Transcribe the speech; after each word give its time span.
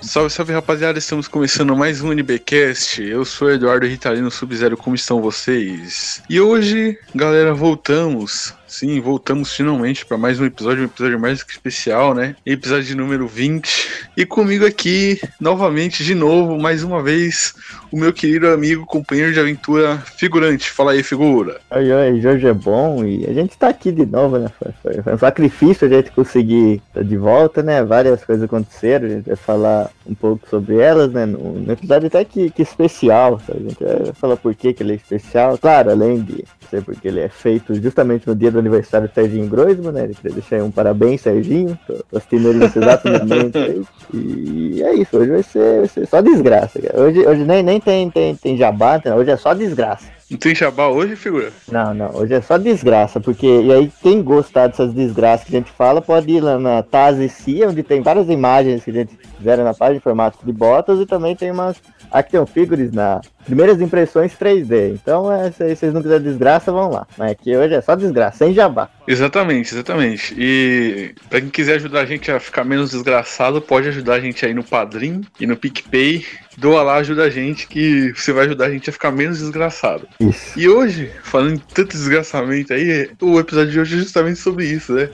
Salve, 0.00 0.30
salve 0.30 0.52
rapaziada, 0.54 0.98
estamos 0.98 1.28
começando 1.28 1.76
mais 1.76 2.00
um 2.00 2.12
NBcast. 2.12 3.02
Eu 3.02 3.26
sou 3.26 3.50
Eduardo 3.50 3.86
Ritalino 3.86 4.30
Sub-Zero, 4.30 4.78
como 4.78 4.96
estão 4.96 5.20
vocês? 5.20 6.22
E 6.30 6.40
hoje, 6.40 6.98
galera, 7.14 7.52
voltamos 7.52 8.54
Sim, 8.72 8.98
voltamos 9.02 9.52
finalmente 9.52 10.06
para 10.06 10.16
mais 10.16 10.40
um 10.40 10.46
episódio, 10.46 10.80
um 10.80 10.86
episódio 10.86 11.20
mais 11.20 11.42
que 11.42 11.52
especial, 11.52 12.14
né? 12.14 12.34
Episódio 12.44 12.96
número 12.96 13.28
20. 13.28 14.08
E 14.16 14.24
comigo 14.24 14.64
aqui, 14.64 15.20
novamente, 15.38 16.02
de 16.02 16.14
novo, 16.14 16.58
mais 16.58 16.82
uma 16.82 17.02
vez, 17.02 17.54
o 17.92 17.98
meu 17.98 18.14
querido 18.14 18.48
amigo, 18.48 18.86
companheiro 18.86 19.30
de 19.30 19.38
aventura, 19.38 19.98
figurante. 20.16 20.70
Fala 20.70 20.92
aí, 20.92 21.02
figura. 21.02 21.60
Oi, 21.70 21.92
oi, 21.92 22.20
Jorge 22.22 22.46
é 22.46 22.54
bom 22.54 23.04
e 23.04 23.26
a 23.26 23.34
gente 23.34 23.58
tá 23.58 23.68
aqui 23.68 23.92
de 23.92 24.06
novo, 24.06 24.38
né? 24.38 24.50
Foi, 24.58 25.02
foi, 25.02 25.12
um 25.12 25.18
sacrifício 25.18 25.86
a 25.86 25.90
gente 25.90 26.10
conseguir 26.10 26.80
estar 26.88 27.04
de 27.04 27.16
volta, 27.18 27.62
né? 27.62 27.84
Várias 27.84 28.24
coisas 28.24 28.42
aconteceram, 28.42 29.04
a 29.04 29.10
gente 29.10 29.26
vai 29.26 29.36
falar 29.36 29.90
um 30.06 30.14
pouco 30.14 30.48
sobre 30.48 30.78
elas, 30.78 31.12
né? 31.12 31.26
No, 31.26 31.60
no 31.60 31.72
episódio 31.72 32.06
até 32.06 32.24
que, 32.24 32.50
que 32.50 32.62
especial, 32.62 33.38
sabe? 33.46 33.66
A 33.66 33.68
gente 33.68 33.84
vai 33.84 34.14
falar 34.14 34.36
por 34.38 34.54
que, 34.54 34.72
que 34.72 34.82
ele 34.82 34.92
é 34.92 34.96
especial. 34.96 35.58
Claro, 35.58 35.90
além 35.90 36.22
de 36.22 36.42
ser 36.70 36.82
porque 36.82 37.06
ele 37.06 37.20
é 37.20 37.28
feito 37.28 37.74
justamente 37.74 38.26
no 38.26 38.34
dia 38.34 38.50
do 38.50 38.61
aniversário 38.62 39.08
do 39.08 39.14
Serginho 39.14 39.48
Groisman, 39.48 39.92
né? 39.92 40.04
Ele 40.04 40.14
queria 40.14 40.32
deixar 40.32 40.56
aí 40.56 40.62
um 40.62 40.70
parabéns, 40.70 41.20
Serginho. 41.20 41.78
Tô, 41.86 41.94
tô 42.10 42.16
assistindo 42.16 42.48
ele 42.48 42.58
nesse 42.58 42.78
exato 42.78 43.08
momento 43.08 43.58
aí. 43.58 43.82
E 44.14 44.82
é 44.82 44.94
isso, 44.94 45.16
hoje 45.16 45.30
vai 45.30 45.42
ser, 45.42 45.78
vai 45.78 45.88
ser 45.88 46.06
só 46.06 46.20
desgraça, 46.20 46.80
cara. 46.80 47.00
Hoje, 47.00 47.26
hoje 47.26 47.44
nem, 47.44 47.62
nem 47.62 47.80
tem, 47.80 48.10
tem, 48.10 48.34
tem 48.34 48.56
jabá, 48.56 49.00
né? 49.04 49.14
hoje 49.14 49.30
é 49.30 49.36
só 49.36 49.54
desgraça. 49.54 50.06
Não 50.32 50.38
tem 50.38 50.54
jabá 50.54 50.88
hoje, 50.88 51.14
figura? 51.14 51.52
Não, 51.70 51.92
não, 51.92 52.16
hoje 52.16 52.32
é 52.32 52.40
só 52.40 52.56
desgraça, 52.56 53.20
porque 53.20 53.46
e 53.46 53.70
aí 53.70 53.92
quem 54.02 54.22
gostar 54.22 54.68
dessas 54.68 54.90
desgraças 54.94 55.46
que 55.46 55.54
a 55.54 55.58
gente 55.58 55.70
fala 55.70 56.00
pode 56.00 56.32
ir 56.32 56.40
lá 56.40 56.58
na 56.58 56.82
Taz 56.82 57.18
e 57.18 57.28
Cia, 57.28 57.68
onde 57.68 57.82
tem 57.82 58.00
várias 58.00 58.30
imagens 58.30 58.82
que 58.82 58.90
a 58.90 58.94
gente 58.94 59.18
fizeram 59.36 59.62
na 59.62 59.74
página 59.74 59.98
em 59.98 60.00
formato 60.00 60.38
de 60.42 60.50
botas 60.50 60.98
e 61.00 61.04
também 61.04 61.36
tem 61.36 61.50
umas 61.50 61.76
action 62.10 62.46
figures 62.46 62.92
na 62.92 63.20
primeiras 63.44 63.80
impressões 63.80 64.32
3D. 64.32 64.94
Então, 64.94 65.32
é, 65.32 65.50
se 65.50 65.76
vocês 65.76 65.92
não 65.92 66.02
quiserem 66.02 66.22
desgraça, 66.22 66.72
vão 66.72 66.90
lá. 66.90 67.06
Mas 67.16 67.32
aqui 67.32 67.56
hoje 67.56 67.74
é 67.74 67.80
só 67.80 67.94
desgraça, 67.94 68.38
sem 68.38 68.54
jabá. 68.54 68.88
Exatamente, 69.06 69.74
exatamente. 69.74 70.34
E 70.38 71.14
para 71.28 71.40
quem 71.40 71.50
quiser 71.50 71.76
ajudar 71.76 72.00
a 72.00 72.06
gente 72.06 72.30
a 72.30 72.38
ficar 72.38 72.64
menos 72.64 72.90
desgraçado, 72.90 73.60
pode 73.60 73.88
ajudar 73.88 74.14
a 74.14 74.20
gente 74.20 74.44
aí 74.44 74.54
no 74.54 74.64
Padrim 74.64 75.22
e 75.40 75.46
no 75.46 75.56
PicPay. 75.56 76.24
Doa 76.56 76.82
lá, 76.82 76.96
ajuda 76.96 77.24
a 77.24 77.30
gente, 77.30 77.66
que 77.66 78.12
você 78.12 78.30
vai 78.30 78.44
ajudar 78.44 78.66
a 78.66 78.70
gente 78.70 78.88
a 78.88 78.92
ficar 78.92 79.10
menos 79.10 79.38
desgraçado. 79.38 80.06
Isso. 80.20 80.58
E 80.58 80.68
hoje, 80.68 81.10
falando 81.22 81.56
de 81.56 81.64
tanto 81.74 81.96
desgraçamento 81.96 82.74
aí, 82.74 83.10
o 83.20 83.40
episódio 83.40 83.72
de 83.72 83.80
hoje 83.80 83.94
é 83.94 83.98
justamente 83.98 84.38
sobre 84.38 84.66
isso, 84.66 84.92
né? 84.92 85.08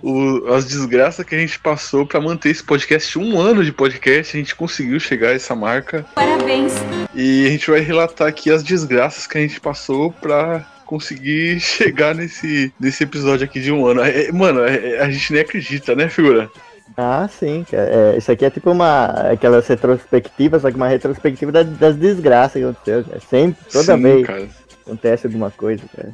O, 0.00 0.52
as 0.52 0.66
desgraças 0.66 1.24
que 1.26 1.34
a 1.34 1.38
gente 1.38 1.58
passou 1.58 2.06
para 2.06 2.20
manter 2.20 2.50
esse 2.50 2.62
podcast, 2.62 3.18
um 3.18 3.40
ano 3.40 3.64
de 3.64 3.72
podcast, 3.72 4.36
a 4.36 4.38
gente 4.38 4.54
conseguiu 4.54 5.00
chegar 5.00 5.30
a 5.30 5.32
essa 5.32 5.54
marca. 5.56 6.06
Parabéns! 6.14 6.74
E 7.14 7.46
a 7.46 7.50
gente 7.50 7.70
vai 7.70 7.73
relatar 7.80 8.28
aqui 8.28 8.50
as 8.50 8.62
desgraças 8.62 9.26
que 9.26 9.38
a 9.38 9.40
gente 9.40 9.60
passou 9.60 10.12
pra 10.12 10.66
conseguir 10.84 11.58
chegar 11.60 12.14
nesse, 12.14 12.72
nesse 12.78 13.04
episódio 13.04 13.44
aqui 13.44 13.60
de 13.60 13.72
um 13.72 13.86
ano. 13.86 14.02
É, 14.02 14.30
mano, 14.32 14.64
é, 14.64 15.00
a 15.00 15.10
gente 15.10 15.32
nem 15.32 15.42
acredita, 15.42 15.94
né, 15.94 16.08
figura? 16.08 16.50
Ah, 16.96 17.26
sim, 17.28 17.64
é, 17.72 18.16
isso 18.16 18.30
aqui 18.30 18.44
é 18.44 18.50
tipo 18.50 18.70
uma 18.70 19.06
aquelas 19.32 19.66
retrospectivas, 19.66 20.62
só 20.62 20.70
que 20.70 20.76
uma 20.76 20.86
retrospectiva 20.86 21.50
das, 21.50 21.66
das 21.76 21.96
desgraças 21.96 22.60
que 22.60 22.68
aconteceu. 22.68 23.04
Cara. 23.04 23.20
Sempre, 23.20 23.64
toda 23.64 23.96
Sim, 23.96 24.02
vez 24.02 24.26
cara. 24.26 24.48
acontece 24.82 25.26
alguma 25.26 25.50
coisa, 25.50 25.82
cara. 25.96 26.12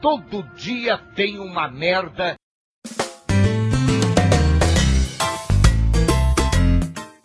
Todo 0.00 0.42
dia 0.56 0.98
tem 1.14 1.38
uma 1.38 1.70
merda. 1.70 2.34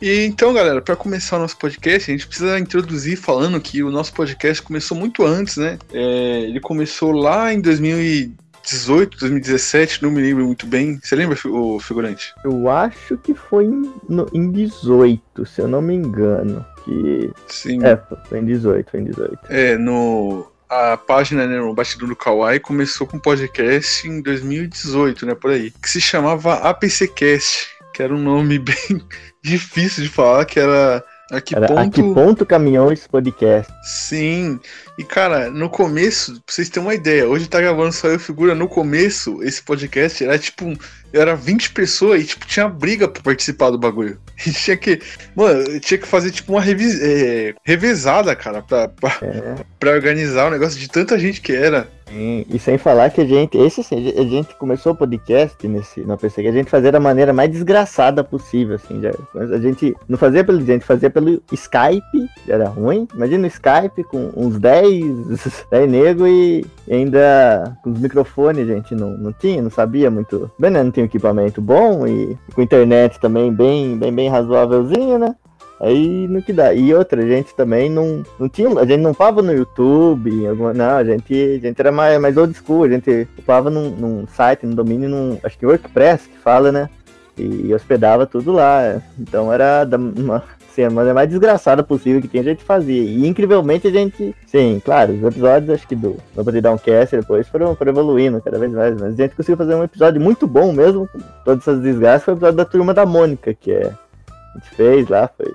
E 0.01 0.25
então, 0.25 0.53
galera, 0.53 0.79
para 0.79 0.95
começar 0.95 1.37
o 1.37 1.39
nosso 1.39 1.57
podcast, 1.57 2.11
a 2.11 2.13
gente 2.13 2.27
precisa 2.27 2.59
introduzir 2.59 3.17
falando 3.17 3.59
que 3.59 3.81
o 3.81 3.89
nosso 3.89 4.13
podcast 4.13 4.61
começou 4.61 4.95
muito 4.95 5.25
antes, 5.25 5.57
né? 5.57 5.79
É, 5.91 6.41
ele 6.41 6.59
começou 6.59 7.11
lá 7.11 7.51
em 7.51 7.59
2018, 7.59 9.17
2017, 9.17 10.03
não 10.03 10.11
me 10.11 10.21
lembro 10.21 10.45
muito 10.45 10.67
bem. 10.67 10.99
Você 11.01 11.15
lembra, 11.15 11.35
o 11.45 11.79
figurante? 11.79 12.31
Eu 12.43 12.69
acho 12.69 13.17
que 13.17 13.33
foi 13.33 13.65
em, 13.65 13.91
no, 14.07 14.29
em 14.31 14.51
18, 14.51 15.45
se 15.47 15.61
eu 15.61 15.67
não 15.67 15.81
me 15.81 15.95
engano. 15.95 16.63
Que. 16.85 17.31
Sim. 17.47 17.83
É, 17.83 17.99
foi 18.29 18.39
em 18.39 18.45
18, 18.45 18.91
foi 18.91 18.99
em 18.99 19.05
18. 19.05 19.39
É, 19.49 19.77
no. 19.79 20.45
A 20.69 20.97
página, 20.97 21.47
né, 21.47 21.57
no 21.57 21.73
Bastidor 21.73 22.09
do 22.09 22.15
Kawaii, 22.15 22.59
começou 22.59 23.07
com 23.07 23.15
um 23.15 23.21
podcast 23.21 24.05
em 24.05 24.21
2018, 24.21 25.25
né, 25.25 25.33
por 25.33 25.51
aí, 25.51 25.71
que 25.71 25.89
se 25.89 26.01
chamava 26.01 26.55
APCcast, 26.55 27.76
que 27.97 28.03
era 28.03 28.13
um 28.13 28.21
nome 28.21 28.59
bem 28.61 29.01
difícil 29.43 30.03
de 30.03 30.09
falar, 30.09 30.45
que 30.45 30.59
era 30.59 31.03
a 31.31 31.41
que 31.41 31.55
Era 31.55 31.67
ponto... 31.67 31.79
a 31.79 31.89
que 31.89 32.01
ponto 32.13 32.45
caminhou 32.45 32.93
esse 32.93 33.09
podcast? 33.09 33.73
Sim, 33.83 34.59
e 34.99 35.03
cara, 35.03 35.49
no 35.49 35.67
começo, 35.67 36.33
pra 36.33 36.53
vocês 36.53 36.69
terem 36.69 36.87
uma 36.87 36.93
ideia, 36.93 37.27
hoje 37.27 37.49
tá 37.49 37.59
gravando 37.59 37.91
só 37.91 38.07
eu 38.07 38.19
figura, 38.19 38.53
no 38.53 38.67
começo, 38.69 39.41
esse 39.43 39.63
podcast 39.63 40.23
era 40.23 40.37
tipo, 40.37 40.65
um- 40.65 40.77
era 41.13 41.35
20 41.35 41.71
pessoas 41.71 42.21
e 42.21 42.25
tipo, 42.25 42.45
tinha 42.45 42.67
briga 42.67 43.07
pra 43.07 43.21
participar 43.21 43.69
do 43.69 43.77
bagulho. 43.77 44.17
E 44.45 44.51
tinha 44.51 44.77
que, 44.77 45.01
mano, 45.35 45.79
tinha 45.79 45.97
que 45.97 46.07
fazer 46.07 46.29
tipo 46.29 46.51
uma 46.51 46.61
revis, 46.61 47.01
é, 47.01 47.55
revezada, 47.63 48.35
cara, 48.35 48.61
pra, 48.61 48.87
pra, 48.87 49.17
É. 49.23 49.55
pra 49.79 49.91
organizar 49.93 50.45
o 50.45 50.51
negócio 50.51 50.79
de 50.79 50.87
tanta 50.87 51.17
gente 51.17 51.41
que 51.41 51.53
era. 51.53 51.87
E, 52.11 52.45
e 52.49 52.59
sem 52.59 52.77
falar 52.77 53.09
que 53.09 53.21
a 53.21 53.25
gente, 53.25 53.57
esse 53.57 53.81
assim, 53.81 54.13
a 54.17 54.23
gente 54.23 54.55
começou 54.55 54.93
o 54.93 54.95
podcast 54.95 55.67
nesse, 55.67 56.01
no 56.01 56.17
PC, 56.17 56.41
que 56.41 56.47
a 56.47 56.53
gente 56.53 56.69
fazia 56.69 56.91
da 56.91 56.99
maneira 56.99 57.33
mais 57.33 57.51
desgraçada 57.51 58.23
possível, 58.23 58.75
assim, 58.75 59.01
já, 59.01 59.11
a 59.35 59.57
gente 59.59 59.93
não 60.07 60.17
fazia 60.17 60.43
pelo, 60.43 60.63
gente 60.65 60.85
fazia 60.85 61.09
pelo 61.09 61.41
Skype, 61.51 62.29
era 62.47 62.69
ruim, 62.69 63.07
imagina 63.13 63.43
o 63.43 63.47
Skype 63.47 64.03
com 64.05 64.31
uns 64.35 64.57
10, 64.57 65.65
10 65.69 65.89
negros 65.91 66.29
e 66.29 66.65
ainda 66.89 67.77
com 67.83 67.91
os 67.91 67.99
microfones 67.99 68.67
gente 68.67 68.95
não, 68.95 69.17
não 69.17 69.33
tinha, 69.33 69.61
não 69.61 69.69
sabia 69.69 70.09
muito, 70.09 70.49
bem, 70.57 70.71
né, 70.71 70.79
não 70.97 71.05
tinha 71.05 71.05
equipamento 71.05 71.61
bom 71.61 72.07
e 72.07 72.37
com 72.53 72.61
internet 72.61 73.19
também 73.19 73.51
bem, 73.51 73.97
bem, 73.97 74.13
bem 74.13 74.29
razoávelzinha, 74.29 75.19
né? 75.19 75.35
Aí 75.79 76.27
no 76.27 76.41
que 76.41 76.51
dá. 76.51 76.73
E 76.73 76.93
outra, 76.93 77.21
a 77.21 77.27
gente 77.27 77.53
também 77.55 77.89
não, 77.89 78.23
não 78.39 78.49
tinha. 78.49 78.67
A 78.79 78.85
gente 78.85 79.01
não 79.01 79.11
upava 79.11 79.43
no 79.43 79.53
YouTube, 79.53 80.47
alguma, 80.47 80.73
não, 80.73 80.97
a 80.97 81.03
gente, 81.03 81.33
a 81.33 81.59
gente 81.59 81.79
era 81.79 81.91
mais, 81.91 82.19
mais 82.19 82.35
old 82.35 82.53
school, 82.55 82.83
a 82.83 82.89
gente 82.89 83.27
upava 83.37 83.69
num, 83.69 83.91
num 83.91 84.27
site, 84.27 84.65
num 84.65 84.73
domínio, 84.73 85.07
num, 85.07 85.37
acho 85.43 85.57
que 85.57 85.65
WordPress 85.65 86.27
que 86.27 86.37
fala, 86.39 86.71
né? 86.71 86.89
E, 87.37 87.71
hospedava 87.73 88.25
tudo 88.25 88.51
lá. 88.51 88.99
Então 89.19 89.53
era 89.53 89.87
uma, 90.17 90.43
assim, 90.77 90.83
a 90.83 90.89
maneira 90.89 91.13
mais 91.13 91.29
desgraçada 91.29 91.83
possível 91.83 92.21
que 92.21 92.27
tinha, 92.27 92.41
a 92.41 92.45
gente 92.45 92.63
fazia. 92.63 93.01
E 93.01 93.27
incrivelmente 93.27 93.87
a 93.87 93.91
gente, 93.91 94.35
sim, 94.45 94.81
claro, 94.83 95.13
os 95.13 95.23
episódios 95.23 95.71
acho 95.71 95.87
que 95.87 95.95
do 95.95 96.17
Nobody 96.35 96.61
Downcast 96.61 97.15
depois 97.15 97.47
foram, 97.47 97.75
foram 97.75 97.91
evoluindo 97.91 98.41
cada 98.41 98.59
vez 98.59 98.71
mais. 98.71 98.93
Mas 98.99 99.13
a 99.13 99.23
gente 99.23 99.35
conseguiu 99.35 99.57
fazer 99.57 99.75
um 99.75 99.83
episódio 99.83 100.21
muito 100.21 100.47
bom 100.47 100.71
mesmo, 100.71 101.07
com 101.07 101.19
todas 101.43 101.61
essas 101.61 101.81
desgraças, 101.81 102.23
foi 102.23 102.33
o 102.33 102.37
episódio 102.37 102.57
da 102.57 102.65
Turma 102.65 102.93
da 102.93 103.05
Mônica, 103.05 103.53
que 103.53 103.71
é 103.71 103.87
a 103.87 104.59
gente 104.59 104.69
fez 104.75 105.07
lá, 105.07 105.29
foi, 105.35 105.53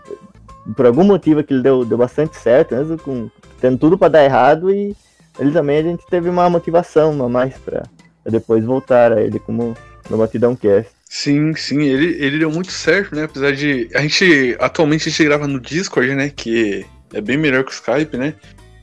por 0.77 0.87
algum 0.87 1.05
motivo 1.05 1.41
aquilo 1.41 1.63
deu, 1.63 1.85
deu 1.85 1.99
bastante 1.99 2.37
certo, 2.37 2.75
mesmo 2.75 2.99
com 2.99 3.29
tendo 3.61 3.79
tudo 3.79 3.97
pra 3.97 4.09
dar 4.09 4.25
errado 4.25 4.71
e 4.71 4.95
ele 5.39 5.53
também 5.53 5.79
a 5.79 5.83
gente 5.83 6.05
teve 6.09 6.29
uma 6.29 6.49
motivação 6.51 7.25
a 7.25 7.29
mais 7.29 7.57
pra 7.59 7.83
depois 8.25 8.65
voltar 8.65 9.13
a 9.13 9.23
ele 9.23 9.39
como 9.39 9.75
no 10.11 10.19
Batidão 10.19 10.55
Cast. 10.55 11.02
Sim, 11.15 11.55
sim, 11.55 11.83
ele, 11.83 12.17
ele 12.25 12.39
deu 12.39 12.51
muito 12.51 12.73
certo, 12.73 13.15
né? 13.15 13.25
Apesar 13.25 13.53
de. 13.53 13.87
A 13.95 14.01
gente. 14.01 14.57
Atualmente 14.59 15.09
a 15.09 15.11
gente 15.11 15.25
grava 15.25 15.47
no 15.47 15.61
Discord, 15.61 16.15
né? 16.15 16.31
Que 16.31 16.87
é 17.13 17.21
bem 17.21 17.37
melhor 17.37 17.65
que 17.65 17.71
o 17.71 17.75
Skype, 17.75 18.17
né? 18.17 18.35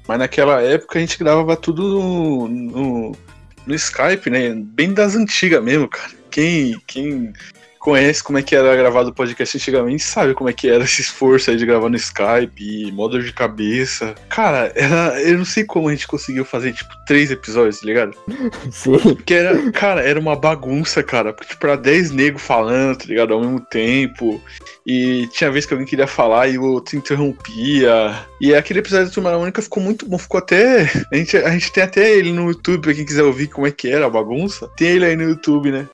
Mas 0.07 0.19
naquela 0.19 0.61
época 0.61 0.99
a 0.99 1.01
gente 1.01 1.17
gravava 1.17 1.57
tudo 1.57 1.81
no, 1.81 2.47
no, 2.47 3.17
no 3.65 3.73
Skype, 3.73 4.29
né? 4.29 4.53
Bem 4.53 4.93
das 4.93 5.15
antigas 5.15 5.63
mesmo, 5.63 5.87
cara. 5.87 6.11
Quem, 6.29 6.79
quem 6.85 7.33
conhece 7.79 8.21
como 8.21 8.37
é 8.37 8.43
que 8.43 8.55
era 8.55 8.75
gravado 8.75 9.09
o 9.09 9.13
podcast 9.13 9.57
antigamente 9.57 10.03
sabe 10.03 10.33
como 10.33 10.49
é 10.49 10.53
que 10.53 10.69
era 10.69 10.83
esse 10.83 11.01
esforço 11.01 11.49
aí 11.49 11.57
de 11.57 11.65
gravar 11.65 11.89
no 11.89 11.95
Skype, 11.95 12.91
modo 12.91 13.21
de 13.21 13.31
cabeça. 13.31 14.13
Cara, 14.27 14.71
era, 14.75 15.19
eu 15.21 15.37
não 15.37 15.45
sei 15.45 15.63
como 15.63 15.87
a 15.87 15.91
gente 15.91 16.07
conseguiu 16.07 16.43
fazer, 16.43 16.73
tipo, 16.73 16.93
três 17.07 17.31
episódios, 17.31 17.79
tá 17.79 17.85
ligado? 17.85 18.15
Sim, 18.71 18.97
Porque 18.99 19.33
era, 19.33 19.71
cara, 19.71 20.01
era 20.01 20.19
uma 20.19 20.35
bagunça, 20.35 21.01
cara. 21.01 21.33
Porque, 21.33 21.49
tipo, 21.53 21.65
era 21.65 21.77
10 21.77 22.11
negros 22.11 22.41
falando, 22.41 22.97
tá 22.97 23.05
ligado? 23.05 23.33
Ao 23.33 23.39
mesmo 23.39 23.59
tempo. 23.59 24.41
E 24.85 25.27
tinha 25.27 25.51
vez 25.51 25.65
que 25.65 25.73
alguém 25.73 25.87
queria 25.87 26.07
falar 26.07 26.47
e 26.47 26.57
o 26.57 26.63
outro 26.63 26.97
interrompia. 26.97 28.25
E 28.41 28.53
aquele 28.53 28.79
episódio 28.79 29.07
da 29.07 29.13
Turma 29.13 29.31
da 29.31 29.37
Mônica 29.37 29.61
ficou 29.61 29.81
muito 29.81 30.05
bom. 30.05 30.17
Ficou 30.17 30.39
até. 30.39 30.91
A 31.11 31.15
gente, 31.15 31.37
a 31.37 31.51
gente 31.51 31.71
tem 31.71 31.83
até 31.83 32.11
ele 32.11 32.31
no 32.31 32.47
YouTube, 32.49 32.81
pra 32.81 32.93
quem 32.93 33.05
quiser 33.05 33.23
ouvir 33.23 33.47
como 33.47 33.67
é 33.67 33.71
que 33.71 33.87
era 33.87 34.05
a 34.05 34.09
bagunça. 34.09 34.67
Tem 34.75 34.89
ele 34.89 35.05
aí 35.05 35.15
no 35.15 35.23
YouTube, 35.23 35.71
né? 35.71 35.87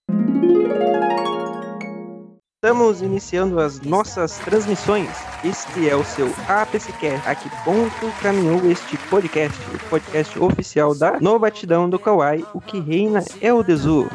Estamos 2.65 2.99
iniciando 3.03 3.59
as 3.59 3.79
nossas 3.81 4.39
transmissões. 4.39 5.07
Este 5.43 5.87
é 5.87 5.95
o 5.95 6.03
seu 6.03 6.33
APCCast. 6.47 7.21
A 7.29 7.35
que 7.35 7.47
ponto 7.63 8.11
caminhou 8.23 8.59
este 8.71 8.97
Podcast, 9.07 9.55
o 9.71 9.77
podcast 9.87 10.39
oficial 10.39 10.95
da 10.95 11.19
No 11.19 11.37
Batidão 11.37 11.87
do 11.87 11.99
Kawaii. 11.99 12.43
O 12.55 12.59
que 12.59 12.79
reina 12.79 13.23
é 13.39 13.53
o 13.53 13.61
Desu. 13.61 14.09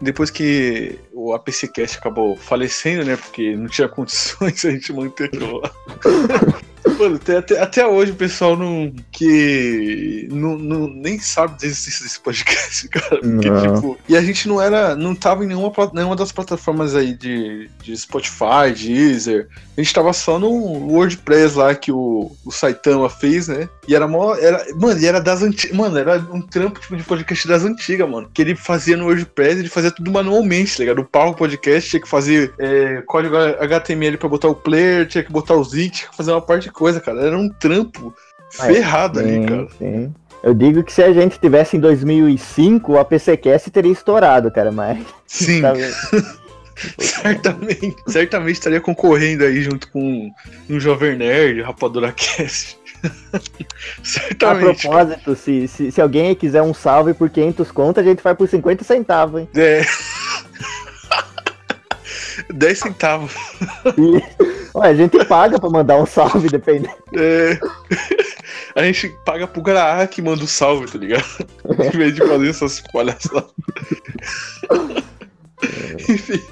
Depois 0.00 0.30
que 0.30 0.98
o 1.12 1.32
APCcast 1.32 1.98
acabou 1.98 2.36
falecendo, 2.36 3.04
né? 3.04 3.16
Porque 3.18 3.54
não 3.54 3.68
tinha 3.68 3.86
condições 3.88 4.64
a 4.64 4.70
gente 4.72 4.92
manter 4.92 5.26
aquilo 5.26 5.60
lá. 5.60 5.70
Mano, 6.98 7.16
até, 7.16 7.36
até, 7.36 7.60
até 7.60 7.86
hoje 7.86 8.12
o 8.12 8.16
pessoal 8.16 8.56
não. 8.56 8.92
que. 9.10 10.28
Não, 10.30 10.56
não, 10.56 10.88
nem 10.88 11.18
sabe 11.18 11.58
da 11.60 11.66
existência 11.66 12.04
desse 12.04 12.20
podcast, 12.20 12.88
cara. 12.90 13.20
Porque, 13.20 13.50
tipo. 13.50 13.98
E 14.08 14.16
a 14.16 14.22
gente 14.22 14.48
não 14.48 14.60
era. 14.60 14.94
não 14.94 15.14
tava 15.14 15.44
em 15.44 15.48
nenhuma, 15.48 15.72
nenhuma 15.92 16.16
das 16.16 16.32
plataformas 16.32 16.94
aí 16.94 17.14
de, 17.14 17.68
de 17.82 17.96
Spotify, 17.96 18.72
Deezer. 18.74 19.48
A 19.76 19.80
gente 19.80 19.92
tava 19.92 20.12
só 20.12 20.38
no 20.38 20.48
WordPress 20.48 21.56
lá 21.56 21.74
que 21.74 21.90
o, 21.90 22.30
o 22.44 22.50
Saitama 22.52 23.10
fez, 23.10 23.48
né? 23.48 23.68
E 23.88 23.94
era 23.94 24.06
mó. 24.06 24.34
Era, 24.36 24.64
mano, 24.76 25.00
e 25.00 25.06
era 25.06 25.20
das 25.20 25.42
antigas. 25.42 25.76
Mano, 25.76 25.98
era 25.98 26.18
um 26.32 26.40
trampo 26.40 26.80
tipo, 26.80 26.96
de 26.96 27.02
podcast 27.02 27.48
das 27.48 27.64
antigas, 27.64 28.08
mano. 28.08 28.30
Que 28.32 28.42
ele 28.42 28.54
fazia 28.54 28.96
no 28.96 29.06
WordPress, 29.06 29.58
ele 29.58 29.68
fazia 29.68 29.90
tudo 29.90 30.10
manualmente, 30.10 30.76
tá 30.76 30.82
ligado? 30.82 31.00
O 31.00 31.04
Power 31.04 31.34
Podcast 31.34 31.90
tinha 31.90 32.00
que 32.00 32.08
fazer 32.08 32.54
é, 32.58 33.02
código 33.06 33.36
HTML 33.36 34.16
pra 34.16 34.28
botar 34.28 34.48
o 34.48 34.54
player, 34.54 35.06
tinha 35.06 35.24
que 35.24 35.32
botar 35.32 35.54
os 35.54 35.72
links, 35.72 35.98
tinha 35.98 36.10
que 36.10 36.16
fazer 36.16 36.30
uma 36.30 36.40
parte 36.40 36.64
de 36.64 36.70
coisa, 36.70 36.83
cara. 37.00 37.20
Era 37.22 37.38
um 37.38 37.48
trampo 37.48 38.14
Ah, 38.58 38.70
é. 38.70 38.74
ferrado 38.74 39.20
ali, 39.20 39.34
Sim, 39.34 39.46
cara. 39.46 39.68
sim. 39.78 40.14
Eu 40.42 40.52
digo 40.54 40.82
que 40.84 40.92
se 40.92 41.02
a 41.02 41.12
gente 41.12 41.38
tivesse 41.40 41.76
em 41.76 41.80
2005, 41.80 42.92
o 42.92 42.98
APCcast 42.98 43.70
teria 43.70 43.92
estourado, 43.92 44.50
cara, 44.50 44.70
mas... 44.70 44.98
Sim, 45.26 45.62
tá 45.62 45.72
certamente. 46.98 47.94
Certamente 48.06 48.54
estaria 48.56 48.80
concorrendo 48.80 49.44
aí 49.44 49.62
junto 49.62 49.88
com 49.90 50.30
um 50.68 50.78
Jovem 50.80 51.16
Nerd, 51.16 51.62
Rapadura 51.62 52.12
Cast. 52.12 52.78
A 53.32 53.40
certamente. 54.02 54.82
propósito, 54.82 55.36
se, 55.36 55.68
se, 55.68 55.92
se 55.92 56.00
alguém 56.00 56.34
quiser 56.34 56.62
um 56.62 56.74
salve 56.74 57.12
por 57.14 57.28
500 57.30 57.70
conto, 57.70 58.00
a 58.00 58.02
gente 58.02 58.20
faz 58.22 58.36
por 58.36 58.48
50 58.48 58.82
centavos, 58.84 59.40
hein? 59.42 59.48
É. 59.54 59.84
10 62.52 62.78
centavos. 62.78 63.32
Ué, 64.74 64.88
a 64.88 64.94
gente 64.94 65.24
paga 65.26 65.58
pra 65.58 65.70
mandar 65.70 65.96
um 65.96 66.06
salve, 66.06 66.48
dependendo. 66.48 66.94
É. 67.16 67.58
A 68.74 68.82
gente 68.82 69.08
paga 69.24 69.46
pro 69.46 69.62
Graá 69.62 70.06
que 70.06 70.20
manda 70.20 70.42
o 70.42 70.48
salve, 70.48 70.86
tá 70.90 70.98
ligado? 70.98 71.24
Em 71.64 71.96
vez 71.96 72.14
de 72.14 72.26
fazer 72.26 72.48
essas 72.50 72.80
palhaçadas. 72.92 73.50
Enfim. 76.08 76.42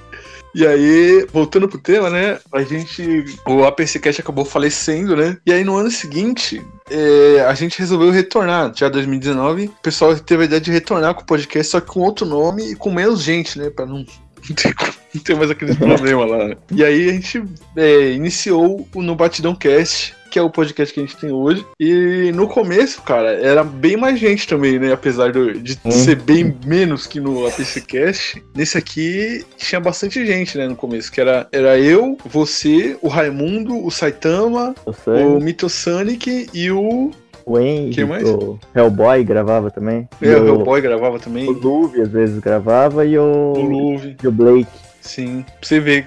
E 0.54 0.66
aí, 0.66 1.26
voltando 1.32 1.66
pro 1.66 1.78
tema, 1.78 2.10
né? 2.10 2.38
A 2.52 2.62
gente. 2.62 3.24
O 3.46 3.64
APCcast 3.64 4.20
acabou 4.20 4.44
falecendo, 4.44 5.16
né? 5.16 5.38
E 5.46 5.52
aí 5.52 5.64
no 5.64 5.74
ano 5.76 5.90
seguinte, 5.90 6.62
é, 6.90 7.40
a 7.40 7.54
gente 7.54 7.78
resolveu 7.78 8.10
retornar. 8.10 8.70
Já 8.76 8.88
2019, 8.90 9.66
o 9.66 9.70
pessoal 9.82 10.14
teve 10.14 10.42
a 10.42 10.46
ideia 10.46 10.60
de 10.60 10.70
retornar 10.70 11.14
com 11.14 11.22
o 11.22 11.26
podcast, 11.26 11.72
só 11.72 11.80
que 11.80 11.86
com 11.86 12.00
outro 12.00 12.26
nome 12.26 12.72
e 12.72 12.76
com 12.76 12.92
menos 12.92 13.22
gente, 13.22 13.58
né? 13.58 13.70
Pra 13.70 13.86
não. 13.86 13.98
não 13.98 14.04
ter- 14.54 14.74
Não 15.14 15.22
ter 15.22 15.36
mais 15.36 15.50
aqueles 15.50 15.76
problemas 15.76 16.30
lá, 16.30 16.48
né? 16.48 16.56
E 16.74 16.82
aí 16.84 17.08
a 17.08 17.12
gente 17.12 17.42
é, 17.76 18.10
iniciou 18.12 18.86
o 18.94 19.02
No 19.02 19.14
Batidão 19.14 19.54
Cast, 19.54 20.14
que 20.30 20.38
é 20.38 20.42
o 20.42 20.48
podcast 20.48 20.94
que 20.94 21.00
a 21.00 21.02
gente 21.02 21.16
tem 21.18 21.30
hoje. 21.30 21.66
E 21.78 22.32
no 22.34 22.48
começo, 22.48 23.02
cara, 23.02 23.32
era 23.34 23.62
bem 23.62 23.98
mais 23.98 24.18
gente 24.18 24.48
também, 24.48 24.78
né? 24.78 24.90
Apesar 24.92 25.30
do- 25.32 25.52
de 25.60 25.78
Hum. 25.84 25.90
ser 25.90 26.16
bem 26.16 26.56
menos 26.64 27.06
que 27.06 27.20
no 27.20 27.46
APCcast. 27.46 28.42
Nesse 28.56 28.78
aqui 28.78 29.44
tinha 29.58 29.78
bastante 29.80 30.24
gente, 30.24 30.56
né? 30.56 30.66
No 30.66 30.74
começo, 30.76 31.12
que 31.12 31.20
era, 31.20 31.46
era 31.52 31.78
eu, 31.78 32.16
você, 32.24 32.96
o 33.02 33.08
Raimundo, 33.08 33.84
o 33.84 33.90
Saitama, 33.90 34.74
O 34.86 35.38
Mythosonic 35.40 36.48
e 36.54 36.70
o. 36.70 37.10
o 37.44 37.58
Henry, 37.58 38.04
mais? 38.06 38.26
o 38.26 38.58
Hellboy 38.74 39.22
gravava 39.24 39.70
também. 39.70 40.08
É, 40.22 40.36
o 40.36 40.42
o, 40.44 40.46
Hellboy 40.48 40.80
gravava 40.80 41.18
também. 41.18 41.46
o 41.46 41.52
Luve 41.52 42.00
às 42.00 42.08
vezes 42.08 42.38
gravava 42.38 43.04
e 43.04 43.18
o, 43.18 43.22
O 43.54 43.60
Luve. 43.60 44.16
e 44.22 44.26
o 44.26 44.32
Blake. 44.32 44.66
Sim. 45.02 45.42
Pra 45.42 45.54
você 45.68 45.80
ver. 45.80 46.06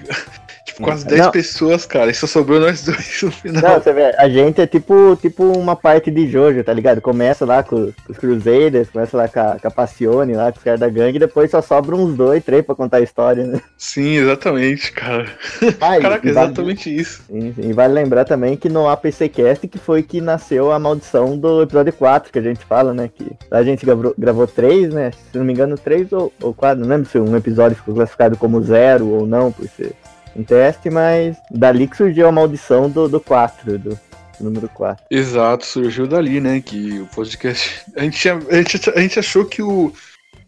Tipo, 0.76 0.84
quase 0.84 1.06
10 1.06 1.22
Não. 1.22 1.32
pessoas, 1.32 1.86
cara. 1.86 2.12
E 2.12 2.14
só 2.14 2.28
sobrou 2.28 2.60
nós 2.60 2.84
dois 2.84 3.22
no 3.24 3.32
final. 3.32 3.62
Não, 3.62 3.82
você 3.82 3.94
vê, 3.94 4.14
a 4.18 4.28
gente 4.28 4.60
é 4.60 4.68
tipo, 4.68 5.16
tipo 5.22 5.44
uma 5.58 5.76
parte 5.76 6.12
de 6.12 6.28
Jojo, 6.30 6.64
tá 6.66 6.74
ligado? 6.74 7.00
Começa 7.02 7.46
lá 7.46 7.64
com, 7.64 7.92
com 8.06 8.12
os 8.12 8.18
Crusaders, 8.18 8.90
começa 8.90 9.16
lá 9.16 9.28
com 9.30 9.40
a, 9.40 9.58
com 9.60 9.68
a 9.68 9.72
Passione, 9.72 10.34
lá 10.36 10.52
com 10.52 10.58
os 10.58 10.64
caras 10.64 10.80
da 10.82 10.90
gangue, 10.90 11.16
e 11.16 11.20
depois 11.20 11.50
só 11.50 11.62
sobra 11.62 11.96
uns 11.96 12.14
dois, 12.16 12.44
três 12.44 12.66
pra 12.66 12.76
contar 12.76 12.98
a 12.98 13.02
história, 13.02 13.46
né? 13.46 13.62
Sim, 13.78 14.16
exatamente, 14.18 14.92
cara. 14.92 15.26
Ah, 15.80 16.00
Caraca, 16.00 16.28
e 16.28 16.32
vale- 16.32 16.48
exatamente 16.48 16.94
isso. 16.94 17.24
Sim, 17.28 17.54
sim. 17.54 17.70
E 17.70 17.74
vale 17.74 17.94
lembrar 17.94 18.26
também 18.26 18.56
que 18.58 18.68
no 18.70 18.88
APCcast 18.90 19.68
que 19.68 19.78
foi 19.78 20.04
que 20.04 20.20
nasceu 20.20 20.72
a 20.72 20.80
maldição 20.80 21.38
do 21.38 21.62
episódio 21.62 21.94
4, 21.94 22.32
que 22.32 22.40
a 22.40 22.42
gente 22.42 22.66
fala, 22.66 22.94
né? 22.94 23.10
Que 23.14 23.32
a 23.50 23.64
gente 23.64 23.86
gravou, 23.86 24.14
gravou 24.18 24.48
três, 24.48 24.94
né? 24.94 25.12
Se 25.32 25.38
não 25.38 25.46
me 25.46 25.54
engano, 25.54 25.78
três 25.78 26.12
ou, 26.12 26.32
ou 26.42 26.54
quatro. 26.54 26.82
Não 26.84 26.90
lembro 26.90 27.10
se 27.10 27.18
um 27.18 27.36
episódio 27.36 27.78
ficou 27.78 27.96
classificado 27.96 28.36
como 28.38 28.62
zero 28.62 29.08
ou 29.08 29.26
não, 29.28 29.52
por 29.52 29.68
ser 29.70 29.94
um 30.36 30.44
teste, 30.44 30.90
mas 30.90 31.38
dali 31.50 31.88
que 31.88 31.98
surgiu 31.98 32.28
a 32.28 32.32
maldição 32.32 32.90
do, 32.90 33.08
do 33.08 33.20
4, 33.20 33.80
do 33.80 34.00
número 34.40 34.68
4. 34.70 35.06
Exato, 35.10 35.66
surgiu 35.66 36.08
dali, 36.08 36.42
né? 36.42 36.62
Que 36.62 37.00
o 37.00 37.08
podcast. 37.08 37.82
A 37.96 38.02
gente, 38.04 38.30
a 38.30 38.56
gente, 38.56 38.90
a 38.90 39.00
gente 39.00 39.20
achou 39.20 39.46
que 39.46 39.62
o, 39.62 39.94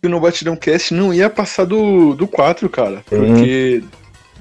que 0.01 0.07
o 0.07 0.09
No 0.09 0.19
Batidão 0.19 0.55
Cast 0.55 0.93
não 0.93 1.13
ia 1.13 1.29
passar 1.29 1.65
do, 1.65 2.13
do 2.13 2.27
4, 2.27 2.69
cara. 2.69 3.03
Porque. 3.05 3.83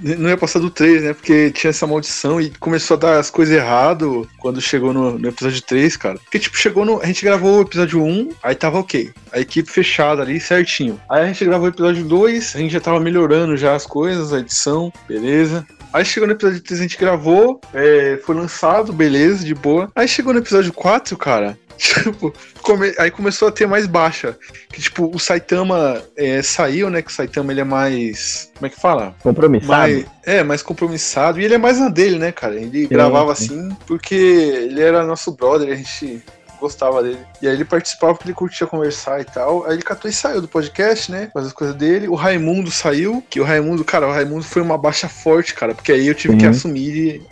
Não 0.01 0.29
ia 0.29 0.37
passar 0.37 0.59
do 0.59 0.71
3, 0.71 1.03
né? 1.03 1.13
Porque 1.13 1.51
tinha 1.51 1.71
essa 1.71 1.87
maldição 1.87 2.41
e 2.41 2.51
começou 2.51 2.97
a 2.97 3.01
dar 3.01 3.19
as 3.19 3.31
coisas 3.31 3.55
errado 3.55 4.29
quando 4.39 4.61
chegou 4.61 4.93
no, 4.93 5.19
no 5.19 5.29
episódio 5.29 5.63
3, 5.63 5.97
cara. 5.97 6.19
Porque, 6.19 6.39
tipo, 6.39 6.57
chegou 6.57 6.85
no. 6.85 7.01
A 7.01 7.07
gente 7.07 7.25
gravou 7.25 7.59
o 7.59 7.63
episódio 7.63 8.03
1, 8.03 8.31
aí 8.43 8.55
tava 8.55 8.79
ok. 8.79 9.11
A 9.33 9.41
equipe 9.41 9.71
fechada 9.71 10.23
ali, 10.23 10.41
certinho. 10.41 11.01
Aí 11.11 11.25
a 11.25 11.27
gente 11.27 11.45
gravou 11.45 11.67
o 11.67 11.71
episódio 11.71 12.05
2, 12.05 12.57
a 12.57 12.59
gente 12.59 12.73
já 12.73 12.81
tava 12.81 13.01
melhorando 13.01 13.57
já 13.57 13.75
as 13.75 13.87
coisas, 13.87 14.33
a 14.33 14.41
edição, 14.41 14.93
beleza. 15.09 15.67
Aí 15.97 16.05
chegou 16.05 16.27
no 16.27 16.35
episódio 16.35 16.61
3, 16.61 16.79
a 16.79 16.83
gente 16.83 16.99
gravou, 16.99 17.59
é, 17.73 18.21
foi 18.23 18.35
lançado, 18.35 18.93
beleza, 18.93 19.43
de 19.43 19.55
boa. 19.55 19.91
Aí 19.95 20.07
chegou 20.07 20.35
no 20.35 20.41
episódio 20.41 20.71
4, 20.71 21.17
cara. 21.17 21.59
Tipo, 21.79 22.33
come- 22.63 22.95
aí 22.99 23.11
começou 23.11 23.49
a 23.49 23.53
ter 23.53 23.67
mais 23.67 23.87
baixa. 23.87 24.35
Que, 24.71 24.81
tipo, 24.81 25.11
o 25.15 25.19
Saitama 25.19 26.03
é, 26.17 26.41
saiu, 26.41 26.89
né? 26.89 27.03
Que 27.03 27.11
o 27.11 27.13
Saitama 27.15 27.53
ele 27.53 27.61
é 27.61 27.65
mais. 27.65 28.51
Como 28.55 28.67
é 28.67 28.71
que 28.71 28.81
fala? 28.81 29.15
Compromissado. 29.23 29.71
Mais, 29.71 30.07
é, 30.25 30.43
mais 30.43 30.63
compromissado. 30.63 31.39
E 31.39 31.45
ele 31.45 31.55
é 31.55 31.59
mais 31.59 31.79
na 31.79 31.91
dele, 31.91 32.19
né, 32.19 32.33
cara? 32.33 32.55
Ele 32.57 32.87
gravava 32.87 33.31
assim 33.31 33.77
porque 33.87 34.15
ele 34.15 34.81
era 34.81 35.05
nosso 35.05 35.33
brother, 35.33 35.71
a 35.71 35.77
gente 35.77 36.23
gostava 36.61 37.03
dele. 37.03 37.19
E 37.41 37.47
aí 37.49 37.55
ele 37.55 37.65
participava 37.65 38.15
porque 38.15 38.29
ele 38.29 38.35
curtia 38.35 38.67
conversar 38.67 39.21
e 39.21 39.25
tal. 39.25 39.65
Aí 39.67 39.75
ele 39.75 39.83
catou 39.83 40.11
e 40.11 40.15
saiu 40.15 40.41
do 40.41 40.49
podcast, 40.49 41.11
né? 41.11 41.31
Fazer 41.33 41.47
as 41.49 41.53
coisas 41.53 41.77
dele. 41.77 42.09
O 42.09 42.15
Raimundo 42.15 42.71
saiu, 42.71 43.23
que 43.29 43.41
o 43.41 43.45
Raimundo, 43.45 43.85
cara, 43.85 44.07
o 44.09 44.13
Raimundo 44.13 44.45
foi 44.45 44.63
uma 44.63 44.79
baixa 44.79 45.09
forte, 45.09 45.55
cara, 45.55 45.75
porque 45.75 45.93
aí 45.93 46.07
eu 46.07 46.15
tive 46.15 46.37
que 46.37 46.45
Uhum. 46.45 46.51
assumir. 46.51 47.23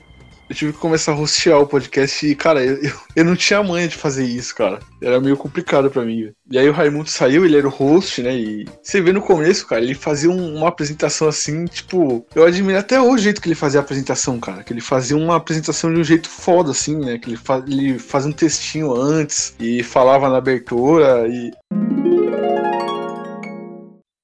Eu 0.49 0.55
tive 0.55 0.73
que 0.75 0.79
começar 0.79 1.13
a 1.13 1.19
hostear 1.19 1.59
o 1.59 1.67
podcast 1.67 2.27
e, 2.27 2.35
cara, 2.35 2.63
eu, 2.63 2.77
eu, 2.83 2.93
eu 3.17 3.25
não 3.25 3.35
tinha 3.35 3.63
manha 3.63 3.89
de 3.89 3.97
fazer 3.97 4.25
isso, 4.27 4.55
cara. 4.55 4.79
Era 5.01 5.19
meio 5.19 5.39
complicado 5.39 5.91
pra 5.91 6.05
mim. 6.05 6.33
E 6.51 6.59
aí 6.59 6.69
o 6.69 6.73
Raimundo 6.73 7.09
saiu, 7.09 7.47
ele 7.47 7.57
era 7.57 7.67
o 7.67 7.71
host, 7.71 8.23
né? 8.23 8.37
E 8.37 8.67
você 8.83 9.01
vê 9.01 9.11
no 9.11 9.23
começo, 9.23 9.67
cara, 9.67 9.81
ele 9.83 9.95
fazia 9.95 10.29
um- 10.31 10.55
uma 10.57 10.69
apresentação 10.69 11.29
assim, 11.29 11.65
tipo. 11.65 12.27
Eu 12.35 12.45
admiro 12.45 12.79
até 12.79 13.01
o 13.01 13.17
jeito 13.17 13.41
que 13.41 13.49
ele 13.49 13.55
fazia 13.55 13.81
a 13.81 13.83
apresentação, 13.83 14.39
cara. 14.39 14.63
Que 14.63 14.73
ele 14.75 14.83
fazia 14.83 15.17
uma 15.17 15.37
apresentação 15.37 15.93
de 15.93 15.99
um 16.01 16.05
jeito 16.05 16.29
foda, 16.29 16.73
assim, 16.73 16.97
né? 16.99 17.17
Que 17.19 17.31
ele, 17.31 17.37
fa 17.39 17.65
ele 17.67 17.99
fazia 17.99 18.29
um 18.29 18.33
textinho 18.33 18.93
antes 18.95 19.55
e 19.59 19.83
falava 19.83 20.29
na 20.29 20.37
abertura 20.37 21.27
e. 21.27 21.53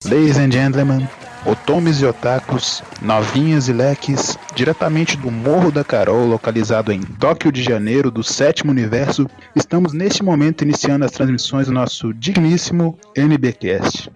Ladies 0.04 0.36
and 0.38 0.50
gentlemen, 0.50 1.08
otomes 1.44 2.00
e 2.00 2.06
otakus, 2.06 2.82
novinhas 3.00 3.68
e 3.68 3.72
leques, 3.72 4.38
diretamente 4.54 5.16
do 5.16 5.30
Morro 5.30 5.70
da 5.70 5.84
Carol, 5.84 6.26
localizado 6.26 6.92
em 6.92 7.00
Tóquio 7.00 7.50
de 7.50 7.62
Janeiro, 7.62 8.10
do 8.10 8.22
sétimo 8.22 8.70
universo, 8.70 9.26
estamos 9.54 9.92
neste 9.92 10.22
momento 10.22 10.62
iniciando 10.62 11.04
as 11.04 11.12
transmissões 11.12 11.66
do 11.66 11.72
nosso 11.72 12.12
digníssimo 12.12 12.98
NBcast. 13.16 14.10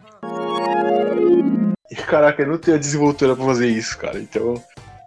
Caraca, 2.07 2.43
eu 2.43 2.49
não 2.49 2.59
tenho 2.59 2.77
a 2.77 2.81
desenvoltura 2.81 3.35
pra 3.37 3.45
fazer 3.45 3.69
isso, 3.69 3.97
cara. 3.99 4.19
Então. 4.19 4.63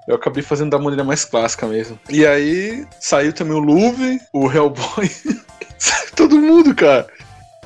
Eu 0.08 0.16
acabei 0.16 0.42
fazendo 0.42 0.70
da 0.70 0.80
maneira 0.80 1.04
mais 1.04 1.26
clássica 1.26 1.68
mesmo. 1.68 2.00
E 2.10 2.26
aí 2.26 2.86
saiu 2.98 3.34
também 3.34 3.54
o 3.54 3.60
Luve, 3.60 4.22
o 4.32 4.50
Hellboy. 4.50 5.12
Saiu 5.78 6.12
todo 6.16 6.40
mundo, 6.40 6.74
cara. 6.74 7.06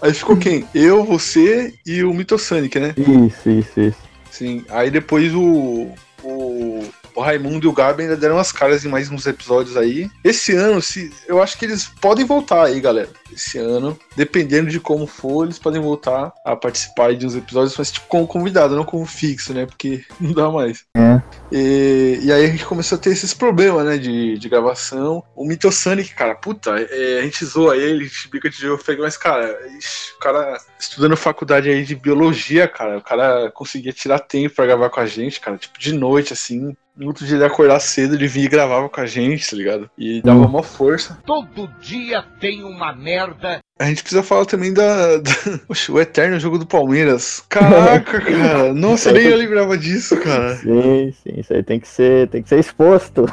Aí 0.02 0.12
ficou 0.12 0.36
quem? 0.36 0.68
Eu, 0.74 1.06
você 1.06 1.72
e 1.86 2.04
o 2.04 2.12
Mythosonic, 2.12 2.80
né? 2.80 2.96
Isso, 2.98 3.48
isso, 3.48 3.80
isso. 3.80 4.11
Sim. 4.32 4.66
Aí 4.70 4.90
depois 4.90 5.34
o. 5.34 5.90
O, 6.24 6.84
o 7.16 7.22
Raimundo 7.22 7.66
e 7.66 7.68
o 7.68 7.74
Gabi 7.74 8.04
ainda 8.04 8.16
deram 8.16 8.38
as 8.38 8.52
caras 8.52 8.86
em 8.86 8.88
mais 8.88 9.10
uns 9.10 9.26
episódios 9.26 9.76
aí. 9.76 10.10
Esse 10.24 10.56
ano, 10.56 10.80
se, 10.80 11.12
eu 11.28 11.42
acho 11.42 11.58
que 11.58 11.66
eles 11.66 11.86
podem 12.00 12.24
voltar 12.26 12.66
aí, 12.66 12.80
galera. 12.80 13.10
Esse 13.34 13.58
ano, 13.58 13.98
dependendo 14.16 14.70
de 14.70 14.80
como 14.80 15.08
for, 15.08 15.46
eles 15.46 15.58
podem 15.58 15.82
voltar 15.82 16.32
a 16.46 16.56
participar 16.56 17.16
de 17.16 17.26
uns 17.26 17.36
episódios, 17.36 17.76
mas 17.76 17.92
tipo 17.92 18.08
como 18.08 18.28
convidado, 18.28 18.76
não 18.76 18.84
como 18.84 19.04
fixo, 19.06 19.52
né? 19.52 19.66
Porque 19.66 20.04
não 20.22 20.32
dá 20.32 20.50
mais. 20.52 20.86
É. 20.96 21.20
E, 21.52 22.20
e 22.24 22.32
aí 22.32 22.46
a 22.46 22.50
gente 22.50 22.66
começou 22.66 22.98
a 22.98 23.02
ter 23.02 23.12
esses 23.12 23.34
problemas, 23.34 23.86
né? 23.86 23.98
De, 23.98 24.38
de 24.38 24.50
gravação. 24.50 25.24
O 25.36 25.46
Mitosonic, 25.46 26.14
cara, 26.14 26.36
puta, 26.36 26.72
é, 26.80 27.20
a 27.20 27.22
gente 27.24 27.44
zoa 27.46 27.76
ele, 27.76 28.06
a 28.06 28.08
gente 28.08 28.30
bica 28.30 28.50
de 28.50 28.58
Geofeg, 28.58 29.02
mas, 29.02 29.18
cara, 29.18 29.60
ixi, 29.78 30.14
o 30.16 30.20
cara 30.20 30.58
estudando 30.80 31.18
faculdade 31.18 31.70
aí 31.70 31.84
de 31.84 31.96
biologia, 31.96 32.68
cara, 32.68 32.98
o 32.98 33.02
cara 33.02 33.52
conseguia 33.52 33.92
tirar 33.92 34.20
tempo 34.20 34.56
pra 34.56 34.66
gravar 34.66 34.90
com 34.90 35.00
a 35.00 35.06
gente, 35.06 35.40
cara, 35.40 35.58
tipo, 35.58 35.78
de 35.78 35.94
noite, 35.94 36.34
assim. 36.34 36.76
No 36.96 37.08
outro 37.08 37.26
dia 37.26 37.38
ele 37.38 37.46
acordar 37.46 37.80
cedo, 37.80 38.16
ele 38.16 38.28
vinha 38.28 38.46
e 38.46 38.50
gravava 38.50 38.90
com 38.90 39.00
a 39.00 39.06
gente, 39.06 39.50
tá 39.50 39.56
ligado? 39.56 39.90
E 39.98 40.22
dava 40.22 40.42
uma 40.42 40.62
força. 40.62 41.18
Todo 41.26 41.68
dia 41.80 42.22
tem 42.40 42.64
uma 42.64 42.94
merda. 42.94 43.60
A 43.82 43.86
gente 43.86 44.04
precisa 44.04 44.22
falar 44.22 44.46
também 44.46 44.72
da. 44.72 45.18
da... 45.18 45.32
Oxe, 45.68 45.92
o 45.92 46.00
eterno 46.00 46.40
jogo 46.40 46.60
do 46.60 46.68
Palmeiras. 46.68 47.44
Caraca, 47.50 48.22
cara. 48.22 48.72
Nossa, 48.76 49.12
nem 49.12 49.26
eu 49.28 49.36
lembrava 49.38 49.76
disso, 49.76 50.18
cara. 50.18 50.56
Sim, 50.58 51.12
sim, 51.24 51.40
isso 51.40 51.52
aí 51.52 51.64
tem 51.64 51.80
que 51.80 51.88
ser, 51.88 52.28
tem 52.30 52.44
que 52.44 52.50
ser 52.50 52.60
exposto. 52.60 53.26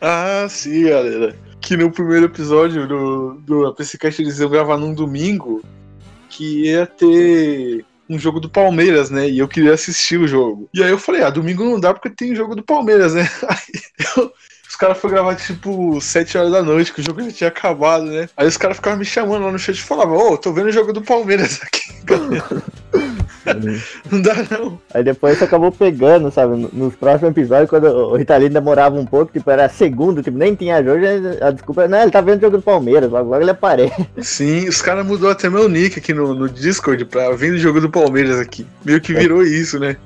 Ah, 0.00 0.46
sim, 0.48 0.84
galera. 0.84 1.36
Que 1.60 1.76
no 1.76 1.90
primeiro 1.90 2.24
episódio 2.24 2.88
do, 2.88 3.34
do 3.44 3.66
APCcast 3.66 4.22
eles 4.22 4.38
iam 4.38 4.48
gravar 4.48 4.78
num 4.78 4.94
domingo 4.94 5.62
que 6.30 6.64
ia 6.68 6.86
ter 6.86 7.84
um 8.08 8.18
jogo 8.18 8.40
do 8.40 8.48
Palmeiras, 8.48 9.10
né? 9.10 9.28
E 9.28 9.38
eu 9.38 9.46
queria 9.46 9.74
assistir 9.74 10.18
o 10.18 10.26
jogo. 10.26 10.66
E 10.72 10.82
aí 10.82 10.90
eu 10.90 10.98
falei, 10.98 11.22
ah, 11.22 11.28
domingo 11.28 11.62
não 11.62 11.78
dá 11.78 11.92
porque 11.92 12.08
tem 12.08 12.34
jogo 12.34 12.54
do 12.54 12.62
Palmeiras, 12.62 13.12
né? 13.12 13.28
Aí 13.46 13.80
eu- 14.16 14.32
caras 14.78 14.96
foram 14.98 15.14
gravar 15.14 15.34
tipo 15.36 16.00
7 16.00 16.38
horas 16.38 16.52
da 16.52 16.62
noite, 16.62 16.92
que 16.92 17.00
o 17.00 17.04
jogo 17.04 17.22
já 17.22 17.30
tinha 17.32 17.48
acabado, 17.48 18.04
né? 18.04 18.28
Aí 18.36 18.46
os 18.46 18.56
caras 18.56 18.76
ficavam 18.78 18.98
me 19.00 19.04
chamando 19.04 19.44
lá 19.44 19.52
no 19.52 19.58
chat 19.58 19.76
e 19.76 19.82
falavam, 19.82 20.16
ô, 20.16 20.38
tô 20.38 20.52
vendo 20.52 20.68
o 20.68 20.72
jogo 20.72 20.92
do 20.92 21.02
Palmeiras 21.02 21.60
aqui. 21.64 21.82
Não 24.10 24.20
dá 24.20 24.34
não. 24.50 24.78
Aí 24.92 25.02
depois 25.02 25.42
acabou 25.42 25.72
pegando, 25.72 26.30
sabe? 26.30 26.54
No- 26.56 26.70
Nos 26.72 26.94
próximos 26.94 27.30
episódios, 27.30 27.70
quando 27.70 27.84
o 27.86 28.16
Ritalino 28.16 28.52
demorava 28.52 28.94
um 28.98 29.06
pouco, 29.06 29.32
tipo, 29.32 29.50
era 29.50 29.68
segundo, 29.70 30.22
tipo, 30.22 30.36
nem 30.36 30.54
tinha 30.54 30.82
jogo, 30.82 31.00
a 31.40 31.50
desculpa 31.50 31.82
era, 31.82 31.88
não, 31.90 32.02
ele 32.02 32.10
tá 32.10 32.20
vendo 32.20 32.38
o 32.38 32.40
jogo 32.42 32.58
do 32.58 32.62
Palmeiras, 32.62 33.10
logo, 33.10 33.30
logo 33.30 33.42
ele 33.42 33.50
aparece. 33.50 34.06
Sim, 34.20 34.68
os 34.68 34.82
caras 34.82 35.06
mudou 35.06 35.30
até 35.30 35.48
meu 35.48 35.66
nick 35.68 35.98
aqui 35.98 36.12
no, 36.12 36.34
no 36.34 36.46
Discord 36.48 37.04
pra 37.06 37.30
vendo 37.34 37.54
o 37.54 37.58
jogo 37.58 37.80
do 37.80 37.88
Palmeiras 37.90 38.38
aqui. 38.38 38.66
Meio 38.84 39.00
que 39.00 39.14
virou 39.14 39.42
isso, 39.42 39.78
né? 39.78 39.96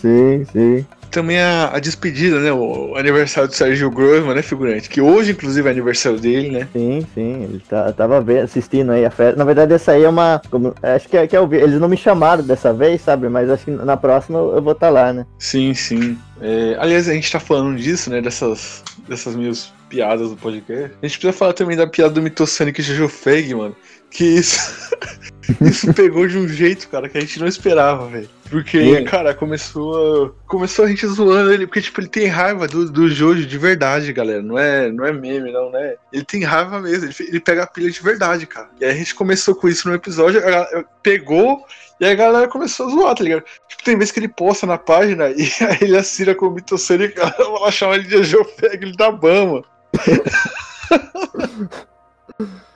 Sim, 0.00 0.44
sim. 0.50 0.84
Também 1.10 1.40
a, 1.40 1.70
a 1.74 1.78
despedida, 1.80 2.38
né? 2.38 2.52
O 2.52 2.96
aniversário 2.96 3.48
do 3.48 3.54
Sérgio 3.54 3.90
Grossman, 3.90 4.34
né, 4.34 4.42
figurante? 4.42 4.88
Que 4.88 5.00
hoje, 5.00 5.32
inclusive, 5.32 5.66
é 5.66 5.70
aniversário 5.70 6.18
dele, 6.20 6.50
né? 6.50 6.68
Sim, 6.72 7.06
sim, 7.14 7.42
ele 7.44 7.62
tá, 7.68 7.92
tava 7.92 8.24
assistindo 8.42 8.92
aí 8.92 9.04
a 9.04 9.10
festa. 9.10 9.36
Na 9.36 9.44
verdade, 9.44 9.74
essa 9.74 9.92
aí 9.92 10.04
é 10.04 10.08
uma. 10.08 10.40
como- 10.50 10.74
acho 10.82 11.08
que 11.08 11.16
é, 11.16 11.26
que 11.26 11.34
é 11.34 11.40
o 11.40 11.52
Eles 11.52 11.80
não 11.80 11.88
me 11.88 11.96
chamaram 11.96 12.44
dessa 12.44 12.72
vez, 12.72 13.00
sabe? 13.00 13.28
Mas 13.28 13.50
acho 13.50 13.64
que 13.64 13.70
na 13.70 13.96
próxima 13.96 14.38
eu 14.38 14.62
vou 14.62 14.72
estar 14.72 14.90
lá, 14.90 15.12
né? 15.12 15.26
Sim, 15.38 15.74
sim. 15.74 16.16
É, 16.40 16.76
aliás, 16.78 17.08
a 17.08 17.12
gente 17.12 17.30
tá 17.30 17.40
falando 17.40 17.76
disso, 17.76 18.08
né? 18.08 18.20
Dessas, 18.20 18.82
dessas 19.08 19.34
minhas 19.34 19.72
piadas 19.88 20.30
do 20.30 20.36
podcast. 20.36 20.96
A 21.02 21.06
gente 21.06 21.18
precisa 21.18 21.32
falar 21.32 21.52
também 21.52 21.76
da 21.76 21.86
piada 21.86 22.14
do 22.14 22.22
Mitosonic 22.22 22.80
e 22.80 22.84
Jojo 22.84 23.08
Feg, 23.08 23.54
mano. 23.54 23.76
Que 24.10 24.24
isso. 24.24 24.94
isso 25.60 25.92
pegou 25.92 26.26
de 26.26 26.38
um 26.38 26.48
jeito, 26.48 26.88
cara, 26.88 27.08
que 27.08 27.18
a 27.18 27.20
gente 27.20 27.38
não 27.40 27.46
esperava, 27.46 28.06
velho. 28.06 28.28
Porque, 28.50 28.78
É. 28.78 29.04
cara, 29.04 29.32
começou 29.32 30.26
a, 30.26 30.48
começou 30.48 30.84
a 30.84 30.88
gente 30.88 31.06
zoando 31.06 31.52
ele, 31.52 31.66
porque, 31.66 31.80
tipo, 31.80 32.00
ele 32.00 32.08
tem 32.08 32.26
raiva 32.26 32.66
do, 32.66 32.90
do 32.90 33.08
Jojo 33.08 33.46
de 33.46 33.58
verdade, 33.58 34.12
galera. 34.12 34.42
Não 34.42 34.58
é, 34.58 34.90
não 34.90 35.06
é 35.06 35.12
meme, 35.12 35.52
não, 35.52 35.70
né? 35.70 35.94
Ele 36.12 36.24
tem 36.24 36.42
raiva 36.42 36.80
mesmo, 36.80 37.04
ele, 37.04 37.14
ele 37.28 37.40
pega 37.40 37.62
a 37.62 37.66
pilha 37.66 37.90
de 37.90 38.02
verdade, 38.02 38.46
cara. 38.46 38.68
E 38.80 38.84
aí 38.84 38.90
a 38.90 38.94
gente 38.94 39.14
começou 39.14 39.54
com 39.54 39.68
isso 39.68 39.88
no 39.88 39.94
episódio, 39.94 40.40
a 40.40 40.50
galera 40.50 40.84
pegou 41.00 41.64
e 42.00 42.04
aí 42.04 42.12
a 42.12 42.16
galera 42.16 42.48
começou 42.48 42.86
a 42.86 42.90
zoar, 42.90 43.14
tá 43.14 43.22
ligado? 43.22 43.44
Tipo, 43.68 43.84
tem 43.84 43.96
vezes 43.96 44.10
que 44.10 44.18
ele 44.18 44.28
posta 44.28 44.66
na 44.66 44.78
página 44.78 45.30
e 45.36 45.42
aí 45.64 45.78
ele 45.82 45.96
assina 45.96 46.34
com 46.34 46.46
o 46.46 46.50
Mitosonic, 46.50 47.14
ela 47.18 47.70
chama 47.70 47.94
ele 47.94 48.04
de 48.04 48.24
Jojo 48.24 48.44
Feg, 48.58 48.82
ele 48.82 48.96
da 48.96 49.12
Bama. 49.12 49.62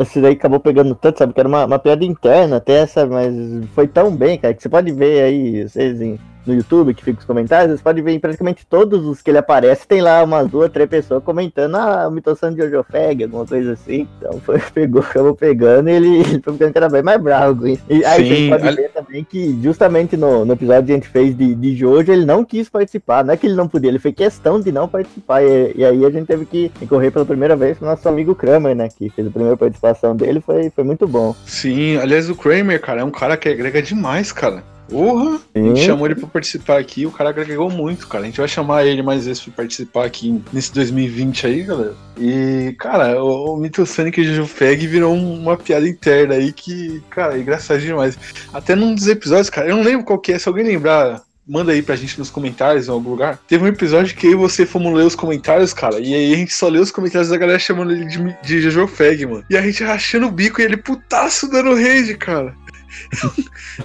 Esse 0.00 0.20
daí 0.20 0.32
acabou 0.34 0.60
pegando 0.60 0.94
tanto, 0.94 1.18
sabe? 1.18 1.32
Que 1.32 1.40
era 1.40 1.48
uma, 1.48 1.64
uma 1.64 1.78
piada 1.78 2.04
interna 2.04 2.56
até, 2.56 2.86
sabe? 2.86 3.12
Mas 3.12 3.34
foi 3.74 3.86
tão 3.88 4.14
bem, 4.14 4.38
cara, 4.38 4.54
que 4.54 4.62
você 4.62 4.68
pode 4.68 4.92
ver 4.92 5.22
aí, 5.24 5.68
vocês 5.68 6.00
em- 6.00 6.18
no 6.46 6.54
YouTube, 6.54 6.94
que 6.94 7.04
fica 7.04 7.18
os 7.20 7.24
comentários, 7.24 7.70
vocês 7.70 7.82
podem 7.82 8.02
ver 8.02 8.12
em 8.12 8.18
praticamente 8.20 8.66
todos 8.66 9.04
os 9.06 9.22
que 9.22 9.30
ele 9.30 9.38
aparece, 9.38 9.86
tem 9.86 10.00
lá 10.00 10.22
umas 10.22 10.48
duas, 10.48 10.70
três 10.70 10.88
pessoas 10.88 11.22
comentando, 11.22 11.76
ah, 11.76 12.08
imitação 12.10 12.52
de 12.52 12.58
Jojo 12.62 12.84
Feg, 12.90 13.24
alguma 13.24 13.46
coisa 13.46 13.72
assim. 13.72 14.06
Então 14.18 14.40
foi, 14.40 14.58
pegou, 14.72 15.02
acabou 15.02 15.34
pegando 15.34 15.88
e 15.88 15.92
ele, 15.92 16.16
ele 16.20 16.40
foi 16.42 16.52
ficando 16.52 16.72
cada 16.72 16.88
vez 16.88 17.02
mais 17.04 17.20
bravo 17.20 17.60
com 17.62 17.66
isso. 17.68 17.82
E 17.88 18.04
aí 18.04 18.22
Sim, 18.22 18.28
vocês 18.28 18.50
podem 18.50 18.68
ali- 18.68 18.76
ver 18.76 18.90
também 18.90 19.24
que 19.24 19.58
justamente 19.62 20.16
no, 20.16 20.44
no 20.44 20.52
episódio 20.52 20.86
que 20.86 20.92
a 20.92 20.94
gente 20.96 21.08
fez 21.08 21.36
de, 21.36 21.54
de 21.54 21.76
Jojo, 21.76 22.12
ele 22.12 22.24
não 22.24 22.44
quis 22.44 22.68
participar. 22.68 23.24
Não 23.24 23.34
é 23.34 23.36
que 23.36 23.46
ele 23.46 23.54
não 23.54 23.68
podia, 23.68 23.88
ele 23.88 23.98
fez 23.98 24.14
questão 24.14 24.60
de 24.60 24.70
não 24.72 24.88
participar. 24.88 25.42
E, 25.42 25.72
e 25.76 25.84
aí 25.84 26.04
a 26.04 26.10
gente 26.10 26.26
teve 26.26 26.44
que 26.44 26.70
correr 26.88 27.10
pela 27.10 27.24
primeira 27.24 27.56
vez 27.56 27.78
com 27.78 27.84
o 27.84 27.88
nosso 27.88 28.08
amigo 28.08 28.34
Kramer, 28.34 28.74
né? 28.74 28.88
Que 28.88 29.08
fez 29.10 29.26
a 29.26 29.30
primeira 29.30 29.56
participação 29.56 30.14
dele, 30.14 30.40
foi, 30.40 30.70
foi 30.70 30.84
muito 30.84 31.06
bom. 31.06 31.34
Sim, 31.46 31.96
aliás, 31.96 32.28
o 32.28 32.34
Kramer, 32.36 32.80
cara, 32.80 33.00
é 33.00 33.04
um 33.04 33.10
cara 33.10 33.36
que 33.36 33.48
agrega 33.48 33.80
demais, 33.82 34.32
cara. 34.32 34.62
Porra! 34.88 35.40
A 35.54 35.58
gente 35.58 35.80
chamou 35.80 36.06
ele 36.06 36.14
pra 36.14 36.26
participar 36.28 36.78
aqui, 36.78 37.06
o 37.06 37.10
cara 37.10 37.30
agregou 37.30 37.70
muito, 37.70 38.06
cara. 38.06 38.24
A 38.24 38.26
gente 38.26 38.38
vai 38.38 38.48
chamar 38.48 38.84
ele 38.84 39.02
mais 39.02 39.26
vezes 39.26 39.42
pra 39.42 39.52
participar 39.54 40.04
aqui 40.04 40.42
nesse 40.52 40.72
2020 40.74 41.46
aí, 41.46 41.62
galera. 41.62 41.94
E, 42.18 42.74
cara, 42.78 43.22
o, 43.22 43.54
o 43.54 43.56
Mitosonic 43.56 44.20
e 44.20 44.22
o 44.22 44.26
Jojo 44.34 44.46
Feg 44.46 44.86
virou 44.86 45.14
um- 45.14 45.40
uma 45.40 45.56
piada 45.56 45.88
interna 45.88 46.34
aí 46.34 46.52
que, 46.52 47.02
cara, 47.10 47.36
é 47.36 47.40
engraçado 47.40 47.80
demais. 47.80 48.18
Até 48.52 48.74
num 48.74 48.94
dos 48.94 49.06
episódios, 49.08 49.50
cara, 49.50 49.68
eu 49.68 49.76
não 49.76 49.82
lembro 49.82 50.04
qual 50.04 50.18
que 50.18 50.32
é, 50.32 50.38
se 50.38 50.48
alguém 50.48 50.64
lembrar. 50.64 51.22
Manda 51.46 51.72
aí 51.72 51.82
pra 51.82 51.94
gente 51.94 52.18
nos 52.18 52.30
comentários 52.30 52.88
em 52.88 52.90
algum 52.90 53.10
lugar. 53.10 53.38
Teve 53.46 53.64
um 53.64 53.68
episódio 53.68 54.16
que 54.16 54.26
eu 54.28 54.32
e 54.32 54.34
você 54.34 54.64
fomos 54.64 54.94
ler 54.94 55.04
os 55.04 55.14
comentários, 55.14 55.74
cara. 55.74 56.00
E 56.00 56.14
aí 56.14 56.32
a 56.32 56.36
gente 56.38 56.54
só 56.54 56.68
leu 56.68 56.80
os 56.80 56.90
comentários 56.90 57.28
da 57.28 57.36
galera 57.36 57.58
chamando 57.58 57.92
ele 57.92 58.06
de, 58.06 58.34
de 58.42 58.60
Jojo 58.62 58.86
Feg, 58.86 59.26
mano. 59.26 59.44
E 59.50 59.56
a 59.56 59.60
gente 59.60 59.84
rachando 59.84 60.26
o 60.26 60.30
bico 60.30 60.62
e 60.62 60.64
ele 60.64 60.78
putaço 60.78 61.46
dando 61.50 61.74
rage, 61.74 62.16
cara. 62.16 62.54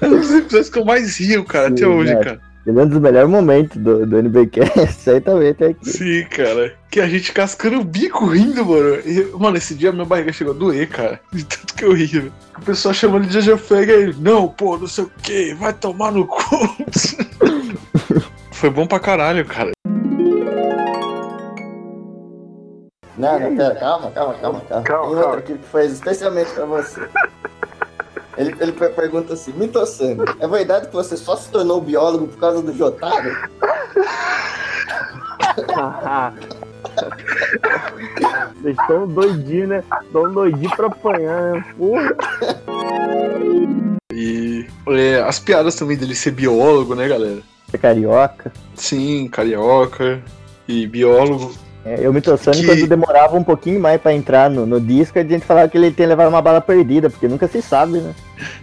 É 0.01 0.07
um 0.07 0.19
dos 0.19 0.31
episódios 0.31 0.69
que 0.69 0.79
eu 0.79 0.85
mais 0.85 1.17
rio, 1.17 1.43
cara, 1.45 1.67
até 1.67 1.77
Sim, 1.77 1.85
hoje, 1.85 2.13
né? 2.13 2.23
cara. 2.23 2.49
Ele 2.65 2.77
é 2.79 2.83
um 2.83 2.87
dos 2.87 2.99
melhores 2.99 3.29
momentos 3.29 3.77
do, 3.77 4.05
do 4.05 4.17
NBcast, 4.21 4.93
certamente 5.01 5.63
aqui. 5.63 5.89
Sim, 5.89 6.25
cara. 6.29 6.75
Que 6.91 6.99
a 6.99 7.07
gente 7.07 7.31
cascando 7.31 7.79
o 7.79 7.83
bico 7.83 8.25
rindo, 8.27 8.63
mano. 8.65 8.95
E, 9.05 9.31
mano, 9.39 9.57
esse 9.57 9.73
dia 9.73 9.91
minha 9.91 10.05
barriga 10.05 10.31
chegou 10.33 10.53
a 10.53 10.57
doer, 10.57 10.87
cara. 10.89 11.19
De 11.31 11.43
tanto 11.45 11.73
que 11.73 11.85
eu 11.85 11.93
ri. 11.93 12.05
velho. 12.05 12.33
O 12.57 12.61
pessoal 12.61 12.93
chamando 12.93 13.27
de 13.27 13.57
Feg 13.57 13.91
aí. 13.91 14.13
Não, 14.19 14.47
pô, 14.49 14.77
não 14.77 14.87
sei 14.87 15.05
o 15.05 15.11
que. 15.23 15.53
Vai 15.55 15.73
tomar 15.73 16.11
no 16.11 16.27
cu. 16.27 16.75
Foi 18.51 18.69
bom 18.69 18.85
pra 18.85 18.99
caralho, 18.99 19.45
cara. 19.45 19.71
Não, 23.17 23.39
não, 23.39 23.55
pera, 23.55 23.75
calma, 23.75 24.11
calma, 24.11 24.33
calma, 24.35 24.61
calma. 24.61 24.83
Calma, 24.83 24.83
Tem 24.83 25.15
outro 25.15 25.21
calma. 25.23 25.37
aqui 25.39 25.53
que 25.57 25.67
fez 25.67 25.91
especialmente 25.93 26.51
pra 26.51 26.65
você. 26.65 27.01
Ele, 28.39 28.55
ele 28.59 28.71
per- 28.71 28.93
pergunta 28.95 29.33
assim, 29.33 29.51
Mitosano, 29.51 30.23
é 30.39 30.47
verdade 30.47 30.87
que 30.87 30.93
você 30.93 31.17
só 31.17 31.35
se 31.35 31.49
tornou 31.49 31.81
biólogo 31.81 32.27
por 32.27 32.39
causa 32.39 32.61
do 32.61 32.73
Jotaro? 32.75 33.29
Vocês 38.61 38.77
estão 38.79 39.07
doidinhos, 39.07 39.69
né? 39.69 39.83
Estão 40.03 40.31
doidinhos 40.33 40.73
pra 40.75 40.87
apanhar, 40.87 41.53
né? 41.53 41.65
Porra. 41.77 42.15
E 44.13 44.65
é, 44.89 45.21
as 45.21 45.39
piadas 45.39 45.75
também 45.75 45.97
dele 45.97 46.15
ser 46.15 46.31
biólogo, 46.31 46.95
né, 46.95 47.07
galera? 47.07 47.39
Você 47.67 47.75
é 47.75 47.79
carioca. 47.79 48.51
Sim, 48.75 49.27
carioca 49.31 50.21
e 50.67 50.87
biólogo. 50.87 51.53
É, 51.85 52.05
eu, 52.05 52.11
Mitosano, 52.11 52.57
Que- 52.57 52.65
quando 52.65 52.87
demorava 52.87 53.37
um 53.37 53.43
pouquinho 53.43 53.79
mais 53.79 54.01
pra 54.01 54.13
entrar 54.13 54.49
no, 54.49 54.65
no 54.65 54.81
disco, 54.81 55.17
a 55.17 55.23
gente 55.23 55.45
falava 55.45 55.69
que 55.69 55.77
ele 55.77 55.91
tinha 55.91 56.07
levado 56.07 56.27
uma 56.29 56.41
bala 56.41 56.59
perdida, 56.59 57.09
porque 57.09 57.27
nunca 57.27 57.47
se 57.47 57.61
sabe, 57.61 57.99
né? 57.99 58.13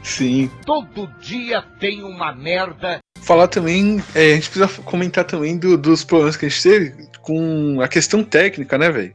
Sim. 0.02 0.50
Todo 0.64 1.06
dia 1.21 1.62
tem 1.80 2.02
uma 2.02 2.33
merda. 2.35 2.99
Falar 3.21 3.49
também, 3.49 4.02
é, 4.14 4.33
a 4.33 4.35
gente 4.37 4.49
precisa 4.50 4.68
comentar 4.83 5.25
também 5.25 5.59
do- 5.59 5.76
dos 5.76 6.04
problemas 6.04 6.37
que 6.37 6.47
a 6.47 6.49
gente 6.49 6.62
teve 6.62 7.09
com 7.21 7.80
a 7.80 7.88
questão 7.88 8.23
técnica, 8.23 8.78
né, 8.78 8.88
velho? 8.90 9.14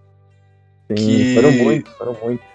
Sim, 0.90 0.96
Que- 0.96 1.36
foram 1.36 1.52
muitos, 1.54 1.94
foram 1.98 2.18
muitos. 2.22 2.46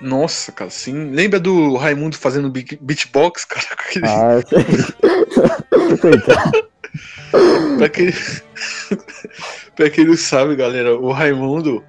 Nossa, 0.00 0.50
cara, 0.52 0.70
sim. 0.70 1.10
Lembra 1.10 1.38
do 1.38 1.76
Raimundo 1.76 2.16
fazendo 2.16 2.48
beat- 2.50 2.78
beatbox, 2.80 3.44
cara? 3.48 3.66
Com 3.76 3.82
aquele- 3.82 4.06
Ah, 4.06 4.40
sei. 4.48 4.64
Pra, 7.78 7.88
quem... 7.88 8.12
pra 9.74 9.90
quem 9.90 10.04
não 10.04 10.16
sabe, 10.16 10.54
galera, 10.54 10.96
o 10.96 11.10
Raimundo, 11.10 11.82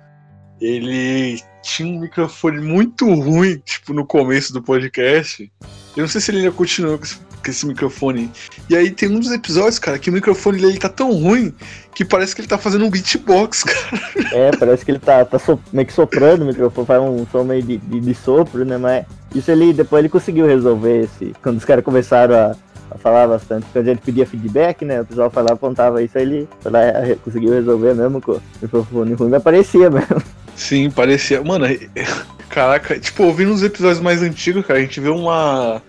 ele 0.59 1.39
tinha 1.65 1.91
um 1.91 1.99
microfone 1.99 2.61
muito 2.61 3.11
ruim, 3.11 3.57
tipo, 3.65 3.91
no 3.91 4.05
começo 4.05 4.53
do 4.53 4.61
podcast. 4.61 5.51
Eu 5.97 6.01
não 6.01 6.07
sei 6.07 6.21
se 6.21 6.29
ele 6.29 6.37
ainda 6.39 6.51
continua 6.51 6.95
com 6.95 7.03
esse, 7.03 7.15
com 7.15 7.49
esse 7.51 7.65
microfone. 7.65 8.31
E 8.69 8.75
aí 8.75 8.91
tem 8.91 9.09
um 9.09 9.19
dos 9.19 9.31
episódios, 9.31 9.79
cara, 9.79 9.97
que 9.97 10.11
o 10.11 10.13
microfone 10.13 10.61
dele 10.61 10.77
tá 10.77 10.89
tão 10.89 11.11
ruim 11.11 11.51
que 11.95 12.05
parece 12.05 12.35
que 12.35 12.41
ele 12.41 12.47
tá 12.47 12.59
fazendo 12.59 12.85
um 12.85 12.89
beatbox, 12.91 13.63
cara. 13.65 14.13
É, 14.31 14.55
parece 14.55 14.85
que 14.85 14.91
ele 14.91 14.99
tá, 14.99 15.25
tá 15.25 15.39
so, 15.39 15.59
meio 15.73 15.87
que 15.87 15.93
soprando 15.93 16.43
o 16.43 16.45
microfone, 16.45 16.85
faz 16.85 17.01
um 17.01 17.25
som 17.31 17.43
meio 17.43 17.63
de, 17.63 17.77
de, 17.77 17.99
de, 17.99 18.13
sopro, 18.13 18.63
né? 18.63 18.77
Mas 18.77 19.05
isso 19.33 19.49
ele, 19.49 19.73
depois 19.73 20.01
ele 20.01 20.09
conseguiu 20.09 20.45
resolver 20.45 21.05
esse. 21.05 21.33
Quando 21.41 21.57
os 21.57 21.65
caras 21.65 21.83
começaram 21.83 22.35
a, 22.35 22.55
falar 22.99 23.27
bastante, 23.27 23.65
quando 23.73 23.85
gente 23.85 24.01
pedia 24.01 24.27
feedback, 24.27 24.85
né? 24.85 25.01
O 25.01 25.05
pessoal 25.05 25.31
falava, 25.31 25.55
apontava 25.55 26.03
isso, 26.03 26.15
aí 26.15 26.23
ele 26.23 26.49
lá, 26.63 26.79
conseguiu 27.23 27.53
resolver 27.53 27.95
mesmo 27.95 28.21
com 28.21 28.33
o 28.33 28.41
microfone 28.61 29.13
ruim, 29.15 29.29
mas 29.29 29.41
parecia 29.41 29.89
mesmo. 29.89 30.44
Sim, 30.55 30.89
parecia. 30.89 31.43
Mano, 31.43 31.65
caraca, 32.49 32.99
tipo, 32.99 33.23
ouvindo 33.23 33.53
os 33.53 33.63
episódios 33.63 34.01
mais 34.01 34.21
antigos, 34.21 34.65
cara, 34.65 34.79
a 34.79 34.81
gente 34.81 34.99
vê 34.99 35.09
uma 35.09 35.81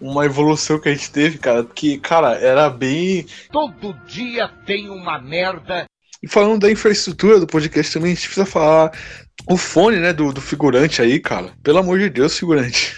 uma 0.00 0.24
evolução 0.24 0.78
que 0.78 0.88
a 0.88 0.94
gente 0.94 1.10
teve, 1.10 1.36
cara, 1.36 1.62
porque, 1.62 1.98
cara, 1.98 2.32
era 2.38 2.70
bem. 2.70 3.26
Todo 3.52 3.94
dia 4.06 4.48
tem 4.64 4.88
uma 4.88 5.20
merda. 5.20 5.84
E 6.22 6.28
falando 6.28 6.60
da 6.60 6.70
infraestrutura 6.70 7.38
do 7.38 7.46
podcast 7.46 7.92
também, 7.92 8.12
a 8.12 8.14
gente 8.14 8.26
precisa 8.26 8.46
falar 8.46 8.92
o 9.46 9.56
fone, 9.56 9.98
né, 9.98 10.12
do, 10.12 10.32
do 10.32 10.40
figurante 10.40 11.00
aí, 11.02 11.18
cara. 11.18 11.50
Pelo 11.62 11.78
amor 11.78 11.98
de 11.98 12.08
Deus, 12.08 12.38
figurante. 12.38 12.94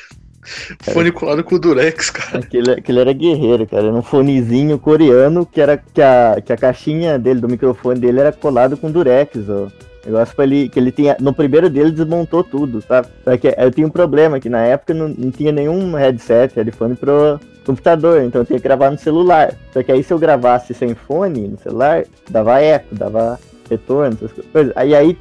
Fone 0.83 1.13
colado 1.13 1.45
com 1.45 1.55
o 1.55 1.59
Durex, 1.59 2.11
cara. 2.11 2.41
Aquele, 2.41 2.73
aquele 2.73 2.99
era 2.99 3.13
guerreiro, 3.13 3.67
cara. 3.67 3.85
Era 3.87 3.95
um 3.95 4.03
fonezinho 4.03 4.77
coreano 4.77 5.47
que 5.47 5.61
era 5.61 5.77
que 5.77 6.03
a, 6.03 6.41
que 6.45 6.53
a 6.53 6.57
caixinha 6.57 7.17
dele, 7.17 7.41
do 7.41 7.49
microfone 7.49 8.01
dele, 8.01 8.21
era 8.21 8.33
colado 8.33 8.77
com 8.77 8.91
Durex, 8.91 9.49
ó. 9.49 9.69
Negócio 10.05 10.35
pra 10.35 10.45
ele, 10.45 10.69
que 10.69 10.79
ele 10.79 10.91
tinha. 10.91 11.17
No 11.21 11.33
primeiro 11.33 11.71
dele 11.71 11.93
desmontou 11.93 12.43
tudo, 12.43 12.83
sabe? 12.83 13.09
Só 13.25 13.37
que 13.37 13.55
eu 13.57 13.71
tinha 13.71 13.87
um 13.87 13.91
problema, 13.91 14.41
que 14.41 14.49
na 14.49 14.63
época 14.63 14.93
não, 14.93 15.09
não 15.09 15.31
tinha 15.31 15.53
nenhum 15.53 15.95
headset, 15.95 16.55
headphone 16.57 16.97
pro 16.97 17.39
computador, 17.65 18.23
então 18.23 18.41
eu 18.41 18.45
tinha 18.45 18.59
que 18.59 18.65
gravar 18.65 18.91
no 18.91 18.99
celular. 18.99 19.55
Só 19.73 19.83
que 19.83 19.93
aí 19.93 20.03
se 20.03 20.13
eu 20.13 20.19
gravasse 20.19 20.75
sem 20.75 20.95
fone 20.95 21.49
no 21.49 21.59
celular, 21.59 22.05
dava 22.29 22.61
eco, 22.61 22.95
dava 22.95 23.39
retorno, 23.71 24.19
essas 24.21 24.45
coisas. 24.53 24.73
Aí 24.77 24.95
aí, 24.95 25.17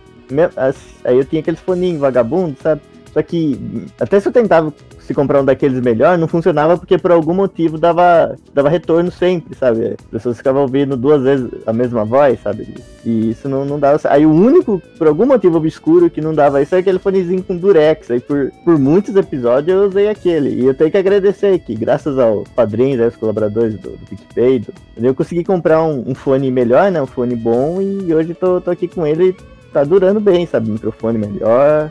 aí 1.05 1.17
eu 1.17 1.25
tinha 1.25 1.41
aqueles 1.41 1.59
foninhos 1.59 2.01
vagabundos, 2.01 2.59
sabe? 2.59 2.81
Só 3.13 3.21
que 3.21 3.87
até 3.99 4.19
se 4.19 4.27
eu 4.29 4.31
tentava 4.31 4.73
se 5.11 5.15
comprar 5.15 5.41
um 5.41 5.45
daqueles 5.45 5.81
melhor, 5.81 6.17
não 6.17 6.27
funcionava 6.27 6.77
porque 6.77 6.97
por 6.97 7.11
algum 7.11 7.33
motivo 7.33 7.77
dava, 7.77 8.35
dava 8.53 8.69
retorno 8.69 9.11
sempre, 9.11 9.55
sabe? 9.55 9.95
As 9.99 10.05
pessoas 10.05 10.37
ficavam 10.37 10.61
ouvindo 10.61 10.95
duas 10.95 11.21
vezes 11.21 11.49
a 11.65 11.73
mesma 11.73 12.05
voz, 12.05 12.39
sabe? 12.41 12.73
E 13.05 13.31
isso 13.31 13.49
não, 13.49 13.65
não 13.65 13.79
dava. 13.79 13.99
Aí 14.05 14.25
o 14.25 14.31
único, 14.31 14.81
por 14.97 15.07
algum 15.07 15.25
motivo 15.25 15.57
obscuro, 15.57 16.09
que 16.09 16.21
não 16.21 16.33
dava 16.33 16.61
isso 16.61 16.73
é 16.75 16.79
aquele 16.79 16.99
fonezinho 16.99 17.43
com 17.43 17.57
durex. 17.57 18.09
Aí 18.09 18.19
por, 18.19 18.51
por 18.63 18.77
muitos 18.79 19.15
episódios 19.15 19.75
eu 19.75 19.87
usei 19.87 20.07
aquele. 20.07 20.61
E 20.61 20.65
eu 20.65 20.73
tenho 20.73 20.91
que 20.91 20.97
agradecer 20.97 21.59
que, 21.59 21.75
graças 21.75 22.17
aos 22.17 22.47
padrinhos, 22.49 23.01
aos 23.01 23.15
colaboradores 23.15 23.75
do, 23.75 23.91
do 23.91 24.05
PicPay, 24.07 24.59
do, 24.59 24.73
eu 25.01 25.13
consegui 25.13 25.43
comprar 25.43 25.83
um, 25.83 26.03
um, 26.07 26.15
fone 26.15 26.49
melhor, 26.49 26.91
né? 26.91 27.01
Um 27.01 27.07
fone 27.07 27.35
bom, 27.35 27.81
e 27.81 28.13
hoje 28.13 28.33
tô, 28.33 28.61
tô 28.61 28.71
aqui 28.71 28.87
com 28.87 29.05
ele 29.05 29.35
tá 29.71 29.83
durando 29.83 30.19
bem, 30.19 30.45
sabe? 30.45 30.69
Microfone 30.69 31.17
melhor, 31.17 31.89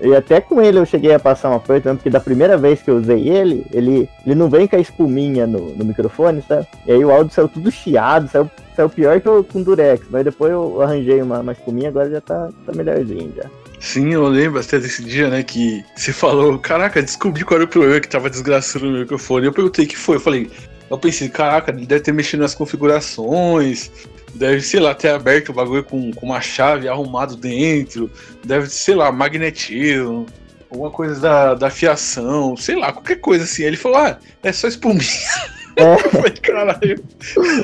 E 0.00 0.14
até 0.14 0.40
com 0.40 0.60
ele 0.62 0.78
eu 0.78 0.86
cheguei 0.86 1.12
a 1.12 1.18
passar 1.18 1.50
uma 1.50 1.60
coisa, 1.60 1.94
porque 1.94 2.10
da 2.10 2.20
primeira 2.20 2.56
vez 2.56 2.80
que 2.82 2.90
eu 2.90 2.96
usei 2.96 3.28
ele, 3.28 3.66
ele, 3.72 4.08
ele 4.24 4.34
não 4.34 4.48
vem 4.48 4.66
com 4.66 4.76
a 4.76 4.80
espuminha 4.80 5.46
no, 5.46 5.74
no 5.74 5.84
microfone, 5.84 6.42
sabe? 6.46 6.66
E 6.86 6.92
aí 6.92 7.04
o 7.04 7.10
áudio 7.10 7.34
saiu 7.34 7.48
tudo 7.48 7.70
chiado, 7.70 8.30
saiu, 8.30 8.50
saiu 8.76 8.88
pior 8.88 9.20
que 9.20 9.26
eu, 9.26 9.44
com 9.44 9.62
Durex, 9.62 10.06
mas 10.10 10.24
depois 10.24 10.52
eu 10.52 10.80
arranjei 10.80 11.20
uma, 11.20 11.40
uma 11.40 11.52
espuminha, 11.52 11.88
agora 11.88 12.10
já 12.10 12.20
tá, 12.20 12.48
tá 12.64 12.72
melhorzinho 12.72 13.32
já. 13.36 13.48
Sim, 13.80 14.12
eu 14.12 14.28
lembro 14.28 14.60
até 14.60 14.78
desse 14.78 15.02
dia, 15.02 15.30
né, 15.30 15.42
que 15.42 15.82
você 15.96 16.12
falou, 16.12 16.58
caraca, 16.58 17.02
descobri 17.02 17.44
qual 17.44 17.56
era 17.56 17.64
o 17.64 17.68
problema 17.68 17.98
que 17.98 18.08
tava 18.08 18.28
desgraçando 18.28 18.86
o 18.86 18.92
microfone. 18.92 19.46
Eu 19.46 19.52
perguntei 19.52 19.86
o 19.86 19.88
que 19.88 19.96
foi, 19.96 20.16
eu 20.16 20.20
falei, 20.20 20.50
eu 20.90 20.98
pensei, 20.98 21.28
caraca, 21.28 21.70
ele 21.70 21.86
deve 21.86 22.02
ter 22.02 22.12
mexido 22.12 22.42
nas 22.42 22.54
configurações, 22.54 23.90
Deve, 24.34 24.60
sei 24.60 24.80
lá, 24.80 24.94
ter 24.94 25.08
aberto 25.08 25.48
o 25.50 25.52
bagulho 25.52 25.84
com, 25.84 26.12
com 26.12 26.26
uma 26.26 26.40
chave 26.40 26.88
arrumado 26.88 27.36
dentro. 27.36 28.10
Deve, 28.44 28.68
sei 28.68 28.94
lá, 28.94 29.10
magnetismo. 29.10 30.26
Alguma 30.70 30.90
coisa 30.90 31.20
da, 31.20 31.54
da 31.54 31.70
fiação, 31.70 32.56
sei 32.56 32.76
lá, 32.76 32.92
qualquer 32.92 33.16
coisa 33.16 33.44
assim. 33.44 33.64
Ele 33.64 33.76
falou, 33.76 33.98
ah, 33.98 34.18
é 34.42 34.52
só 34.52 34.68
espuminha. 34.68 35.00
É. 35.76 35.96
Falei, 35.96 36.32
caralho. 36.32 37.04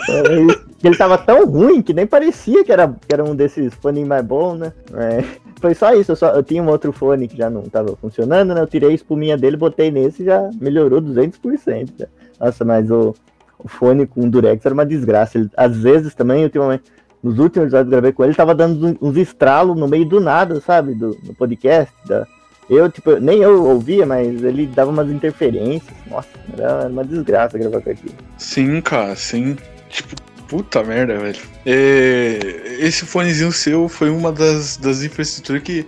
É, 0.09 0.87
ele 0.87 0.97
tava 0.97 1.18
tão 1.18 1.45
ruim 1.45 1.83
que 1.83 1.92
nem 1.92 2.06
parecia 2.06 2.64
que 2.64 2.73
era, 2.73 2.88
que 2.88 3.12
era 3.12 3.23
um 3.23 3.35
desses 3.35 3.75
fones 3.75 4.06
mais 4.06 4.25
bons, 4.25 4.59
né? 4.59 4.73
É, 4.95 5.25
foi 5.61 5.75
só 5.75 5.92
isso. 5.92 6.12
Eu, 6.12 6.16
só, 6.16 6.30
eu 6.30 6.42
tinha 6.42 6.62
um 6.62 6.68
outro 6.68 6.92
fone 6.92 7.26
que 7.28 7.37
já 7.37 7.50
não 7.50 7.62
tava 7.62 7.95
funcionando, 7.97 8.54
né? 8.54 8.61
Eu 8.61 8.66
tirei 8.66 8.90
a 8.90 8.95
espuminha 8.95 9.37
dele, 9.37 9.56
botei 9.56 9.90
nesse 9.90 10.23
e 10.23 10.26
já 10.26 10.49
melhorou 10.59 11.02
200%. 11.02 11.90
Já. 11.99 12.06
Nossa, 12.40 12.64
mas 12.64 12.90
o, 12.90 13.14
o 13.59 13.69
fone 13.69 14.07
com 14.07 14.23
o 14.23 14.31
Durex 14.31 14.65
era 14.65 14.75
uma 14.75 14.87
desgraça. 14.87 15.39
Ele, 15.39 15.50
às 15.56 15.76
vezes 15.76 16.15
também, 16.15 16.45
ultimamente, 16.45 16.84
nos 17.23 17.39
últimos 17.39 17.67
episódios 17.67 17.87
que 17.87 17.91
gravei 17.91 18.13
com 18.13 18.25
ele, 18.25 18.34
tava 18.34 18.54
dando 18.54 18.97
uns 19.00 19.17
estralos 19.17 19.76
no 19.76 19.89
meio 19.89 20.04
do 20.04 20.21
nada, 20.21 20.61
sabe? 20.61 20.95
Do, 20.95 21.17
no 21.25 21.34
podcast. 21.34 21.93
Da, 22.06 22.26
eu, 22.69 22.91
tipo, 22.91 23.17
nem 23.17 23.41
eu 23.41 23.65
ouvia, 23.65 24.04
mas 24.04 24.43
ele 24.43 24.67
dava 24.67 24.91
umas 24.91 25.11
interferências. 25.11 25.97
Nossa, 26.08 26.28
era 26.56 26.89
uma 26.89 27.04
desgraça 27.04 27.58
gravar 27.58 27.80
com 27.80 27.91
aquilo. 27.91 28.15
Sim, 28.37 28.80
cara, 28.80 29.15
sim. 29.15 29.56
Tipo, 29.89 30.17
puta 30.49 30.82
merda, 30.82 31.19
velho. 31.19 31.39
É, 31.65 32.39
esse 32.80 33.04
fonezinho 33.04 33.52
seu 33.52 33.89
foi 33.89 34.11
uma 34.11 34.32
das, 34.32 34.76
das 34.76 35.02
infraestruturas 35.02 35.63
que, 35.63 35.87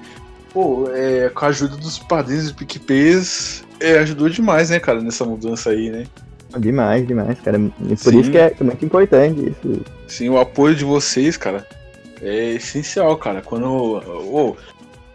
pô, 0.53 0.88
é, 0.92 1.31
com 1.31 1.44
a 1.44 1.49
ajuda 1.49 1.77
dos 1.77 1.99
padrinhos 1.99 2.53
do 2.53 2.55
PicPays, 2.55 3.64
é, 3.81 3.99
ajudou 3.99 4.29
demais, 4.29 4.70
né, 4.70 4.79
cara, 4.79 5.01
nessa 5.01 5.25
mudança 5.25 5.70
aí, 5.70 5.90
né? 5.90 6.07
Demais, 6.57 7.07
demais, 7.07 7.39
cara. 7.41 7.59
E 7.59 7.97
por 7.97 8.13
Sim. 8.13 8.21
isso 8.21 8.31
que 8.31 8.39
é 8.39 8.55
muito 8.61 8.85
importante 8.85 9.51
isso. 9.51 9.85
Sim, 10.07 10.29
o 10.31 10.39
apoio 10.39 10.75
de 10.75 10.85
vocês, 10.85 11.37
cara, 11.37 11.67
é 12.23 12.55
essencial, 12.55 13.17
cara. 13.17 13.43
Quando 13.43 13.99
o 13.99 14.57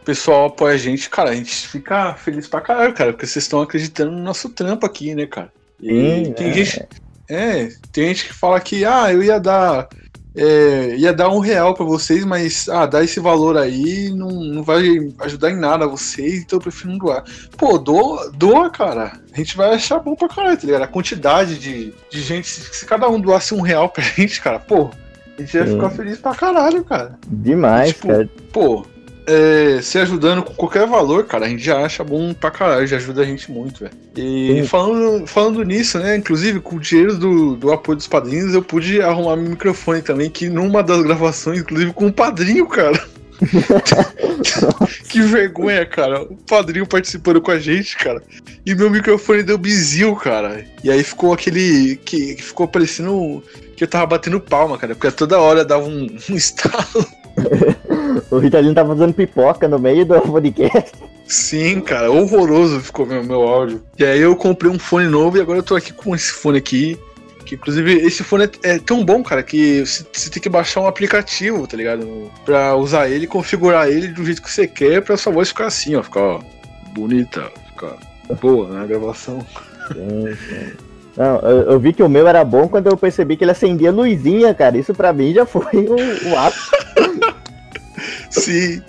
pessoal 0.05 0.47
apoia 0.47 0.75
a 0.75 0.77
gente, 0.77 1.09
cara, 1.09 1.31
a 1.31 1.35
gente 1.35 1.67
fica 1.67 2.13
feliz 2.13 2.47
pra 2.47 2.61
caralho, 2.61 2.93
cara, 2.93 3.13
porque 3.13 3.25
vocês 3.25 3.45
estão 3.45 3.61
acreditando 3.61 4.11
no 4.11 4.21
nosso 4.21 4.49
trampo 4.49 4.85
aqui, 4.85 5.15
né, 5.15 5.25
cara? 5.25 5.51
E 5.81 6.25
Sim, 6.25 6.33
tem 6.33 6.49
é. 6.49 6.53
gente. 6.53 6.87
É, 7.29 7.69
tem 7.91 8.07
gente 8.09 8.25
que 8.25 8.33
fala 8.33 8.59
que, 8.59 8.85
ah, 8.85 9.11
eu 9.11 9.23
ia 9.23 9.39
dar 9.39 9.87
é, 10.35 10.95
ia 10.97 11.13
dar 11.13 11.29
um 11.29 11.39
real 11.39 11.73
para 11.73 11.85
vocês, 11.85 12.25
mas 12.25 12.67
ah, 12.67 12.85
dar 12.85 13.03
esse 13.03 13.19
valor 13.19 13.57
aí 13.57 14.09
não, 14.09 14.29
não 14.29 14.63
vai 14.63 14.83
ajudar 15.19 15.51
em 15.51 15.59
nada 15.59 15.85
a 15.85 15.87
vocês, 15.87 16.41
então 16.41 16.57
eu 16.57 16.61
prefiro 16.63 16.91
não 16.91 16.97
doar. 16.97 17.23
Pô, 17.57 17.77
doa, 17.77 18.31
doa, 18.31 18.69
cara. 18.69 19.19
A 19.31 19.37
gente 19.37 19.55
vai 19.55 19.73
achar 19.75 19.99
bom 19.99 20.15
pra 20.15 20.27
caralho, 20.27 20.57
tá 20.57 20.65
ligado? 20.65 20.83
A 20.83 20.87
quantidade 20.87 21.59
de, 21.59 21.93
de 22.09 22.21
gente, 22.21 22.47
se, 22.47 22.85
cada 22.85 23.07
um 23.09 23.19
doasse 23.19 23.53
um 23.53 23.61
real 23.61 23.89
pra 23.89 24.03
gente, 24.15 24.41
cara, 24.41 24.59
pô, 24.59 24.89
a 25.37 25.41
gente 25.41 25.55
ia 25.55 25.67
Sim. 25.67 25.73
ficar 25.73 25.89
feliz 25.91 26.17
pra 26.17 26.35
caralho, 26.35 26.83
cara. 26.83 27.17
Demais, 27.27 27.89
tipo, 27.89 28.07
cara. 28.07 28.29
Pô, 28.51 28.85
é, 29.25 29.81
se 29.81 29.97
ajudando 29.97 30.43
com 30.43 30.53
qualquer 30.53 30.85
valor, 30.85 31.25
cara, 31.25 31.45
a 31.45 31.49
gente 31.49 31.63
já 31.63 31.83
acha 31.83 32.03
bom 32.03 32.33
pra 32.33 32.51
caralho, 32.51 32.87
já 32.87 32.97
ajuda 32.97 33.21
a 33.21 33.25
gente 33.25 33.51
muito, 33.51 33.79
velho. 33.79 33.93
E 34.15 34.65
falando, 34.67 35.25
falando 35.25 35.63
nisso, 35.63 35.97
né, 35.99 36.17
inclusive 36.17 36.59
com 36.59 36.75
o 36.75 36.79
dinheiro 36.79 37.17
do, 37.17 37.55
do 37.55 37.71
apoio 37.71 37.97
dos 37.97 38.07
padrinhos, 38.07 38.53
eu 38.53 38.61
pude 38.61 39.01
arrumar 39.01 39.35
meu 39.35 39.51
microfone 39.51 40.01
também, 40.01 40.29
que 40.29 40.49
numa 40.49 40.83
das 40.83 41.01
gravações, 41.01 41.59
inclusive 41.59 41.93
com 41.93 42.07
o 42.07 42.13
padrinho, 42.13 42.67
cara. 42.67 43.01
que 45.09 45.21
vergonha, 45.21 45.85
cara. 45.85 46.21
O 46.21 46.35
padrinho 46.35 46.87
participando 46.87 47.41
com 47.41 47.51
a 47.51 47.59
gente, 47.59 47.97
cara. 47.97 48.21
E 48.65 48.73
meu 48.73 48.89
microfone 48.89 49.43
deu 49.43 49.57
bizil, 49.57 50.15
cara. 50.15 50.63
E 50.83 50.89
aí 50.89 51.03
ficou 51.03 51.33
aquele. 51.33 51.97
que, 52.05 52.35
que 52.35 52.43
ficou 52.43 52.67
parecendo 52.67 53.43
que 53.75 53.83
eu 53.83 53.87
tava 53.87 54.05
batendo 54.05 54.39
palma, 54.39 54.77
cara. 54.77 54.95
Porque 54.95 55.11
toda 55.11 55.39
hora 55.39 55.65
dava 55.65 55.85
um, 55.85 56.07
um 56.29 56.35
estalo. 56.37 57.05
o 58.29 58.37
Ritalino 58.37 58.73
tava 58.73 58.95
fazendo 58.95 59.13
pipoca 59.13 59.67
no 59.67 59.79
meio 59.79 60.05
do 60.05 60.19
podcast. 60.21 60.91
Sim, 61.25 61.81
cara, 61.81 62.11
horroroso 62.11 62.79
ficou 62.81 63.05
meu, 63.05 63.23
meu 63.23 63.41
áudio. 63.41 63.81
E 63.97 64.03
aí 64.03 64.19
eu 64.19 64.35
comprei 64.35 64.71
um 64.71 64.79
fone 64.79 65.07
novo 65.07 65.37
e 65.37 65.41
agora 65.41 65.59
eu 65.59 65.63
tô 65.63 65.75
aqui 65.75 65.93
com 65.93 66.13
esse 66.13 66.31
fone 66.31 66.57
aqui. 66.57 66.99
Que 67.45 67.55
inclusive 67.55 67.93
esse 67.93 68.23
fone 68.23 68.45
é, 68.45 68.73
é 68.75 68.79
tão 68.79 69.03
bom, 69.03 69.21
cara, 69.21 69.43
que 69.43 69.85
você, 69.85 70.29
tem 70.29 70.41
que 70.41 70.49
baixar 70.49 70.81
um 70.81 70.87
aplicativo, 70.87 71.67
tá 71.67 71.75
ligado? 71.75 72.31
Pra 72.45 72.75
usar 72.75 73.09
ele, 73.09 73.27
configurar 73.27 73.87
ele 73.87 74.07
do 74.07 74.23
jeito 74.23 74.41
que 74.41 74.51
você 74.51 74.65
quer 74.65 75.01
pra 75.01 75.17
sua 75.17 75.33
voz 75.33 75.49
ficar 75.49 75.67
assim, 75.67 75.95
ó. 75.95 76.03
Ficar 76.03 76.21
ó, 76.21 76.39
bonita, 76.93 77.51
ficar 77.69 77.97
boa 78.41 78.69
na 78.69 78.85
gravação. 78.85 79.45
Sim, 79.91 80.35
sim. 80.47 80.71
Não, 81.15 81.39
eu, 81.41 81.71
eu, 81.71 81.79
vi 81.79 81.93
que 81.93 82.01
o 82.01 82.09
meu 82.09 82.27
era 82.27 82.43
bom 82.43 82.67
quando 82.67 82.87
eu 82.87 82.97
percebi 82.97 83.37
que 83.37 83.43
ele 83.43 83.51
acendia 83.51 83.91
luzinha, 83.91 84.53
cara. 84.53 84.77
Isso 84.77 84.93
pra 84.93 85.13
mim 85.13 85.33
já 85.33 85.45
foi 85.45 85.85
o, 85.85 86.29
o 86.29 86.37
ato. 86.37 86.57
Sim. 88.43 88.81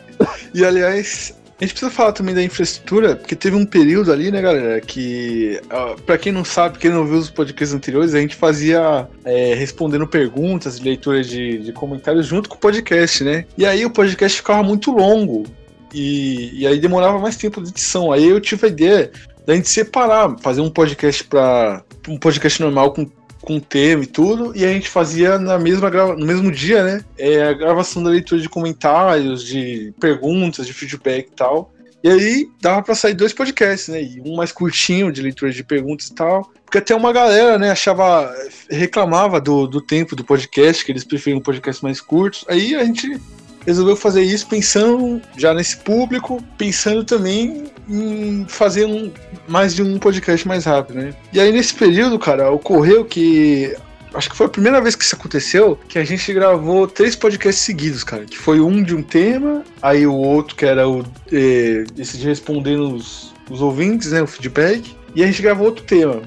E 0.55 0.64
aliás, 0.64 1.35
a 1.61 1.64
gente 1.64 1.73
precisa 1.73 1.90
falar 1.90 2.12
também 2.12 2.35
da 2.35 2.43
infraestrutura, 2.43 3.17
porque 3.17 3.37
teve 3.37 3.57
um 3.57 3.64
período 3.64 4.12
ali, 4.12 4.31
né, 4.31 4.43
galera, 4.43 4.81
que, 4.81 5.61
uh, 5.67 6.01
para 6.03 6.19
quem 6.19 6.33
não 6.33 6.45
sabe, 6.45 6.79
quem 6.79 6.90
não 6.90 7.07
viu 7.07 7.19
os 7.19 7.31
podcasts 7.31 7.75
anteriores, 7.75 8.14
a 8.14 8.21
gente 8.21 8.35
fazia 8.35 9.09
é, 9.25 9.55
respondendo 9.55 10.07
perguntas, 10.07 10.81
leitura 10.81 11.23
de, 11.23 11.59
de 11.59 11.73
comentários 11.73 12.27
junto 12.27 12.49
com 12.49 12.57
o 12.57 12.59
podcast, 12.59 13.23
né? 13.23 13.45
E 13.57 13.64
aí 13.64 13.87
o 13.87 13.90
podcast 13.90 14.38
ficava 14.38 14.62
muito 14.62 14.90
longo. 14.90 15.45
E, 15.93 16.62
e 16.62 16.67
aí 16.67 16.81
demorava 16.81 17.21
mais 17.21 17.37
tempo 17.37 17.62
de 17.62 17.71
edição. 17.71 18.11
Aí 18.11 18.29
eu 18.29 18.40
tive 18.40 18.67
a 18.67 18.69
ideia 18.69 19.12
da 19.47 19.55
gente 19.55 19.69
separar, 19.69 20.37
fazer 20.40 20.61
um 20.61 20.71
podcast 20.71 21.23
para 21.23 21.85
um 22.09 22.19
podcast 22.19 22.61
normal 22.61 22.93
com, 22.93 23.09
com 23.45 23.61
tema 23.61 24.03
e 24.03 24.07
tudo, 24.07 24.53
e 24.57 24.65
a 24.65 24.69
gente 24.69 24.89
fazia 24.89 25.39
na 25.39 25.59
mesma 25.59 25.91
grava, 25.91 26.17
no 26.17 26.27
mesmo 26.27 26.51
dia, 26.51 26.83
né? 26.83 27.05
É, 27.19 27.43
a 27.45 27.53
gravação 27.53 28.03
da 28.03 28.11
leitura 28.11 28.41
de 28.41 28.49
comentários, 28.49 29.45
de 29.45 29.93
perguntas, 30.01 30.67
de 30.67 30.73
feedback 30.73 31.29
e 31.29 31.37
tal. 31.37 31.73
E 32.03 32.09
aí 32.09 32.49
dava 32.61 32.83
pra 32.83 32.95
sair 32.95 33.15
dois 33.15 33.33
podcasts, 33.33 33.89
né? 33.89 34.03
E 34.03 34.21
um 34.21 34.37
mais 34.37 34.53
curtinho 34.53 35.11
de 35.11 35.23
leitura 35.23 35.51
de 35.51 35.65
perguntas 35.65 36.09
e 36.09 36.15
tal. 36.15 36.53
Porque 36.65 36.77
até 36.77 36.95
uma 36.95 37.13
galera, 37.13 37.59
né, 37.59 37.71
achava. 37.71 38.31
reclamava 38.69 39.41
do, 39.41 39.67
do 39.67 39.81
tempo 39.81 40.15
do 40.15 40.23
podcast, 40.23 40.85
que 40.85 40.93
eles 40.93 41.05
preferiam 41.05 41.41
podcasts 41.41 41.83
mais 41.83 42.03
curtos. 42.03 42.45
Aí 42.47 42.75
a 42.75 42.85
gente 42.85 43.19
resolveu 43.67 43.97
fazer 43.97 44.23
isso 44.23 44.47
pensando 44.47 45.23
já 45.37 45.55
nesse 45.55 45.79
público, 45.79 46.45
pensando 46.59 47.05
também 47.05 47.65
em 47.88 48.47
fazer 48.49 48.87
um, 48.87 49.12
mais 49.47 49.75
de 49.75 49.83
um 49.83 49.99
podcast 49.99 50.47
mais 50.47 50.64
rápido, 50.64 50.97
né? 50.97 51.14
E 51.33 51.40
aí 51.40 51.53
nesse 51.53 51.75
período, 51.75 52.18
cara, 52.18 52.51
ocorreu 52.51 53.05
que 53.05 53.75
acho 54.14 54.31
que 54.31 54.37
foi 54.37 54.47
a 54.47 54.49
primeira 54.49 54.81
vez 54.81 54.94
que 54.94 55.05
isso 55.05 55.16
aconteceu, 55.16 55.79
que 55.88 55.99
a 55.99 56.05
gente 56.05 56.33
gravou 56.33 56.87
três 56.87 57.16
podcasts 57.16 57.64
seguidos, 57.64 58.05
cara. 58.05 58.25
Que 58.25 58.38
foi 58.38 58.61
um 58.61 58.83
de 58.83 58.94
um 58.94 59.03
tema, 59.03 59.64
aí 59.83 60.07
o 60.07 60.14
outro 60.14 60.55
que 60.57 60.64
era 60.64 60.88
o 60.88 61.05
eh, 61.33 61.85
esse 61.99 62.16
de 62.16 62.27
responder 62.27 62.77
os, 62.77 63.35
os 63.51 63.61
ouvintes, 63.61 64.12
né? 64.12 64.23
O 64.23 64.27
feedback. 64.27 64.97
E 65.14 65.23
a 65.23 65.27
gente 65.27 65.42
gravou 65.42 65.66
outro 65.66 65.85
tema. 65.85 66.23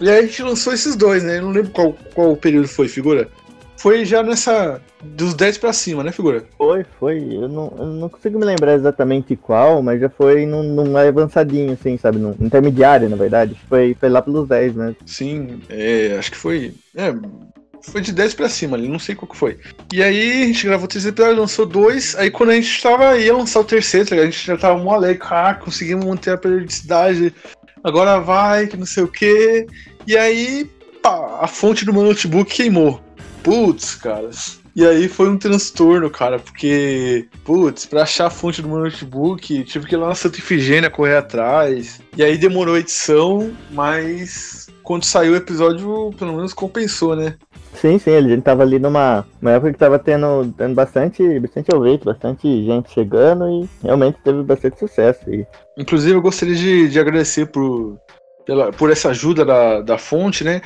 E 0.00 0.10
aí 0.10 0.18
a 0.18 0.22
gente 0.22 0.42
lançou 0.42 0.72
esses 0.72 0.96
dois, 0.96 1.22
né? 1.22 1.38
Eu 1.38 1.42
não 1.42 1.50
lembro 1.50 1.70
qual, 1.70 1.96
qual 2.14 2.36
período 2.36 2.68
foi, 2.68 2.88
figura. 2.88 3.28
Foi 3.78 4.04
já 4.04 4.22
nessa. 4.22 4.80
Dos 5.02 5.34
10 5.34 5.58
pra 5.58 5.72
cima, 5.72 6.02
né, 6.02 6.10
figura? 6.10 6.44
Foi, 6.56 6.84
foi. 6.98 7.18
Eu 7.18 7.48
não, 7.48 7.72
eu 7.78 7.86
não 7.86 8.08
consigo 8.08 8.38
me 8.38 8.44
lembrar 8.44 8.74
exatamente 8.74 9.36
qual, 9.36 9.82
mas 9.82 10.00
já 10.00 10.08
foi 10.08 10.46
num, 10.46 10.62
num 10.62 10.96
avançadinho, 10.96 11.72
assim, 11.72 11.96
sabe? 11.96 12.18
Num 12.18 12.34
intermediário, 12.40 13.08
na 13.08 13.16
verdade. 13.16 13.56
Foi, 13.68 13.96
foi 13.98 14.08
lá 14.08 14.22
pelos 14.22 14.48
10 14.48 14.74
mesmo. 14.74 14.96
Sim, 15.04 15.60
é, 15.68 16.16
acho 16.18 16.32
que 16.32 16.36
foi. 16.36 16.74
É, 16.94 17.14
foi 17.82 18.00
de 18.00 18.12
10 18.12 18.34
pra 18.34 18.48
cima 18.48 18.76
ali, 18.76 18.88
não 18.88 18.98
sei 18.98 19.14
qual 19.14 19.30
que 19.30 19.36
foi. 19.36 19.58
E 19.92 20.02
aí 20.02 20.42
a 20.42 20.46
gente 20.46 20.66
gravou 20.66 20.88
três 20.88 21.06
episódios, 21.06 21.38
lançou 21.38 21.66
dois. 21.66 22.16
Aí 22.16 22.30
quando 22.30 22.50
a 22.50 22.54
gente 22.54 22.82
tava 22.82 23.16
ia 23.18 23.36
lançar 23.36 23.60
o 23.60 23.64
terceiro, 23.64 24.08
tá 24.08 24.16
a 24.16 24.24
gente 24.24 24.46
já 24.46 24.56
tava 24.56 24.82
mó 24.82 24.94
alegre, 24.94 25.22
ah, 25.30 25.54
conseguimos 25.54 26.04
manter 26.04 26.30
a 26.32 26.38
periodicidade. 26.38 27.32
Agora 27.84 28.18
vai, 28.18 28.66
que 28.66 28.76
não 28.76 28.86
sei 28.86 29.04
o 29.04 29.08
quê. 29.08 29.66
E 30.06 30.16
aí, 30.16 30.68
pá, 31.02 31.38
a 31.40 31.46
fonte 31.46 31.84
do 31.84 31.92
meu 31.92 32.02
notebook 32.02 32.52
queimou. 32.52 33.00
Putz, 33.46 33.94
cara. 33.94 34.28
E 34.74 34.84
aí 34.84 35.06
foi 35.06 35.30
um 35.30 35.38
transtorno, 35.38 36.10
cara, 36.10 36.36
porque, 36.36 37.28
putz, 37.44 37.86
pra 37.86 38.02
achar 38.02 38.26
a 38.26 38.30
fonte 38.30 38.60
do 38.60 38.66
meu 38.66 38.78
notebook, 38.78 39.62
tive 39.62 39.86
que 39.86 39.94
ir 39.94 39.98
lá 39.98 40.08
na 40.08 40.16
Santa 40.16 40.40
Ifigênia 40.40 40.90
correr 40.90 41.16
atrás. 41.16 42.00
E 42.16 42.24
aí 42.24 42.36
demorou 42.36 42.74
a 42.74 42.80
edição, 42.80 43.52
mas 43.70 44.66
quando 44.82 45.04
saiu 45.04 45.34
o 45.34 45.36
episódio, 45.36 46.12
pelo 46.18 46.34
menos 46.34 46.52
compensou, 46.52 47.14
né? 47.14 47.36
Sim, 47.72 48.00
sim, 48.00 48.16
a 48.16 48.20
gente 48.20 48.42
tava 48.42 48.64
ali 48.64 48.80
numa, 48.80 49.24
numa 49.40 49.52
época 49.52 49.72
que 49.72 49.78
tava 49.78 50.00
tendo, 50.00 50.52
tendo 50.58 50.74
bastante, 50.74 51.38
bastante 51.38 51.72
ouvinte, 51.72 52.04
bastante 52.04 52.64
gente 52.64 52.90
chegando 52.90 53.48
e 53.48 53.68
realmente 53.80 54.18
teve 54.24 54.42
bastante 54.42 54.76
sucesso. 54.76 55.20
E... 55.32 55.46
Inclusive, 55.78 56.16
eu 56.16 56.22
gostaria 56.22 56.56
de, 56.56 56.88
de 56.88 56.98
agradecer 56.98 57.46
por, 57.46 57.96
pela, 58.46 58.72
por 58.72 58.90
essa 58.90 59.10
ajuda 59.10 59.44
da, 59.44 59.82
da 59.82 59.98
fonte, 59.98 60.44
né? 60.44 60.62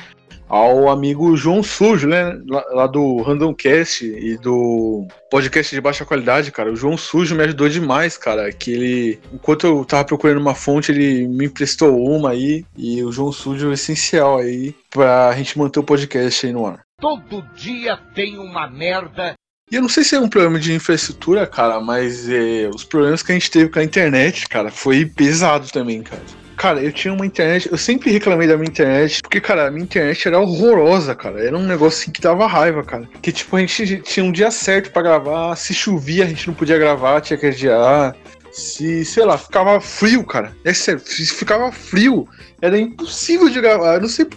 Ao 0.47 0.89
amigo 0.89 1.35
João 1.37 1.63
Sujo, 1.63 2.07
né? 2.07 2.37
Lá, 2.47 2.63
lá 2.71 2.87
do 2.87 3.21
Randomcast 3.21 4.05
e 4.05 4.37
do 4.37 5.07
podcast 5.29 5.73
de 5.73 5.81
baixa 5.81 6.05
qualidade, 6.05 6.51
cara. 6.51 6.71
O 6.71 6.75
João 6.75 6.97
Sujo 6.97 7.35
me 7.35 7.43
ajudou 7.43 7.69
demais, 7.69 8.17
cara. 8.17 8.51
Que 8.51 8.71
ele, 8.71 9.19
enquanto 9.33 9.65
eu 9.65 9.85
tava 9.85 10.03
procurando 10.03 10.41
uma 10.41 10.53
fonte, 10.53 10.91
ele 10.91 11.25
me 11.25 11.45
emprestou 11.45 11.97
uma 12.03 12.31
aí. 12.31 12.65
E 12.77 13.01
o 13.01 13.13
João 13.13 13.31
Sujo 13.31 13.71
é 13.71 13.73
essencial 13.73 14.39
aí 14.39 14.75
pra 14.89 15.33
gente 15.37 15.57
manter 15.57 15.79
o 15.79 15.83
podcast 15.83 16.45
aí 16.45 16.51
no 16.51 16.67
ar. 16.67 16.81
Todo 16.99 17.41
dia 17.55 17.97
tem 18.13 18.37
uma 18.37 18.69
merda. 18.69 19.33
E 19.71 19.75
eu 19.75 19.81
não 19.81 19.87
sei 19.87 20.03
se 20.03 20.15
é 20.15 20.19
um 20.19 20.27
problema 20.27 20.59
de 20.59 20.73
infraestrutura, 20.73 21.47
cara, 21.47 21.79
mas 21.79 22.29
é, 22.29 22.69
os 22.75 22.83
problemas 22.83 23.23
que 23.23 23.31
a 23.31 23.35
gente 23.35 23.49
teve 23.49 23.71
com 23.71 23.79
a 23.79 23.83
internet, 23.83 24.49
cara, 24.49 24.69
foi 24.69 25.05
pesado 25.05 25.69
também, 25.71 26.03
cara. 26.03 26.21
Cara, 26.61 26.79
eu 26.79 26.91
tinha 26.91 27.11
uma 27.11 27.25
internet, 27.25 27.67
eu 27.71 27.77
sempre 27.77 28.11
reclamei 28.11 28.47
da 28.47 28.55
minha 28.55 28.69
internet, 28.69 29.19
porque, 29.23 29.41
cara, 29.41 29.65
a 29.65 29.71
minha 29.71 29.83
internet 29.83 30.27
era 30.27 30.39
horrorosa, 30.39 31.15
cara. 31.15 31.43
Era 31.43 31.57
um 31.57 31.65
negócio 31.65 32.03
assim 32.03 32.11
que 32.11 32.21
dava 32.21 32.45
raiva, 32.45 32.83
cara. 32.83 33.09
Que, 33.19 33.31
tipo, 33.31 33.55
a 33.55 33.59
gente 33.61 33.97
tinha 34.03 34.23
um 34.23 34.31
dia 34.31 34.51
certo 34.51 34.91
para 34.91 35.01
gravar, 35.01 35.55
se 35.55 35.73
chovia 35.73 36.23
a 36.23 36.27
gente 36.27 36.47
não 36.47 36.53
podia 36.53 36.77
gravar, 36.77 37.19
tinha 37.19 37.35
que 37.35 37.47
adiar. 37.47 38.15
Se, 38.51 39.05
sei 39.05 39.23
lá, 39.23 39.37
ficava 39.37 39.79
frio, 39.79 40.23
cara. 40.25 40.55
É 40.65 40.73
sério, 40.73 41.01
se 41.05 41.25
ficava 41.27 41.71
frio, 41.71 42.27
era 42.61 42.77
impossível 42.77 43.49
de 43.49 43.61
gravar. 43.61 43.95
Eu 43.95 44.01
não 44.01 44.09
sei, 44.09 44.27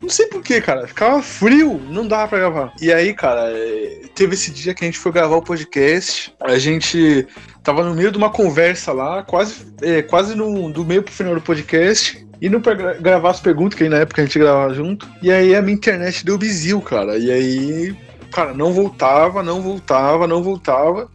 não 0.00 0.08
sei 0.08 0.26
porquê, 0.26 0.60
cara. 0.60 0.86
Ficava 0.86 1.20
frio, 1.20 1.80
não 1.90 2.06
dava 2.06 2.28
pra 2.28 2.38
gravar. 2.38 2.72
E 2.80 2.92
aí, 2.92 3.12
cara, 3.12 3.50
é, 3.50 4.02
teve 4.14 4.34
esse 4.34 4.50
dia 4.50 4.74
que 4.74 4.84
a 4.84 4.86
gente 4.86 4.98
foi 4.98 5.12
gravar 5.12 5.36
o 5.36 5.42
podcast. 5.42 6.32
A 6.40 6.58
gente 6.58 7.26
tava 7.62 7.82
no 7.82 7.94
meio 7.94 8.12
de 8.12 8.18
uma 8.18 8.30
conversa 8.30 8.92
lá, 8.92 9.22
quase, 9.22 9.66
é, 9.82 10.02
quase 10.02 10.34
no, 10.34 10.72
do 10.72 10.84
meio 10.84 11.02
pro 11.02 11.12
final 11.12 11.34
do 11.34 11.40
podcast. 11.40 12.26
Indo 12.40 12.60
pra 12.60 12.74
gra 12.74 12.94
gravar 12.94 13.30
as 13.30 13.40
perguntas, 13.40 13.76
que 13.76 13.82
aí 13.82 13.90
na 13.90 13.98
época 13.98 14.22
a 14.22 14.24
gente 14.24 14.38
gravava 14.38 14.72
junto. 14.72 15.08
E 15.20 15.30
aí 15.30 15.56
a 15.56 15.60
minha 15.60 15.74
internet 15.74 16.24
deu 16.24 16.38
bizil, 16.38 16.80
cara. 16.80 17.18
E 17.18 17.30
aí, 17.30 17.96
cara, 18.30 18.54
não 18.54 18.72
voltava, 18.72 19.42
não 19.42 19.60
voltava, 19.60 20.26
não 20.26 20.42
voltava. 20.42 21.10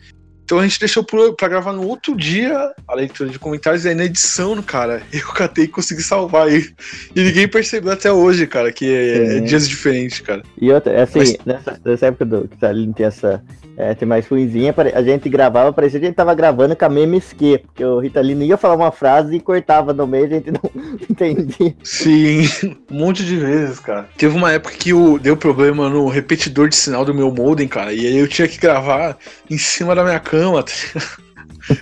Então 0.53 0.61
a 0.61 0.67
gente 0.67 0.79
deixou 0.79 1.03
pra 1.03 1.47
gravar 1.47 1.73
no 1.73 1.87
outro 1.87 2.15
dia 2.15 2.71
a 2.87 2.93
leitura 2.93 3.27
de 3.27 3.39
comentários 3.39 3.85
e 3.85 3.89
aí 3.89 3.95
na 3.95 4.05
edição, 4.05 4.61
cara, 4.61 5.01
eu 5.11 5.27
catei 5.29 5.63
e 5.63 5.67
consegui 5.67 6.03
salvar 6.03 6.47
aí. 6.47 6.69
E 7.15 7.23
ninguém 7.23 7.47
percebeu 7.47 7.91
até 7.91 8.11
hoje, 8.11 8.45
cara, 8.45 8.71
que 8.71 8.85
é, 8.85 9.37
é 9.37 9.39
dias 9.39 9.67
diferentes, 9.67 10.19
cara. 10.19 10.43
E 10.61 10.71
outra, 10.71 11.01
assim, 11.01 11.17
Mas... 11.17 11.37
nessa, 11.43 11.81
nessa, 11.83 12.05
época 12.05 12.25
do 12.25 12.47
que 12.47 12.55
tá 12.55 12.71
tem 12.95 13.05
essa. 13.07 13.43
É, 13.75 13.95
tem 13.95 14.07
mais 14.07 14.27
ruimzinha, 14.27 14.71
a 14.93 15.01
gente 15.01 15.27
gravava, 15.27 15.73
parecia 15.73 15.99
que 15.99 16.05
a 16.05 16.09
gente 16.09 16.15
tava 16.15 16.35
gravando 16.35 16.75
com 16.75 16.85
a 16.85 16.89
mesma 16.89 17.17
esquê, 17.17 17.59
porque 17.65 17.83
o 17.83 17.97
Ritalino 17.97 18.43
ia 18.43 18.55
falar 18.55 18.75
uma 18.75 18.91
frase 18.91 19.35
e 19.35 19.39
cortava 19.39 19.91
no 19.91 20.05
meio, 20.05 20.25
a 20.25 20.29
gente 20.29 20.51
não 20.51 20.61
entendia. 21.09 21.75
Sim, 21.83 22.47
um 22.91 22.99
monte 22.99 23.25
de 23.25 23.35
vezes, 23.35 23.79
cara. 23.79 24.07
Teve 24.15 24.37
uma 24.37 24.51
época 24.51 24.75
que 24.75 24.93
o, 24.93 25.17
deu 25.17 25.35
problema 25.35 25.89
no 25.89 26.07
repetidor 26.07 26.69
de 26.69 26.75
sinal 26.75 27.03
do 27.03 27.15
meu 27.15 27.33
modem, 27.33 27.67
cara, 27.67 27.91
e 27.91 28.05
aí 28.05 28.15
eu 28.15 28.27
tinha 28.27 28.47
que 28.47 28.59
gravar 28.59 29.17
em 29.49 29.57
cima 29.57 29.95
da 29.95 30.03
minha 30.03 30.19
cama, 30.19 30.42
tá 30.51 31.17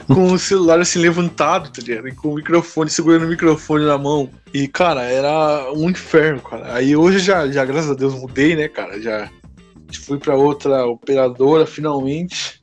com 0.08 0.32
o 0.32 0.38
celular 0.38 0.80
assim 0.80 1.00
levantado, 1.00 1.71
tá 1.71 1.82
ligado? 1.82 2.08
E 2.08 2.15
com 2.15 2.30
o 2.30 2.36
microfone, 2.36 2.89
segurando 2.89 3.26
o 3.26 3.30
microfone 3.30 3.86
na 3.86 3.97
mão. 3.97 4.30
E, 4.54 4.67
cara, 4.67 5.04
era 5.04 5.71
um 5.74 5.89
inferno, 5.89 6.41
cara. 6.41 6.74
Aí 6.74 6.95
hoje 6.95 7.19
já, 7.19 7.47
já 7.47 7.65
graças 7.65 7.89
a 7.89 7.95
Deus, 7.95 8.13
mudei, 8.13 8.56
né, 8.56 8.67
cara? 8.67 9.02
Já 9.02 9.30
fui 10.06 10.19
pra 10.19 10.36
outra 10.36 10.86
operadora 10.86 11.65
finalmente. 11.65 12.62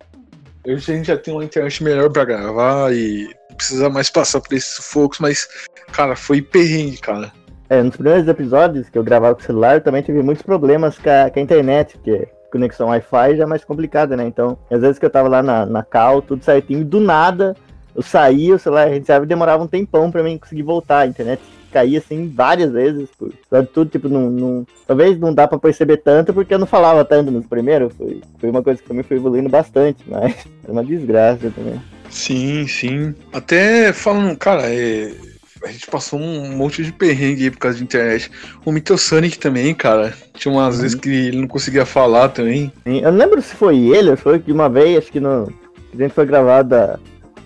Hoje 0.66 0.92
a 0.92 0.96
gente 0.96 1.06
já 1.06 1.16
tem 1.16 1.34
uma 1.34 1.44
internet 1.44 1.82
melhor 1.82 2.10
pra 2.10 2.24
gravar 2.24 2.92
e 2.92 3.24
não 3.50 3.56
precisa 3.56 3.88
mais 3.88 4.10
passar 4.10 4.40
por 4.40 4.54
esses 4.54 4.74
sufocos, 4.74 5.18
mas, 5.18 5.48
cara, 5.92 6.14
foi 6.14 6.42
perrengue, 6.42 6.98
cara. 6.98 7.32
É, 7.70 7.82
nos 7.82 7.96
primeiros 7.96 8.26
episódios 8.26 8.88
que 8.88 8.96
eu 8.96 9.04
gravava 9.04 9.34
com 9.34 9.42
o 9.42 9.44
celular, 9.44 9.76
eu 9.76 9.80
também 9.80 10.02
tive 10.02 10.22
muitos 10.22 10.42
problemas 10.42 10.98
com 10.98 11.10
a, 11.10 11.30
com 11.30 11.38
a 11.38 11.42
internet, 11.42 11.98
porque 11.98 12.28
conexão 12.50 12.88
Wi-Fi 12.88 13.36
já 13.36 13.44
é 13.44 13.46
mais 13.46 13.64
complicada, 13.64 14.16
né? 14.16 14.26
Então, 14.26 14.58
às 14.70 14.80
vezes 14.80 14.98
que 14.98 15.04
eu 15.04 15.10
tava 15.10 15.28
lá 15.28 15.42
na, 15.42 15.66
na 15.66 15.82
cal, 15.82 16.22
tudo 16.22 16.44
certinho, 16.44 16.84
do 16.84 17.00
nada 17.00 17.54
eu 17.98 18.02
saía, 18.02 18.54
o 18.54 18.58
celular 18.60 18.86
reiniciava 18.86 19.24
e 19.24 19.28
demorava 19.28 19.64
um 19.64 19.66
tempão 19.66 20.08
pra 20.08 20.22
mim 20.22 20.38
conseguir 20.38 20.62
voltar. 20.62 21.00
A 21.00 21.06
internet 21.08 21.42
caía 21.72 21.98
assim 21.98 22.32
várias 22.32 22.70
vezes, 22.70 23.08
por, 23.18 23.32
tudo, 23.74 23.90
tipo, 23.90 24.08
não, 24.08 24.30
não, 24.30 24.66
talvez 24.86 25.18
não 25.18 25.34
dá 25.34 25.48
pra 25.48 25.58
perceber 25.58 25.96
tanto 25.98 26.32
porque 26.32 26.54
eu 26.54 26.60
não 26.60 26.66
falava 26.66 27.04
tanto 27.04 27.32
nos 27.32 27.44
primeiros. 27.46 27.92
Foi, 27.94 28.22
foi 28.38 28.50
uma 28.50 28.62
coisa 28.62 28.80
que 28.80 28.86
também 28.86 29.02
foi 29.02 29.16
evoluindo 29.16 29.48
bastante, 29.48 30.04
mas 30.06 30.46
é 30.66 30.70
uma 30.70 30.84
desgraça 30.84 31.50
também. 31.50 31.80
Sim, 32.08 32.68
sim. 32.68 33.14
Até 33.32 33.92
falando, 33.92 34.36
cara, 34.36 34.72
é, 34.72 35.12
a 35.62 35.68
gente 35.68 35.86
passou 35.86 36.18
um 36.20 36.56
monte 36.56 36.84
de 36.84 36.92
perrengue 36.92 37.44
aí 37.44 37.50
por 37.50 37.58
causa 37.58 37.78
de 37.78 37.84
internet. 37.84 38.30
O 38.64 38.72
Mitosonic 38.72 39.38
também, 39.38 39.74
cara. 39.74 40.14
Tinha 40.34 40.52
umas 40.52 40.76
uhum. 40.76 40.82
vezes 40.82 40.96
que 40.98 41.08
ele 41.08 41.40
não 41.40 41.48
conseguia 41.48 41.84
falar 41.84 42.28
também. 42.28 42.72
Sim, 42.86 43.00
eu 43.00 43.10
não 43.12 43.18
lembro 43.18 43.42
se 43.42 43.54
foi 43.54 43.76
ele 43.76 44.10
ou 44.10 44.16
foi 44.16 44.38
que 44.38 44.52
uma 44.52 44.68
vez, 44.68 44.98
acho 44.98 45.12
que 45.12 45.20
no. 45.20 45.52
A 45.92 45.96
gente 45.96 46.12
foi 46.12 46.26
gravar 46.26 46.62
da, 46.62 46.98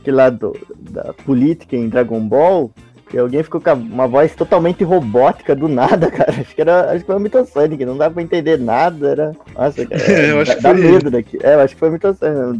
lá 0.07 0.29
do, 0.29 0.57
da 0.90 1.12
política 1.25 1.77
em 1.77 1.88
Dragon 1.88 2.20
Ball. 2.20 2.72
E 3.12 3.18
alguém 3.18 3.42
ficou 3.42 3.61
com 3.61 3.72
uma 3.75 4.09
voz 4.09 4.35
totalmente 4.35 4.83
robótica 4.83 5.55
do 5.55 5.68
nada, 5.68 6.09
cara. 6.12 6.33
Acho 6.33 6.55
que 6.55 6.61
era. 6.61 6.90
Acho 6.90 7.01
que 7.01 7.07
foi 7.07 7.16
o 7.16 7.20
Mitosonic, 7.20 7.85
não 7.85 7.96
dá 7.96 8.11
pra 8.11 8.22
entender 8.22 8.59
nada. 8.59 9.09
Era. 9.11 9.37
Nossa, 9.55 9.87
cara. 9.87 10.03
É, 10.11 10.31
eu 10.31 10.40
acho 10.40 10.51
dá, 10.51 10.57
que 10.57 10.62
dá 10.62 10.70
foi 10.70 10.81
medo 10.81 11.09
ele. 11.09 11.11
daqui. 11.11 11.38
É, 11.42 11.55
eu 11.55 11.61
acho 11.61 11.75
que 11.75 11.81
foi 11.81 11.88
o 11.90 11.92
Mitosonic. 11.92 12.59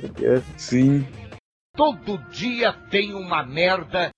Meu 0.00 0.10
Deus. 0.16 0.42
Sim. 0.56 1.04
Todo 1.76 2.18
dia 2.30 2.72
tem 2.90 3.12
uma 3.14 3.44
merda. 3.44 4.10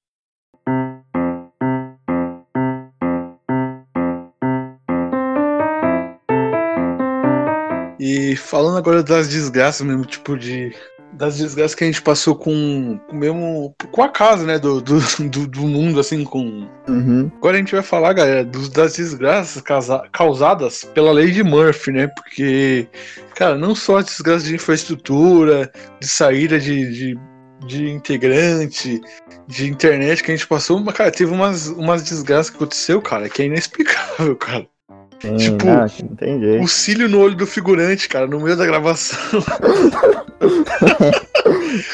Falando 8.51 8.77
agora 8.77 9.03
das 9.03 9.29
desgraças 9.29 9.87
mesmo, 9.87 10.05
tipo 10.05 10.37
de 10.37 10.75
das 11.13 11.39
desgraças 11.39 11.75
que 11.75 11.83
a 11.83 11.87
gente 11.87 12.03
passou 12.03 12.37
com, 12.37 12.99
com 13.09 13.17
mesmo 13.17 13.75
com 13.91 14.03
a 14.03 14.09
casa, 14.09 14.45
né, 14.45 14.59
do, 14.59 14.81
do, 14.81 15.01
do, 15.29 15.47
do 15.47 15.61
mundo, 15.63 15.99
assim, 15.99 16.25
com... 16.25 16.69
Uhum. 16.89 17.31
Agora 17.37 17.57
a 17.57 17.59
gente 17.59 17.73
vai 17.73 17.83
falar, 17.83 18.13
galera, 18.13 18.45
dos, 18.45 18.69
das 18.69 18.95
desgraças 18.95 19.61
causa- 19.61 20.05
causadas 20.13 20.85
pela 20.95 21.11
lei 21.11 21.33
de 21.33 21.43
Murphy, 21.43 21.91
né, 21.91 22.07
porque, 22.09 22.87
cara, 23.35 23.57
não 23.57 23.75
só 23.75 23.99
as 23.99 24.07
desgraças 24.07 24.45
de 24.45 24.55
infraestrutura, 24.55 25.71
de 26.01 26.07
saída 26.07 26.61
de, 26.61 26.93
de, 26.93 27.19
de 27.67 27.91
integrante, 27.91 29.01
de 29.49 29.69
internet 29.69 30.23
que 30.23 30.31
a 30.31 30.37
gente 30.37 30.47
passou, 30.47 30.79
mas, 30.79 30.95
cara, 30.95 31.11
teve 31.11 31.33
umas, 31.33 31.67
umas 31.67 32.05
desgraças 32.05 32.51
que 32.51 32.57
aconteceu, 32.57 33.03
cara, 33.03 33.29
que 33.29 33.43
é 33.43 33.47
inexplicável, 33.47 34.37
cara. 34.39 34.67
Sim, 35.21 35.37
Tipo, 35.37 36.17
tem 36.17 36.41
jeito. 36.41 36.65
O 36.65 36.69
cílio 36.69 37.09
no 37.09 37.21
olho 37.21 37.37
do 37.37 37.47
figurante, 37.47 38.09
cara, 38.09 38.27
no 38.27 38.41
meio 38.41 38.57
da 38.57 38.65
gravação. 38.65 39.43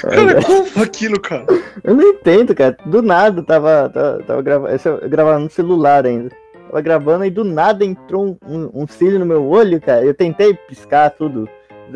cara, 0.00 0.42
como 0.42 0.84
aquilo, 0.84 1.20
cara? 1.20 1.44
Eu 1.82 1.94
não 1.94 2.04
entendo, 2.04 2.54
cara. 2.54 2.76
Do 2.86 3.02
nada 3.02 3.42
tava, 3.42 3.90
tava, 3.92 4.22
tava 4.24 4.42
gravando. 4.42 4.80
Eu 5.02 5.08
gravava 5.08 5.38
no 5.40 5.50
celular 5.50 6.06
ainda. 6.06 6.30
Tava 6.68 6.80
gravando 6.80 7.24
e 7.24 7.30
do 7.30 7.42
nada 7.44 7.84
entrou 7.84 8.26
um, 8.26 8.36
um, 8.48 8.82
um 8.82 8.86
cílio 8.86 9.18
no 9.18 9.26
meu 9.26 9.44
olho, 9.44 9.80
cara. 9.80 10.04
Eu 10.04 10.14
tentei 10.14 10.54
piscar 10.54 11.10
tudo. 11.10 11.48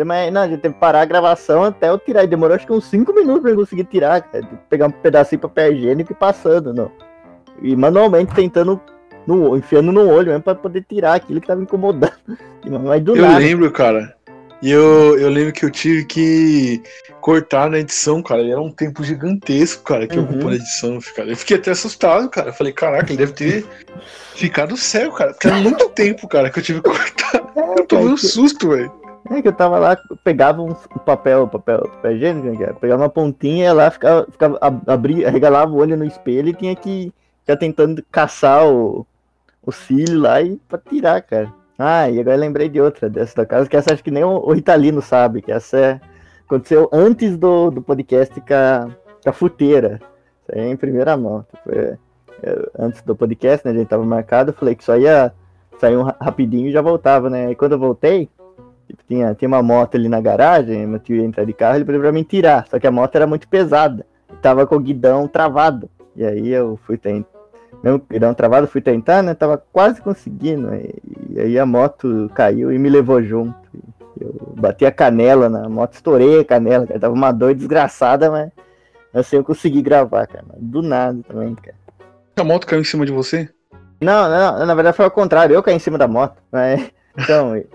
Mas 0.04 0.32
não, 0.32 0.42
a 0.42 0.48
gente 0.48 0.60
teve 0.60 0.74
que 0.74 0.80
parar 0.80 1.02
a 1.02 1.04
gravação 1.04 1.64
até 1.64 1.90
eu 1.90 1.98
tirar. 1.98 2.24
E 2.24 2.26
demorou 2.26 2.56
acho 2.56 2.66
que 2.66 2.72
uns 2.72 2.84
5 2.86 3.12
minutos 3.12 3.42
pra 3.42 3.50
eu 3.52 3.56
conseguir 3.56 3.84
tirar, 3.84 4.20
cara. 4.22 4.44
Pegar 4.68 4.86
um 4.86 4.90
pedacinho 4.90 5.38
de 5.38 5.46
papel 5.46 5.72
higiênico 5.72 6.12
e 6.12 6.14
passando, 6.16 6.72
não. 6.74 6.90
E 7.62 7.76
manualmente 7.76 8.34
tentando, 8.34 8.80
no, 9.34 9.56
enfiando 9.56 9.92
no 9.92 10.08
olho 10.08 10.28
mesmo 10.28 10.42
pra 10.42 10.54
poder 10.54 10.84
tirar 10.88 11.14
aquilo 11.14 11.40
que 11.40 11.46
tava 11.46 11.62
incomodando. 11.62 12.12
Mas 12.84 13.02
do 13.02 13.16
Eu 13.16 13.26
nada. 13.26 13.38
lembro, 13.38 13.70
cara. 13.70 14.14
E 14.62 14.70
eu, 14.70 15.18
eu 15.18 15.30
lembro 15.30 15.52
que 15.54 15.64
eu 15.64 15.70
tive 15.70 16.04
que 16.04 16.82
cortar 17.22 17.70
na 17.70 17.78
edição, 17.78 18.22
cara. 18.22 18.42
E 18.42 18.50
era 18.50 18.60
um 18.60 18.70
tempo 18.70 19.02
gigantesco, 19.02 19.82
cara, 19.84 20.06
que 20.06 20.18
Uhum. 20.18 20.24
ocupou 20.26 20.50
na 20.50 20.56
edição, 20.56 20.98
cara. 21.16 21.30
Eu 21.30 21.36
fiquei 21.36 21.56
até 21.56 21.70
assustado, 21.70 22.28
cara. 22.28 22.50
Eu 22.50 22.52
falei, 22.52 22.72
caraca, 22.72 23.10
ele 23.10 23.16
deve 23.18 23.32
ter 23.32 23.64
ficado 24.34 24.76
cego, 24.76 25.14
cara. 25.14 25.32
Porque 25.32 25.46
era 25.46 25.56
muito 25.56 25.88
tempo, 25.94 26.28
cara, 26.28 26.50
que 26.50 26.58
eu 26.58 26.62
tive 26.62 26.82
que 26.82 26.90
cortar. 26.90 27.40
Eu 27.76 27.86
tomei 27.86 28.06
um 28.12 28.16
susto, 28.16 28.68
velho. 28.70 28.92
É 29.30 29.42
que 29.42 29.48
eu 29.48 29.52
tava 29.52 29.78
lá, 29.78 29.96
pegava 30.24 30.60
um 30.62 30.72
papel, 31.04 31.46
papel, 31.46 31.80
papel 31.82 32.12
higiênico, 32.16 32.46
né, 32.48 32.72
pegava 32.80 33.02
uma 33.02 33.08
pontinha, 33.08 33.64
ia 33.66 33.72
lá, 33.72 33.90
ficava, 33.90 34.26
ficava 34.30 34.58
ab- 34.60 34.82
abria, 34.88 35.30
regalava 35.30 35.70
o 35.70 35.76
olho 35.76 35.96
no 35.96 36.04
espelho 36.04 36.48
e 36.48 36.54
tinha 36.54 36.74
que 36.74 37.12
ficar 37.40 37.56
tentando 37.56 38.02
caçar 38.10 38.66
o, 38.66 39.06
o 39.64 39.72
cílio 39.72 40.20
lá 40.20 40.40
e 40.42 40.56
pra 40.68 40.78
tirar, 40.78 41.20
cara. 41.22 41.52
Ah, 41.78 42.10
e 42.10 42.20
agora 42.20 42.36
lembrei 42.36 42.68
de 42.68 42.80
outra 42.80 43.08
dessa 43.08 43.36
da 43.36 43.46
casa, 43.46 43.68
que 43.68 43.76
essa 43.76 43.92
acho 43.92 44.04
que 44.04 44.10
nem 44.10 44.22
o, 44.24 44.28
o 44.30 44.52
Ritalino 44.52 45.00
sabe, 45.00 45.40
que 45.40 45.50
essa 45.50 45.78
é, 45.78 46.00
aconteceu 46.46 46.88
antes 46.92 47.36
do, 47.38 47.70
do 47.70 47.80
podcast 47.82 48.38
com 48.40 48.54
a, 48.54 48.88
com 49.22 49.30
a 49.30 49.32
futeira. 49.32 50.00
Isso 50.42 50.52
aí 50.52 50.60
é 50.60 50.70
em 50.70 50.76
primeira 50.76 51.16
mão. 51.16 51.44
Tipo, 51.54 51.70
é- 51.78 51.98
antes 52.78 53.02
do 53.02 53.14
podcast, 53.14 53.66
né, 53.66 53.72
a 53.72 53.76
gente 53.76 53.88
tava 53.88 54.04
marcado, 54.04 54.50
eu 54.50 54.54
falei 54.54 54.74
que 54.74 54.82
só 54.84 54.96
ia 54.96 55.32
sair 55.78 55.96
um 55.96 56.02
ra- 56.02 56.16
rapidinho 56.20 56.68
e 56.68 56.72
já 56.72 56.80
voltava, 56.80 57.28
né? 57.28 57.50
E 57.50 57.54
quando 57.54 57.72
eu 57.72 57.78
voltei, 57.78 58.28
Tipo, 58.86 59.04
tinha, 59.06 59.32
tinha 59.36 59.46
uma 59.46 59.62
moto 59.62 59.94
ali 59.94 60.08
na 60.08 60.20
garagem, 60.20 60.84
meu 60.84 60.98
tio 60.98 61.14
ia 61.16 61.24
entrar 61.24 61.44
de 61.44 61.52
carro, 61.52 61.76
ele 61.76 61.84
pediu 61.84 62.00
pra 62.00 62.10
mim 62.10 62.24
tirar, 62.24 62.66
só 62.68 62.76
que 62.76 62.88
a 62.88 62.90
moto 62.90 63.14
era 63.14 63.24
muito 63.24 63.46
pesada, 63.46 64.04
tava 64.42 64.66
com 64.66 64.74
o 64.74 64.80
guidão 64.80 65.28
travado. 65.28 65.88
E 66.16 66.24
aí 66.24 66.48
eu 66.48 66.76
fui 66.84 66.98
tentar, 66.98 67.28
mesmo 67.82 67.98
o 67.98 68.12
guidão 68.12 68.34
travado, 68.34 68.66
fui 68.66 68.80
tentar, 68.80 69.22
né, 69.22 69.34
tava 69.34 69.62
quase 69.72 70.00
conseguindo, 70.00 70.74
e, 70.74 70.94
e 71.30 71.40
aí 71.40 71.58
a 71.58 71.66
moto 71.66 72.30
caiu 72.34 72.72
e 72.72 72.78
me 72.78 72.88
levou 72.88 73.22
junto. 73.22 73.54
Eu 74.20 74.34
bati 74.54 74.84
a 74.84 74.92
canela 74.92 75.48
na 75.48 75.68
moto, 75.68 75.94
estourei 75.94 76.40
a 76.40 76.44
canela, 76.44 76.86
cara, 76.86 77.00
tava 77.00 77.14
uma 77.14 77.32
dor 77.32 77.54
desgraçada, 77.54 78.30
mas 78.30 78.50
assim 79.14 79.36
eu 79.36 79.44
consegui 79.44 79.80
gravar, 79.80 80.26
cara, 80.26 80.44
do 80.58 80.82
nada 80.82 81.18
também, 81.26 81.54
cara. 81.54 81.76
A 82.36 82.44
moto 82.44 82.66
caiu 82.66 82.80
em 82.80 82.84
cima 82.84 83.06
de 83.06 83.12
você? 83.12 83.48
Não, 84.00 84.28
não, 84.28 84.66
na 84.66 84.74
verdade 84.74 84.96
foi 84.96 85.04
ao 85.04 85.10
contrário, 85.10 85.54
eu 85.54 85.62
caí 85.62 85.74
em 85.74 85.80
cima 85.80 85.98
da 85.98 86.08
moto, 86.08 86.36
mas... 86.50 86.90
Então, 87.18 87.56
eu, 87.56 87.66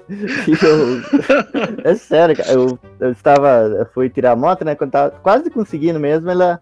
é 1.83 1.93
sério, 1.93 2.37
cara, 2.37 2.53
eu, 2.53 2.79
eu 3.01 3.11
estava, 3.11 3.49
eu 3.79 3.85
fui 3.87 4.09
tirar 4.09 4.31
a 4.31 4.35
moto, 4.35 4.63
né, 4.63 4.75
quando 4.75 4.91
tava 4.91 5.11
quase 5.21 5.49
conseguindo 5.49 5.99
mesmo, 5.99 6.31
ela, 6.31 6.61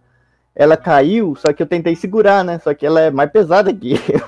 ela 0.56 0.78
caiu, 0.78 1.36
só 1.36 1.52
que 1.52 1.62
eu 1.64 1.68
tentei 1.68 1.96
segurar, 1.96 2.44
né, 2.44 2.60
só 2.64 2.74
que 2.74 2.86
ela 2.86 3.02
é 3.02 3.12
mais 3.12 3.32
pesada 3.32 3.74
que 3.74 3.94
eu. 4.12 4.22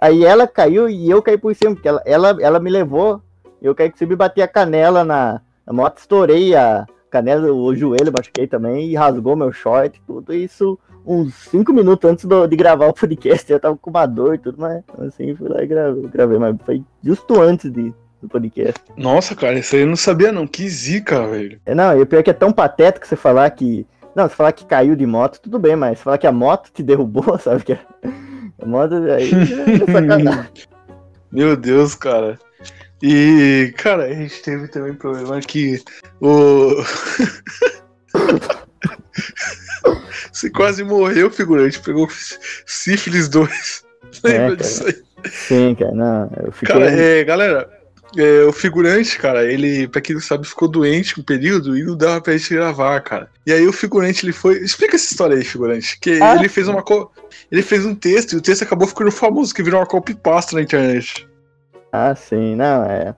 Aí 0.00 0.24
ela 0.24 0.46
caiu 0.46 0.88
e 0.88 1.08
eu 1.10 1.22
caí 1.22 1.38
por 1.38 1.54
cima, 1.54 1.74
porque 1.74 1.88
ela, 1.88 2.02
ela, 2.04 2.36
ela 2.40 2.60
me 2.60 2.70
levou, 2.70 3.22
eu 3.62 3.74
caí 3.74 3.90
por 3.90 3.98
cima 3.98 4.12
e 4.12 4.16
bati 4.16 4.42
a 4.42 4.48
canela 4.48 5.04
na, 5.04 5.40
na 5.66 5.72
moto, 5.72 5.98
estourei 5.98 6.54
a 6.54 6.86
canela, 7.10 7.52
o 7.52 7.74
joelho, 7.74 8.12
machuquei 8.12 8.46
também, 8.46 8.88
e 8.90 8.94
rasgou 8.94 9.34
meu 9.36 9.52
short, 9.52 10.00
tudo 10.06 10.32
isso 10.34 10.78
uns 11.06 11.32
5 11.50 11.72
minutos 11.72 12.10
antes 12.10 12.24
do- 12.26 12.46
de 12.46 12.54
gravar 12.54 12.86
o 12.88 12.92
podcast, 12.92 13.50
eu 13.50 13.58
tava 13.58 13.76
com 13.78 13.88
uma 13.88 14.04
dor 14.04 14.34
e 14.34 14.38
tudo, 14.38 14.56
mas 14.60 14.82
assim, 15.06 15.34
fui 15.34 15.48
lá 15.48 15.62
e 15.62 15.66
gravei, 15.66 16.02
gravei 16.08 16.38
mas 16.38 16.54
foi 16.66 16.82
justo 17.02 17.40
antes 17.40 17.72
de, 17.72 17.94
do 18.20 18.28
podcast. 18.28 18.78
Nossa, 18.94 19.34
cara, 19.34 19.58
isso 19.58 19.74
aí 19.74 19.82
eu 19.82 19.86
não 19.86 19.96
sabia, 19.96 20.30
não. 20.30 20.46
Que 20.46 20.68
zica, 20.68 21.26
velho. 21.26 21.58
É, 21.64 21.74
não, 21.74 21.96
e 21.98 22.02
o 22.02 22.06
pior 22.06 22.18
é 22.18 22.22
que 22.22 22.28
é 22.30 22.34
tão 22.34 22.52
patético 22.52 23.06
você 23.06 23.16
falar 23.16 23.48
que. 23.50 23.86
Não, 24.14 24.28
você 24.28 24.34
falar 24.34 24.52
que 24.52 24.66
caiu 24.66 24.96
de 24.96 25.06
moto, 25.06 25.40
tudo 25.40 25.58
bem, 25.58 25.76
mas 25.76 25.98
você 25.98 26.04
falar 26.04 26.18
que 26.18 26.26
a 26.26 26.32
moto 26.32 26.70
te 26.72 26.82
derrubou, 26.82 27.38
sabe? 27.40 27.64
Que 27.64 27.72
a 27.72 28.66
moto 28.66 28.94
aí 28.94 29.30
é 29.30 29.92
sacanagem. 29.92 30.50
Meu 31.30 31.56
Deus, 31.56 31.94
cara. 31.94 32.38
E, 33.02 33.72
cara, 33.76 34.04
a 34.04 34.12
gente 34.12 34.42
teve 34.42 34.68
também 34.68 34.94
problema 34.94 35.40
que 35.40 35.82
o. 36.20 36.74
Você 40.32 40.50
quase 40.50 40.84
morreu, 40.84 41.30
figurante. 41.30 41.80
Pegou 41.80 42.08
sífilis 42.66 43.28
2. 43.28 43.84
Lembra 44.24 44.40
cara. 44.40 44.56
disso 44.56 44.86
aí? 44.86 45.02
Sim, 45.30 45.74
cara, 45.74 45.92
não. 45.92 46.30
Eu 46.44 46.52
fiquei. 46.52 46.74
Cara, 46.74 46.90
é, 46.90 47.24
galera, 47.24 47.77
é, 48.16 48.42
o 48.44 48.52
figurante, 48.52 49.18
cara, 49.18 49.44
ele, 49.50 49.86
pra 49.88 50.00
quem 50.00 50.14
não 50.14 50.22
sabe, 50.22 50.46
ficou 50.46 50.66
doente 50.68 51.18
um 51.20 51.22
período 51.22 51.76
e 51.76 51.82
não 51.84 51.96
dava 51.96 52.20
pra 52.20 52.36
gente 52.36 52.54
gravar, 52.54 53.00
cara. 53.00 53.28
E 53.46 53.52
aí 53.52 53.66
o 53.66 53.72
figurante, 53.72 54.24
ele 54.24 54.32
foi. 54.32 54.58
Explica 54.58 54.96
essa 54.96 55.10
história 55.12 55.36
aí, 55.36 55.44
figurante. 55.44 55.98
Que 56.00 56.20
Ah. 56.22 56.36
ele 56.36 56.48
fez 56.48 56.68
uma. 56.68 56.82
co- 56.82 57.10
Ele 57.50 57.62
fez 57.62 57.84
um 57.86 57.94
texto 57.94 58.32
e 58.32 58.36
o 58.36 58.40
texto 58.42 58.62
acabou 58.62 58.86
ficando 58.88 59.10
famoso, 59.10 59.54
que 59.54 59.62
virou 59.62 59.80
uma 59.80 59.86
copypasta 59.86 60.54
na 60.56 60.62
internet. 60.62 61.26
Ah, 61.92 62.14
sim, 62.14 62.54
não, 62.54 62.84
é. 62.84 63.14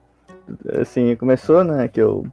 Assim, 0.81 1.15
começou, 1.15 1.63
né, 1.63 1.87
que 1.87 2.01
eu. 2.01 2.25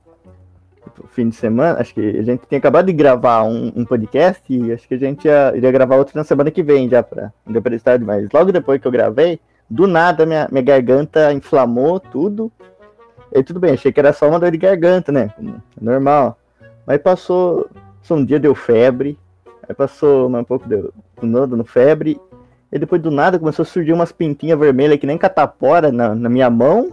Fim 1.12 1.28
de 1.28 1.36
semana, 1.36 1.78
acho 1.80 1.94
que 1.94 2.00
a 2.00 2.22
gente 2.22 2.42
tinha 2.48 2.58
acabado 2.58 2.86
de 2.86 2.92
gravar 2.92 3.42
um, 3.44 3.72
um 3.76 3.84
podcast 3.84 4.42
e 4.48 4.72
acho 4.72 4.88
que 4.88 4.94
a 4.94 4.98
gente 4.98 5.26
ia, 5.26 5.52
iria 5.54 5.70
gravar 5.70 5.96
outro 5.96 6.16
na 6.16 6.24
semana 6.24 6.50
que 6.50 6.62
vem 6.62 6.88
já 6.88 7.02
pra. 7.02 7.32
Não 7.44 7.52
deu 7.52 7.62
pra 7.62 7.74
estar 7.76 7.98
mas 8.00 8.26
logo 8.32 8.50
depois 8.50 8.80
que 8.80 8.86
eu 8.86 8.92
gravei, 8.92 9.38
do 9.68 9.86
nada 9.86 10.24
minha, 10.24 10.48
minha 10.50 10.62
garganta 10.62 11.32
inflamou 11.32 12.00
tudo. 12.00 12.50
E 13.32 13.42
tudo 13.42 13.60
bem, 13.60 13.72
achei 13.74 13.92
que 13.92 14.00
era 14.00 14.12
só 14.12 14.28
uma 14.28 14.40
dor 14.40 14.50
de 14.50 14.58
garganta, 14.58 15.12
né? 15.12 15.30
como 15.36 15.62
Normal. 15.80 16.38
Mas 16.86 17.00
passou. 17.00 17.68
Só 18.02 18.14
um 18.14 18.24
dia 18.24 18.40
deu 18.40 18.54
febre. 18.54 19.18
Aí 19.68 19.74
passou 19.74 20.30
mais 20.30 20.42
um 20.42 20.46
pouco 20.46 20.66
deu 20.66 20.92
no, 21.20 21.46
no 21.46 21.64
febre. 21.64 22.18
E 22.72 22.78
depois 22.78 23.00
do 23.00 23.10
nada 23.10 23.38
começou 23.38 23.62
a 23.62 23.66
surgir 23.66 23.92
umas 23.92 24.12
pintinhas 24.12 24.58
vermelhas 24.58 24.98
que 24.98 25.06
nem 25.06 25.18
catapora 25.18 25.90
na, 25.90 26.14
na 26.14 26.28
minha 26.28 26.50
mão, 26.50 26.92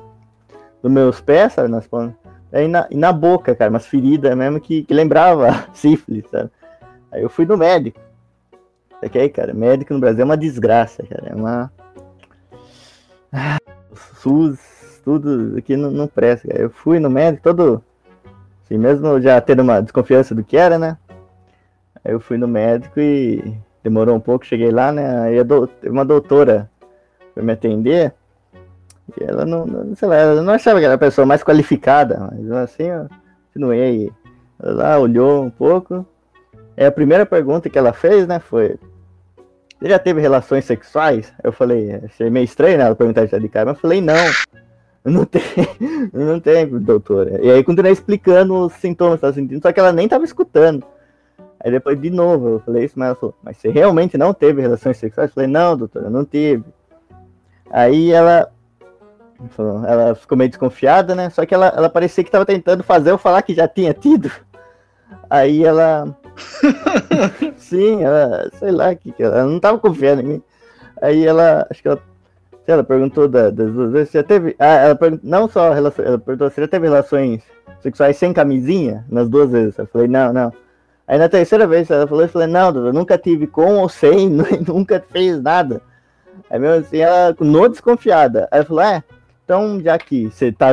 nos 0.82 0.92
meus 0.92 1.22
pés, 1.22 1.54
sabe? 1.54 1.70
Nas. 1.70 1.88
Aí 2.52 2.68
na, 2.68 2.88
e 2.90 2.96
na 2.96 3.12
boca, 3.12 3.54
cara, 3.56 3.70
umas 3.70 3.86
feridas 3.86 4.36
mesmo 4.36 4.60
que, 4.60 4.84
que 4.84 4.94
lembrava 4.94 5.66
sífilis, 5.74 6.26
sabe? 6.30 6.50
Aí 7.12 7.22
eu 7.22 7.30
fui 7.30 7.46
no 7.46 7.58
médico. 7.58 8.00
Só 9.02 9.10
que 9.10 9.20
aí, 9.20 9.30
cara, 9.30 9.54
médico 9.54 9.94
no 9.94 10.00
Brasil 10.00 10.22
é 10.22 10.26
uma 10.26 10.38
desgraça, 10.38 11.04
cara. 11.04 11.30
É 11.30 11.36
uma. 11.36 11.72
SUS, 14.16 14.60
tudo 15.04 15.56
aqui 15.58 15.76
não, 15.76 15.92
não 15.92 16.08
presta, 16.08 16.48
cara. 16.48 16.62
Eu 16.62 16.70
fui 16.70 17.00
no 17.00 17.10
médico 17.10 17.44
todo. 17.44 17.84
Assim, 18.64 18.78
mesmo 18.78 19.22
já 19.22 19.40
tendo 19.40 19.62
uma 19.62 19.82
desconfiança 19.82 20.34
do 20.34 20.44
que 20.44 20.58
era, 20.58 20.80
né? 20.80 20.98
Aí 22.04 22.14
eu 22.14 22.20
fui 22.20 22.38
no 22.38 22.48
médico 22.48 23.00
e 23.00 23.58
demorou 23.84 24.16
um 24.16 24.20
pouco, 24.20 24.46
cheguei 24.46 24.72
lá, 24.72 24.92
né? 24.92 25.20
Aí 25.22 25.36
teve 25.82 25.90
uma 25.90 26.06
doutora 26.06 26.70
foi 27.36 27.44
me 27.44 27.52
atender. 27.52 28.14
E 29.20 29.24
ela 29.24 29.46
não, 29.46 29.66
não, 29.68 29.96
sei 29.96 30.08
lá, 30.08 30.16
ela 30.16 30.42
não 30.42 30.54
achava 30.54 30.80
que 30.80 30.86
era 30.86 30.96
a 30.96 30.98
pessoa 30.98 31.28
mais 31.28 31.44
qualificada, 31.44 32.32
mas 32.32 32.52
assim, 32.52 32.84
eu 32.84 33.08
continuei. 33.48 34.12
Ela 34.60 34.74
lá 34.74 35.00
olhou 35.00 35.44
um 35.44 35.50
pouco. 35.50 36.06
Aí 36.76 36.86
a 36.86 36.92
primeira 36.92 37.26
pergunta 37.26 37.70
que 37.70 37.78
ela 37.78 37.94
fez, 37.94 38.26
né, 38.26 38.40
foi: 38.40 38.80
Você 39.80 39.90
já 39.90 40.00
teve 40.00 40.22
relações 40.22 40.66
sexuais? 40.66 41.34
Eu 41.44 41.52
falei, 41.52 42.00
achei 42.04 42.30
meio 42.30 42.46
estranho 42.46 42.78
né, 42.78 42.86
ela 42.86 42.96
perguntar 42.96 43.26
de 43.26 43.50
cara, 43.50 43.66
mas 43.66 43.76
eu 43.76 43.82
falei, 43.82 44.02
não. 44.02 44.16
Não 45.04 45.24
tem, 45.26 45.42
não 46.12 46.40
tem, 46.40 46.66
doutora. 46.68 47.40
E 47.44 47.52
aí 47.52 47.64
continuei 47.64 47.92
explicando 47.92 48.56
os 48.66 48.74
sintomas 48.74 49.20
que 49.20 49.26
ela 49.26 49.34
sentindo, 49.34 49.62
só 49.62 49.72
que 49.72 49.80
ela 49.80 49.92
nem 49.92 50.08
tava 50.08 50.24
escutando. 50.24 50.84
Aí 51.60 51.72
depois 51.72 52.00
de 52.00 52.10
novo 52.10 52.50
eu 52.50 52.60
falei 52.60 52.86
isso, 52.86 52.98
mas 52.98 53.08
ela 53.08 53.16
falou, 53.16 53.36
mas 53.44 53.58
você 53.58 53.70
realmente 53.70 54.18
não 54.18 54.34
teve 54.34 54.62
relações 54.62 54.98
sexuais? 54.98 55.30
Eu 55.30 55.34
falei, 55.36 55.50
não, 55.50 55.78
doutora, 55.78 56.10
não 56.10 56.26
tive. 56.26 56.64
Aí 57.70 58.12
ela 58.12 58.50
ela 59.88 60.16
ficou 60.16 60.38
meio 60.38 60.50
desconfiada, 60.50 61.14
né? 61.14 61.30
Só 61.30 61.46
que 61.46 61.54
ela, 61.54 61.68
ela 61.68 61.90
parecia 61.90 62.24
que 62.24 62.32
tava 62.32 62.46
tentando 62.46 62.84
fazer 62.84 63.12
eu 63.12 63.18
falar 63.18 63.42
que 63.42 63.54
já 63.54 63.68
tinha 63.68 63.94
tido. 63.94 64.32
Aí 65.30 65.64
ela. 65.64 66.16
Sim, 67.58 68.04
ela, 68.04 68.50
sei 68.60 68.72
lá, 68.72 68.94
que 68.96 69.14
ela, 69.20 69.40
ela 69.40 69.50
não 69.50 69.60
tava 69.60 69.78
confiando 69.80 70.22
em 70.22 70.26
mim. 70.26 70.42
Aí 71.02 71.26
ela, 71.26 71.66
acho 71.70 71.82
que 71.82 71.88
ela, 71.88 72.00
sei, 72.66 72.74
ela 72.74 72.84
perguntou 72.84 73.28
da- 73.28 73.50
das 73.50 73.72
duas 73.72 73.92
vezes, 73.92 74.14
já 74.14 74.24
teve. 74.24 74.56
Ah, 74.60 74.66
ela 74.66 74.96
perguntou, 74.96 75.30
não 75.30 75.48
só 75.48 75.72
relações, 75.72 76.08
ela 76.08 76.18
perguntou, 76.18 76.50
você 76.50 76.62
já 76.62 76.68
teve 76.68 76.88
relações 76.88 77.44
sexuais 77.82 78.18
sem 78.18 78.34
camisinha? 78.34 79.06
Nas 79.10 79.30
duas 79.30 79.52
vezes. 79.52 79.78
Eu 79.78 79.88
falei, 79.88 80.08
não, 80.08 80.34
não. 80.34 80.54
Aí 81.08 81.20
na 81.20 81.30
terceira 81.30 81.68
vez 81.68 81.90
ela 81.92 82.08
falou, 82.08 82.24
eu 82.24 82.30
falei, 82.30 82.48
não, 82.48 82.76
eu 82.76 82.94
nunca 82.94 83.18
tive 83.18 83.46
com 83.46 83.78
ou 83.78 83.88
sem, 83.90 84.30
nunca 84.68 85.04
fez 85.12 85.42
nada. 85.42 85.82
Aí 86.50 86.60
mesmo 86.60 86.86
assim, 86.86 86.98
ela 86.98 87.34
continuou 87.34 87.70
desconfiada. 87.70 88.48
Aí 88.52 88.60
ela 88.60 88.66
falou, 88.66 88.84
é, 88.84 89.04
então 89.44 89.80
já 89.82 89.98
que 89.98 90.30
você 90.32 90.52
tá, 90.52 90.70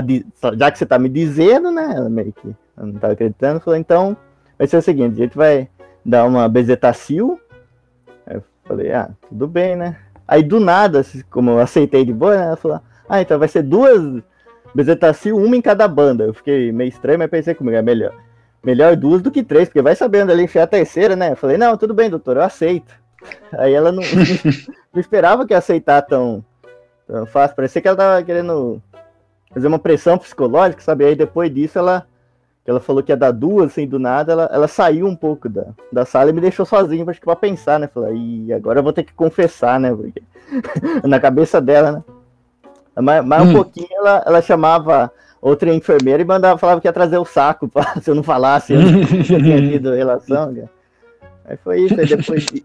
já 0.57 0.71
que 0.71 0.79
você 0.79 0.87
tá 0.87 0.99
me 0.99 1.09
dizendo, 1.09 1.71
né? 1.71 1.93
Ela 1.95 2.09
meio 2.09 2.33
que 2.33 2.55
não 2.77 2.95
tava 2.95 3.13
acreditando, 3.13 3.61
falou, 3.61 3.79
então 3.79 4.17
vai 4.63 4.69
ser 4.69 4.77
o 4.77 4.83
seguinte, 4.83 5.15
a 5.15 5.25
gente 5.25 5.37
vai 5.37 5.69
dar 6.05 6.25
uma 6.25 6.49
bezetacil. 6.49 7.41
Aí 8.25 8.37
eu 8.37 8.45
falei, 8.65 8.93
ah, 8.93 9.11
tudo 9.29 9.49
bem, 9.49 9.75
né? 9.75 9.97
Aí 10.27 10.41
do 10.41 10.61
nada, 10.61 11.01
assim, 11.01 11.21
como 11.29 11.51
eu 11.51 11.59
aceitei 11.59 12.05
de 12.05 12.13
boa, 12.13 12.37
né, 12.37 12.45
ela 12.45 12.57
falou, 12.57 12.81
ah, 13.09 13.21
então 13.21 13.41
vai 13.41 13.49
ser 13.49 13.65
duas 13.65 14.23
bezetacil, 14.73 15.37
uma 15.37 15.57
em 15.57 15.61
cada 15.61 15.89
banda. 15.89 16.23
Eu 16.23 16.33
fiquei 16.33 16.71
meio 16.71 16.89
estranho, 16.89 17.19
mas 17.19 17.29
pensei 17.29 17.57
comigo, 17.57 17.77
é 17.77 17.83
melhor. 17.83 18.15
Melhor 18.63 18.95
duas 18.95 19.21
do 19.21 19.33
que 19.33 19.43
três, 19.43 19.69
porque 19.69 19.83
vai 19.83 19.97
sabendo 19.97 20.31
ali 20.31 20.45
enfiar 20.45 20.63
a 20.63 20.69
terceira, 20.69 21.17
né? 21.17 21.33
Eu 21.33 21.37
falei, 21.37 21.59
não, 21.59 21.77
tudo 21.77 21.93
bem, 21.93 22.09
doutor, 22.09 22.37
eu 22.37 22.43
aceito. 22.43 22.95
Aí 23.59 23.75
ela 23.75 23.91
não, 23.91 24.05
não 24.95 25.01
esperava 25.01 25.45
que 25.45 25.55
aceitar 25.55 26.03
tão, 26.03 26.45
tão 27.09 27.27
fácil. 27.27 27.57
Parecia 27.57 27.83
que 27.83 27.89
ela 27.89 27.97
tava 27.97 28.23
querendo 28.23 28.81
fazer 29.53 29.67
uma 29.67 29.81
pressão 29.81 30.17
psicológica, 30.17 30.81
sabe? 30.83 31.05
Aí 31.05 31.17
depois 31.17 31.53
disso 31.53 31.81
ela, 31.81 32.07
ela 32.67 32.81
falou 32.81 33.03
que 33.03 33.11
ia 33.13 33.17
dar 33.17 33.33
duas, 33.33 33.73
assim, 33.73 33.87
do 33.87 33.99
nada, 33.99 34.33
ela, 34.33 34.51
ela 34.53 34.69
saiu 34.69 35.07
um 35.07 35.17
pouco 35.17 35.49
da, 35.49 35.67
da 35.93 36.05
sala 36.05 36.31
e 36.31 36.33
me 36.33 36.41
deixou 36.41 36.65
sozinho, 36.65 37.09
acho 37.11 37.19
que 37.21 37.27
pra 37.27 37.35
pensar, 37.37 37.79
né? 37.81 37.89
Falei, 37.89 38.17
e 38.17 38.53
agora 38.53 38.79
eu 38.79 38.83
vou 38.85 38.93
ter 38.93 39.03
que 39.03 39.13
confessar, 39.13 39.81
né? 39.81 39.93
Porque 39.95 40.23
na 41.05 41.19
cabeça 41.19 41.61
dela, 41.61 41.93
né? 41.93 42.05
Mas, 42.95 43.25
mas 43.25 43.43
um 43.43 43.49
Hum. 43.49 43.53
pouquinho 43.53 43.89
ela, 43.93 44.23
ela 44.27 44.43
chamava 44.43 45.11
outra 45.41 45.75
enfermeira 45.75 46.23
e 46.23 46.27
mandava, 46.27 46.59
falava 46.59 46.81
que 46.81 46.87
ia 46.87 46.93
trazer 46.93 47.19
o 47.19 47.25
saco 47.25 47.67
pra, 47.69 47.95
se 48.01 48.11
eu 48.11 48.15
não 48.15 48.23
falasse 48.23 48.75
que 49.27 49.35
eu 49.35 49.43
tinha 49.43 49.61
tido 49.69 49.95
relação, 49.95 50.55
cara. 50.55 50.71
Aí 51.45 51.57
foi 51.57 51.81
isso, 51.81 51.99
aí 51.99 52.07
depois 52.07 52.43
di- 52.49 52.65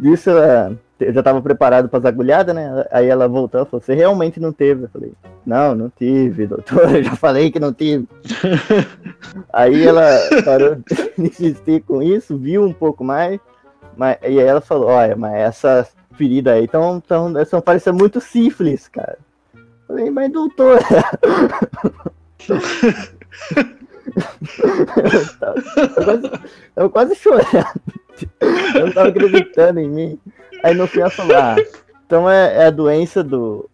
disso 0.00 0.30
ela, 0.30 0.76
eu 1.02 1.12
já 1.12 1.22
tava 1.22 1.40
preparado 1.42 1.88
para 1.88 1.98
as 1.98 2.04
agulhadas, 2.04 2.54
né? 2.54 2.86
Aí 2.90 3.06
ela 3.06 3.28
voltou 3.28 3.62
e 3.62 3.66
falou, 3.66 3.80
você 3.80 3.94
realmente 3.94 4.40
não 4.40 4.52
teve? 4.52 4.84
Eu 4.84 4.88
falei, 4.88 5.12
não, 5.44 5.74
não 5.74 5.90
tive, 5.90 6.46
doutor, 6.46 6.88
eu 6.96 7.02
já 7.02 7.16
falei 7.16 7.50
que 7.50 7.60
não 7.60 7.72
tive. 7.72 8.06
aí 9.52 9.86
ela 9.86 10.04
parou 10.44 10.76
de 10.76 11.12
insistir 11.18 11.82
com 11.82 12.02
isso, 12.02 12.36
viu 12.36 12.64
um 12.64 12.72
pouco 12.72 13.04
mais, 13.04 13.40
mas, 13.96 14.16
e 14.22 14.26
aí 14.26 14.38
ela 14.38 14.60
falou, 14.60 14.88
olha, 14.88 15.16
mas 15.16 15.34
essa 15.34 15.88
ferida 16.12 16.52
aí 16.52 16.68
tão, 16.68 17.00
tão, 17.00 17.40
estão 17.40 17.60
parecendo 17.60 17.98
muito 17.98 18.20
sífilis, 18.20 18.88
cara. 18.88 19.18
Eu 19.54 19.62
Falei, 19.86 20.10
mas 20.10 20.32
doutor. 20.32 20.78
eu, 24.88 25.38
tava, 25.38 25.62
eu, 25.96 26.04
quase, 26.04 26.30
eu 26.76 26.90
quase 26.90 27.14
chorando. 27.16 27.80
Eu 28.74 28.86
não 28.86 28.92
tava 28.92 29.08
acreditando 29.08 29.80
em 29.80 29.88
mim. 29.88 30.18
Aí 30.62 30.74
no 30.74 30.86
fim 30.86 31.00
ela 31.00 31.10
falou, 31.10 31.36
ah, 31.36 31.56
então 32.06 32.28
é, 32.30 32.56
é 32.64 32.66
a 32.66 32.70
doença 32.70 33.22
do 33.22 33.68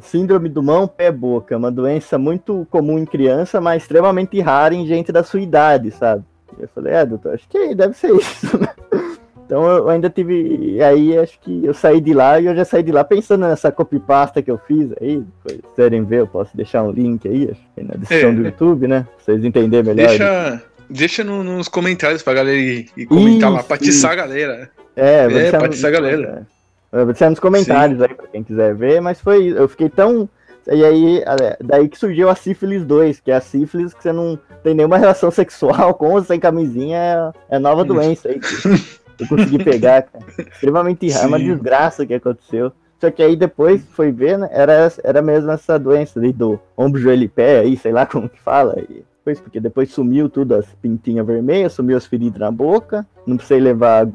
síndrome 0.00 0.48
do 0.48 0.62
mão 0.62 0.86
pé 0.86 1.10
boca, 1.10 1.56
uma 1.56 1.70
doença 1.70 2.18
muito 2.18 2.66
comum 2.70 2.98
em 2.98 3.04
criança, 3.06 3.60
mas 3.60 3.82
extremamente 3.82 4.38
rara 4.40 4.74
em 4.74 4.86
gente 4.86 5.10
da 5.12 5.22
sua 5.22 5.40
idade, 5.40 5.90
sabe? 5.92 6.22
E 6.58 6.62
eu 6.62 6.68
falei, 6.74 6.92
é, 6.94 7.06
doutor, 7.06 7.34
acho 7.34 7.48
que 7.48 7.74
deve 7.74 7.94
ser 7.94 8.14
isso, 8.14 8.58
né? 8.58 8.68
Então 9.46 9.62
eu 9.70 9.90
ainda 9.90 10.08
tive. 10.08 10.82
Aí 10.82 11.18
acho 11.18 11.38
que 11.38 11.66
eu 11.66 11.74
saí 11.74 12.00
de 12.00 12.14
lá 12.14 12.40
e 12.40 12.46
eu 12.46 12.56
já 12.56 12.64
saí 12.64 12.82
de 12.82 12.90
lá 12.90 13.04
pensando 13.04 13.42
nessa 13.42 13.70
copypasta 13.70 14.40
que 14.40 14.50
eu 14.50 14.56
fiz 14.66 14.88
aí. 14.98 15.18
Depois, 15.18 15.56
se 15.56 15.62
quiserem 15.68 16.02
ver, 16.02 16.20
eu 16.20 16.26
posso 16.26 16.56
deixar 16.56 16.82
um 16.82 16.90
link 16.90 17.28
aí, 17.28 17.50
acho 17.50 17.60
que 17.74 17.82
na 17.82 17.94
descrição 17.94 18.30
É. 18.30 18.32
do 18.32 18.42
YouTube, 18.42 18.88
né? 18.88 19.00
Pra 19.02 19.22
vocês 19.22 19.44
entenderem 19.44 19.94
melhor. 19.94 20.08
Deixa, 20.08 20.62
deixa 20.88 21.22
no- 21.24 21.44
nos 21.44 21.68
comentários 21.68 22.22
pra 22.22 22.32
galera 22.32 22.56
ir, 22.56 22.86
ir 22.96 23.04
comentar 23.04 23.50
lá, 23.52 23.58
Isso, 23.58 23.66
pra 23.66 23.76
atiçar 23.76 24.12
a 24.12 24.14
galera. 24.14 24.70
É, 24.96 25.28
vou 25.28 25.38
É, 25.38 25.42
deixar 25.42 25.58
pra 25.58 25.66
no- 25.68 25.72
atiçar 25.72 25.88
a 25.88 25.92
galera. 25.94 26.46
É, 26.92 26.96
Vou 26.96 27.06
deixar 27.06 27.30
nos 27.30 27.40
comentários 27.40 28.00
aí 28.00 28.14
pra 28.14 28.26
quem 28.28 28.42
quiser 28.44 28.74
ver, 28.74 29.00
mas 29.00 29.20
foi. 29.20 29.48
Eu 29.48 29.68
fiquei 29.68 29.88
tão. 29.88 30.28
E 30.70 30.82
aí, 30.84 31.18
é, 31.18 31.56
daí 31.62 31.88
que 31.88 31.98
surgiu 31.98 32.30
a 32.30 32.34
sífilis 32.34 32.84
2, 32.84 33.20
que 33.20 33.30
é 33.30 33.34
a 33.34 33.40
sífilis 33.40 33.92
que 33.92 34.02
você 34.02 34.12
não 34.12 34.38
tem 34.62 34.74
nenhuma 34.74 34.96
relação 34.96 35.28
sexual 35.32 35.92
com 35.94 36.12
ou 36.12 36.22
sem 36.24 36.38
camisinha, 36.40 37.32
é, 37.50 37.56
é 37.56 37.58
nova 37.58 37.84
doença 37.84 38.28
aí 38.28 38.38
que 38.40 39.22
eu 39.22 39.28
consegui 39.28 39.62
pegar, 39.62 40.02
cara. 40.02 40.24
Extremamente 40.52 41.10
raro, 41.10 41.24
é 41.24 41.28
uma 41.28 41.38
Sim. 41.38 41.44
desgraça 41.52 42.06
que 42.06 42.14
aconteceu. 42.14 42.72
Só 43.00 43.10
que 43.10 43.22
aí 43.22 43.36
depois 43.36 43.84
foi 43.90 44.10
ver, 44.12 44.38
né? 44.38 44.48
Era, 44.52 44.90
era 45.02 45.20
mesmo 45.20 45.50
essa 45.50 45.78
doença 45.78 46.18
ali 46.18 46.32
do 46.32 46.58
ombro, 46.76 46.98
joelho 47.00 47.24
e 47.24 47.28
pé, 47.28 47.58
aí, 47.58 47.76
sei 47.76 47.92
lá 47.92 48.06
como 48.06 48.28
que 48.30 48.40
fala. 48.40 48.78
E 48.88 49.04
depois, 49.18 49.40
porque 49.40 49.60
depois 49.60 49.90
sumiu 49.90 50.30
tudo, 50.30 50.54
as 50.54 50.64
pintinhas 50.80 51.26
vermelhas, 51.26 51.72
sumiu 51.74 51.96
as 51.98 52.06
feridas 52.06 52.38
na 52.40 52.50
boca, 52.50 53.04
não 53.26 53.36
precisei 53.36 53.60
levar 53.60 54.08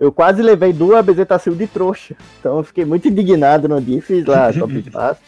eu 0.00 0.12
quase 0.12 0.42
levei 0.42 0.72
duas 0.72 1.04
bezetacil 1.04 1.54
de 1.54 1.66
trouxa. 1.66 2.14
Então 2.38 2.58
eu 2.58 2.64
fiquei 2.64 2.84
muito 2.84 3.08
indignado 3.08 3.68
no 3.68 3.80
dia 3.80 3.98
e 3.98 4.00
fiz 4.00 4.24
lá 4.24 4.52
copy 4.54 4.82
paste. 4.90 5.22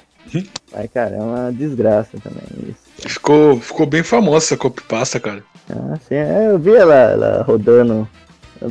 Mas, 0.73 0.91
cara, 0.93 1.17
é 1.17 1.21
uma 1.21 1.53
desgraça 1.53 2.19
também 2.23 2.43
isso. 2.69 3.09
Ficou, 3.09 3.59
ficou 3.59 3.87
bem 3.87 4.03
famosa 4.03 4.47
essa 4.47 4.57
copypasta, 4.57 5.19
cara. 5.19 5.43
Ah, 5.69 5.95
assim, 5.95 6.15
é, 6.15 6.49
eu 6.51 6.59
vi 6.59 6.75
ela, 6.75 6.95
ela 6.95 7.43
rodando 7.43 8.07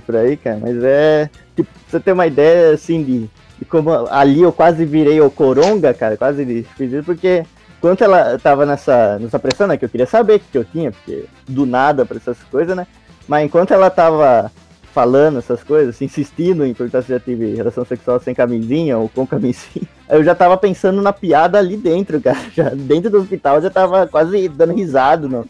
por 0.05 0.15
aí, 0.15 0.37
cara, 0.37 0.59
mas 0.61 0.81
é. 0.83 1.29
Tipo, 1.55 1.69
pra 1.71 1.81
você 1.89 1.99
ter 1.99 2.11
uma 2.11 2.27
ideia 2.27 2.73
assim 2.73 3.03
de, 3.03 3.29
de 3.57 3.65
como 3.65 3.91
ali 4.09 4.41
eu 4.41 4.53
quase 4.53 4.85
virei 4.85 5.19
o 5.19 5.31
coronga, 5.31 5.93
cara, 5.93 6.15
quase 6.15 6.63
fiz 6.77 6.93
isso, 6.93 7.03
porque 7.03 7.43
enquanto 7.77 8.03
ela 8.03 8.37
tava 8.37 8.65
nessa, 8.65 9.17
nessa 9.19 9.39
pressão, 9.39 9.67
né, 9.67 9.77
que 9.77 9.83
eu 9.83 9.89
queria 9.89 10.05
saber 10.05 10.35
o 10.35 10.39
que 10.39 10.57
eu 10.57 10.63
tinha, 10.63 10.91
porque 10.91 11.25
do 11.47 11.65
nada 11.65 12.05
pra 12.05 12.17
essas 12.17 12.37
coisas, 12.51 12.75
né? 12.75 12.85
Mas 13.27 13.45
enquanto 13.45 13.73
ela 13.73 13.89
tava 13.89 14.51
falando 14.99 15.39
essas 15.39 15.63
coisas, 15.63 15.95
assim, 15.95 16.05
insistindo 16.05 16.65
em 16.65 16.73
perguntar 16.73 17.01
se 17.01 17.07
já 17.07 17.19
tive 17.21 17.55
relação 17.55 17.85
sexual 17.85 18.19
sem 18.19 18.35
camisinha 18.35 18.97
ou 18.97 19.07
com 19.07 19.25
camisinha, 19.25 19.87
eu 20.09 20.21
já 20.25 20.35
tava 20.35 20.57
pensando 20.57 21.01
na 21.01 21.13
piada 21.13 21.57
ali 21.57 21.77
dentro, 21.77 22.19
cara. 22.19 22.37
Já, 22.53 22.69
dentro 22.71 23.09
do 23.09 23.19
hospital 23.19 23.55
eu 23.55 23.61
já 23.61 23.69
tava 23.69 24.07
quase 24.07 24.49
dando 24.49 24.73
risado, 24.73 25.29
não. 25.29 25.45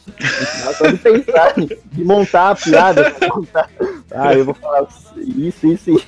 Só 0.78 0.86
de 0.86 0.98
pensar, 0.98 1.54
de 1.56 2.04
montar 2.04 2.52
a 2.52 2.56
piada. 2.56 3.16
montar. 3.34 3.70
Ah, 4.12 4.36
eu 4.36 4.46
vou 4.46 4.54
falar 4.54 4.88
isso, 5.18 5.66
isso, 5.66 5.92
isso. 5.92 6.06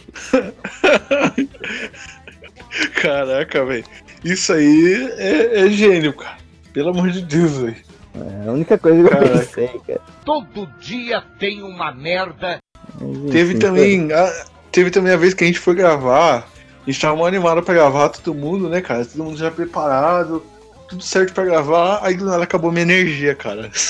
Caraca, 3.02 3.66
velho. 3.66 3.86
Isso 4.24 4.54
aí 4.54 5.14
é, 5.18 5.66
é 5.66 5.70
gênio, 5.70 6.14
cara. 6.14 6.38
Pelo 6.74 6.90
amor 6.90 7.10
de 7.10 7.22
Deus, 7.22 7.58
velho. 7.58 7.76
É 8.14 8.50
a 8.50 8.52
única 8.52 8.78
coisa 8.78 9.00
que 9.02 9.08
eu 9.08 9.10
Caraca. 9.10 9.40
pensei, 9.40 9.82
cara. 9.88 10.02
Todo 10.24 10.68
dia 10.80 11.24
tem 11.40 11.64
uma 11.64 11.92
merda. 11.92 12.61
Mas, 13.02 13.32
Teve 13.32 13.52
enfim, 13.52 13.60
também. 13.60 14.14
A, 14.14 14.46
teve 14.72 14.92
também 14.92 15.14
a 15.14 15.18
vez 15.18 15.34
que 15.34 15.44
a 15.44 15.48
gente 15.48 15.60
foi 15.60 15.76
gravar. 15.76 16.48
A 16.86 16.90
gente 16.90 17.00
tava 17.00 17.16
mal 17.16 17.26
animado 17.26 17.62
pra 17.62 17.74
gravar, 17.74 18.10
todo 18.10 18.34
mundo, 18.34 18.68
né, 18.70 18.82
cara? 18.82 19.06
Todo 19.06 19.24
mundo 19.24 19.38
já 19.38 19.52
preparado, 19.52 20.44
tudo 20.90 21.04
certo 21.04 21.34
pra 21.34 21.46
gravar. 21.46 22.00
Aí 22.02 22.16
do 22.16 22.26
nada 22.26 22.44
acabou 22.44 22.72
minha 22.72 22.84
energia, 22.84 23.36
cara. 23.36 23.70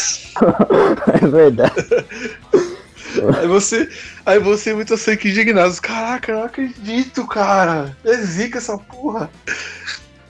É 1.21 1.27
verdade. 1.27 1.73
Aí 3.37 3.47
você. 3.47 3.89
Aí 4.25 4.39
você 4.39 4.73
muito 4.73 4.93
assim 4.93 5.17
que 5.17 5.29
indignado. 5.29 5.79
Caraca, 5.81 6.31
eu 6.31 6.37
não 6.37 6.45
acredito, 6.45 7.27
cara. 7.27 7.95
É 8.05 8.15
zica 8.17 8.57
essa 8.57 8.77
porra. 8.77 9.29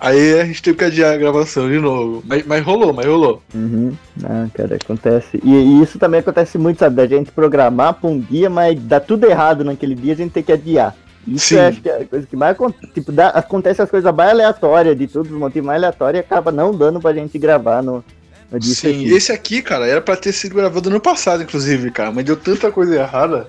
Aí 0.03 0.39
a 0.39 0.45
gente 0.45 0.63
teve 0.63 0.75
que 0.79 0.83
adiar 0.83 1.13
a 1.13 1.17
gravação 1.17 1.69
de 1.69 1.77
novo. 1.77 2.23
Mas, 2.25 2.43
mas 2.43 2.63
rolou, 2.65 2.91
mas 2.91 3.05
rolou. 3.05 3.39
Uhum. 3.53 3.93
Ah, 4.23 4.47
cara, 4.51 4.75
acontece. 4.75 5.39
E, 5.43 5.53
e 5.53 5.83
isso 5.83 5.99
também 5.99 6.21
acontece 6.21 6.57
muito, 6.57 6.79
sabe? 6.79 6.95
Da 6.95 7.05
gente 7.05 7.31
programar 7.31 7.93
pra 7.93 8.09
um 8.09 8.19
dia, 8.19 8.49
mas 8.49 8.79
dá 8.81 8.99
tudo 8.99 9.27
errado 9.27 9.63
naquele 9.63 9.93
dia, 9.93 10.13
a 10.13 10.17
gente 10.17 10.31
tem 10.31 10.41
que 10.41 10.51
adiar. 10.51 10.95
Isso 11.27 11.49
Sim. 11.49 11.57
eu 11.57 11.61
acho 11.67 11.81
que 11.81 11.87
é 11.89 12.01
a 12.01 12.05
coisa 12.05 12.25
que 12.25 12.35
mais 12.35 12.53
acontece. 12.53 12.93
Tipo, 12.93 13.11
dá, 13.11 13.27
acontece 13.27 13.79
as 13.79 13.91
coisas 13.91 14.11
mais 14.11 14.31
aleatórias 14.31 14.97
de 14.97 15.05
todos 15.05 15.31
os 15.31 15.37
motivos 15.37 15.67
mais 15.67 15.77
aleatórios 15.77 16.23
e 16.23 16.25
acaba 16.25 16.51
não 16.51 16.75
dando 16.75 16.99
pra 16.99 17.13
gente 17.13 17.37
gravar 17.37 17.83
no, 17.83 18.03
no 18.51 18.59
Sim, 18.59 18.71
efetivo. 18.89 19.15
esse 19.15 19.31
aqui, 19.31 19.61
cara, 19.61 19.85
era 19.85 20.01
pra 20.01 20.15
ter 20.15 20.31
sido 20.31 20.55
gravado 20.55 20.89
ano 20.89 20.99
passado, 20.99 21.43
inclusive, 21.43 21.91
cara. 21.91 22.11
Mas 22.11 22.25
deu 22.25 22.35
tanta 22.35 22.71
coisa 22.71 22.95
errada. 22.95 23.47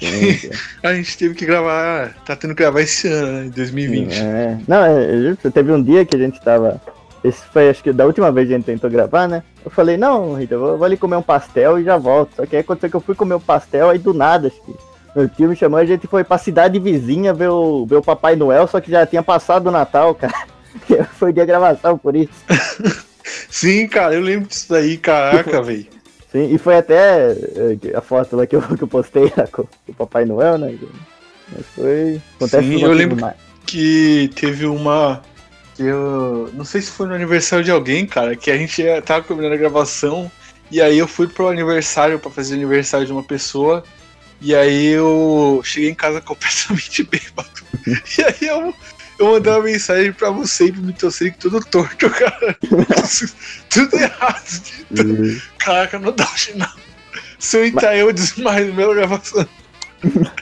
A 0.82 0.94
gente 0.94 1.16
teve 1.16 1.34
que 1.34 1.46
gravar. 1.46 2.14
Tá 2.24 2.36
tendo 2.36 2.54
que 2.54 2.62
gravar 2.62 2.80
esse 2.80 3.08
ano, 3.08 3.32
né? 3.40 3.46
Em 3.46 3.50
2020. 3.50 4.20
É. 4.20 4.58
Não, 4.66 4.84
é, 4.84 5.04
é 5.04 5.18
justo, 5.22 5.50
teve 5.50 5.72
um 5.72 5.82
dia 5.82 6.04
que 6.04 6.16
a 6.16 6.18
gente 6.18 6.40
tava. 6.40 6.80
Esse 7.22 7.42
foi 7.46 7.70
acho 7.70 7.82
que 7.82 7.92
da 7.92 8.04
última 8.04 8.30
vez 8.30 8.48
que 8.48 8.54
a 8.54 8.56
gente 8.58 8.66
tentou 8.66 8.90
gravar, 8.90 9.26
né? 9.26 9.42
Eu 9.64 9.70
falei, 9.70 9.96
não, 9.96 10.34
Rita, 10.34 10.54
eu 10.54 10.60
vou, 10.60 10.76
vou 10.76 10.84
ali 10.84 10.96
comer 10.96 11.16
um 11.16 11.22
pastel 11.22 11.78
e 11.78 11.84
já 11.84 11.96
volto. 11.96 12.36
Só 12.36 12.46
que 12.46 12.54
aí 12.54 12.60
aconteceu 12.60 12.90
que 12.90 12.96
eu 12.96 13.00
fui 13.00 13.14
comer 13.14 13.34
o 13.34 13.40
pastel, 13.40 13.88
aí 13.88 13.98
do 13.98 14.12
nada, 14.12 14.48
acho 14.48 14.60
que 14.62 14.74
meu 15.14 15.28
tio 15.28 15.48
me 15.48 15.56
chamou 15.56 15.78
e 15.78 15.82
a 15.82 15.86
gente 15.86 16.06
foi 16.06 16.24
pra 16.24 16.36
cidade 16.36 16.78
vizinha 16.78 17.32
ver 17.32 17.48
o, 17.48 17.86
ver 17.86 17.96
o 17.96 18.02
Papai 18.02 18.34
Noel, 18.34 18.66
só 18.66 18.80
que 18.80 18.90
já 18.90 19.06
tinha 19.06 19.22
passado 19.22 19.68
o 19.68 19.70
Natal, 19.70 20.14
cara. 20.14 20.34
foi 21.16 21.32
dia 21.32 21.44
de 21.44 21.46
gravação 21.46 21.96
por 21.96 22.16
isso. 22.16 22.32
Sim, 23.48 23.86
cara, 23.86 24.14
eu 24.14 24.20
lembro 24.20 24.48
disso 24.48 24.66
daí, 24.68 24.98
caraca, 24.98 25.62
velho. 25.62 25.86
Sim, 26.34 26.52
e 26.52 26.58
foi 26.58 26.76
até 26.76 27.30
eh, 27.30 27.96
a 27.96 28.00
foto 28.00 28.34
lá 28.34 28.44
que 28.44 28.56
eu, 28.56 28.62
que 28.76 28.82
eu 28.82 28.88
postei 28.88 29.32
lá 29.36 29.46
com, 29.46 29.62
com 29.62 29.68
o 29.86 29.94
Papai 29.94 30.24
Noel, 30.24 30.58
né? 30.58 30.76
Mas 31.52 31.64
foi. 31.76 32.20
Acontece 32.34 32.66
Sim, 32.66 32.82
eu 32.82 32.92
lembro 32.92 33.14
demais. 33.14 33.36
que 33.64 34.28
teve 34.34 34.66
uma. 34.66 35.22
Eu. 35.78 36.50
Não 36.52 36.64
sei 36.64 36.80
se 36.80 36.90
foi 36.90 37.06
no 37.06 37.14
aniversário 37.14 37.64
de 37.64 37.70
alguém, 37.70 38.04
cara, 38.04 38.34
que 38.34 38.50
a 38.50 38.56
gente 38.56 38.82
tava 39.06 39.22
combinando 39.22 39.54
a 39.54 39.58
gravação. 39.58 40.28
E 40.72 40.82
aí 40.82 40.98
eu 40.98 41.06
fui 41.06 41.28
pro 41.28 41.46
aniversário 41.46 42.18
pra 42.18 42.32
fazer 42.32 42.54
aniversário 42.54 43.06
de 43.06 43.12
uma 43.12 43.22
pessoa. 43.22 43.84
E 44.40 44.56
aí 44.56 44.86
eu 44.86 45.60
cheguei 45.62 45.88
em 45.88 45.94
casa 45.94 46.18
completamente 46.20 47.04
bêbado. 47.04 47.48
E 47.86 48.22
aí 48.24 48.48
eu, 48.48 48.74
eu 49.18 49.26
mandei 49.32 49.52
uma 49.52 49.62
mensagem 49.62 50.12
pra 50.12 50.30
você 50.30 50.66
e 50.66 50.72
pro 50.72 50.82
Mitoceric 50.82 51.38
tudo 51.38 51.60
torto, 51.64 52.10
cara. 52.10 52.56
tudo 53.70 53.96
errado. 53.96 54.62
E- 54.90 55.40
Caraca, 55.58 55.98
não 55.98 56.12
dá 56.12 56.28
hoje 56.32 56.52
não. 56.56 56.68
Se 57.38 57.56
eu 57.58 57.66
entrar 57.66 57.96
eu 57.96 58.12
desmaio 58.12 58.72
no 58.72 58.86
da 58.88 58.94
gravação. 58.94 59.46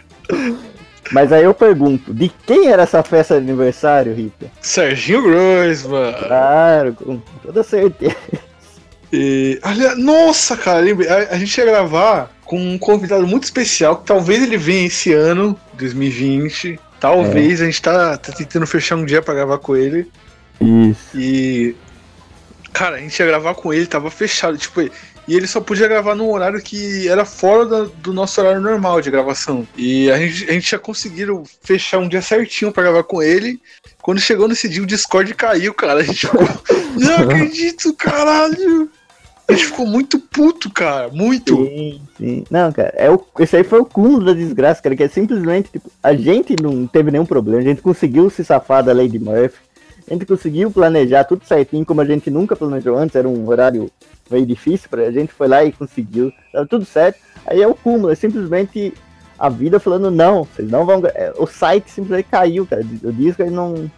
Mas 1.11 1.31
aí 1.33 1.45
eu 1.45 1.53
pergunto, 1.53 2.15
de 2.15 2.31
quem 2.47 2.69
era 2.69 2.85
essa 2.85 3.03
festa 3.03 3.35
de 3.35 3.41
aniversário, 3.41 4.15
Rita? 4.15 4.51
Serginho 4.61 5.23
Groisman. 5.23 6.13
Claro, 6.15 6.95
com 6.95 7.21
toda 7.43 7.63
certeza. 7.63 8.17
E, 9.13 9.61
olha, 9.63 9.95
nossa, 9.97 10.57
cara, 10.57 10.79
lembrei, 10.79 11.09
a, 11.09 11.33
a 11.33 11.39
gente 11.39 11.57
ia 11.59 11.67
gravar 11.67 12.31
com 12.47 12.59
um 12.59 12.79
convidado 12.79 13.27
muito 13.27 13.45
especial, 13.45 13.97
que 13.99 14.07
talvez 14.07 14.43
ele 14.43 14.57
venha 14.57 14.87
esse 14.87 15.13
ano, 15.13 15.59
2020. 15.75 16.81
Talvez 17.03 17.61
a 17.61 17.65
gente 17.65 17.83
tá, 17.83 18.17
tá 18.17 18.33
tentando 18.33 18.65
fechar 18.65 18.95
um 18.95 19.05
dia 19.05 19.21
pra 19.21 19.35
gravar 19.35 19.59
com 19.59 19.75
ele. 19.77 20.09
Isso. 20.61 21.01
E. 21.19 21.75
Cara, 22.73 22.95
a 22.97 22.99
gente 23.01 23.19
ia 23.19 23.27
gravar 23.27 23.55
com 23.55 23.75
ele, 23.75 23.87
tava 23.87 24.09
fechado. 24.09 24.57
Tipo, 24.57 24.83
e 24.83 24.91
ele 25.29 25.49
só 25.49 25.61
podia 25.61 25.89
gravar 25.89 26.15
num 26.15 26.31
horário 26.31 26.63
que 26.63 27.09
era 27.09 27.25
fora 27.25 27.67
da- 27.67 27.89
do 27.97 28.13
nosso 28.13 28.41
horário 28.41 28.61
normal 28.61 29.01
de 29.01 29.11
gravação. 29.11 29.67
E 29.77 30.09
a 30.13 30.17
gente, 30.17 30.49
a 30.49 30.53
gente 30.53 30.67
tinha 30.67 30.79
conseguido 30.79 31.43
fechar 31.63 31.99
um 31.99 32.09
dia 32.09 32.23
certinho 32.23 32.71
pra 32.71 32.85
gravar 32.85 33.03
com 33.03 33.21
ele. 33.21 33.61
Quando 34.01 34.21
chegou 34.21 34.47
nesse 34.47 34.69
dia, 34.69 34.83
o 34.83 34.87
Discord 34.87 35.35
caiu, 35.35 35.75
cara. 35.75 36.01
A 36.01 36.05
gente 36.05 36.27
ficou. 36.27 36.49
Não 36.95 37.17
acredito, 37.17 37.93
caralho! 37.95 38.89
A 39.49 39.53
gente 39.53 39.67
ficou 39.67 39.87
muito 39.87 40.19
puto, 40.19 40.71
cara. 40.71 41.09
Muito. 41.09 41.57
Sim, 41.57 42.01
sim. 42.17 42.45
Não, 42.51 42.73
cara, 42.73 42.93
é 42.97 43.11
o, 43.11 43.23
esse 43.39 43.57
aí 43.57 43.65
foi 43.65 43.81
o 43.81 43.85
cúmulo 43.85 44.25
da 44.25 44.33
desgraça, 44.33 44.83
cara, 44.83 44.97
que 44.97 45.03
é 45.03 45.09
simplesmente, 45.09 45.71
tipo, 45.71 45.91
a 46.03 46.15
gente 46.15 46.55
não 46.61 46.87
teve 46.87 47.11
nenhum 47.11 47.27
problema, 47.27 47.59
a 47.61 47.65
gente 47.65 47.83
conseguiu 47.83 48.31
se 48.31 48.45
safar 48.45 48.83
da 48.83 48.93
Lady 48.93 49.19
Murphy, 49.19 49.59
a 50.09 50.13
gente 50.13 50.27
conseguiu 50.27 50.71
planejar 50.71 51.25
tudo 51.25 51.45
certinho, 51.45 51.85
como 51.85 52.01
a 52.01 52.05
gente 52.05 52.31
nunca 52.31 52.57
planejou 52.57 52.97
antes, 52.97 53.17
era 53.17 53.29
um 53.29 53.47
horário 53.49 53.91
meio 54.31 54.47
difícil 54.47 54.89
pra 54.89 55.03
a 55.03 55.13
gente, 55.13 55.33
foi 55.33 55.49
lá 55.49 55.65
e 55.65 55.73
conseguiu, 55.73 56.33
tava 56.53 56.67
tudo 56.67 56.85
certo, 56.85 57.19
aí 57.47 57.61
é 57.61 57.67
o 57.67 57.75
cúmulo, 57.75 58.11
é 58.11 58.15
simplesmente 58.15 58.95
a 59.39 59.49
vida 59.49 59.81
falando, 59.81 60.11
não, 60.11 60.45
vocês 60.45 60.71
não 60.71 60.87
vão, 60.87 61.03
é, 61.07 61.33
o 61.37 61.47
site 61.47 61.91
simplesmente 61.91 62.29
caiu, 62.31 62.67
cara, 62.67 62.83
o 63.03 63.13
disco 63.13 63.43
ele 63.43 63.51
não, 63.51 63.91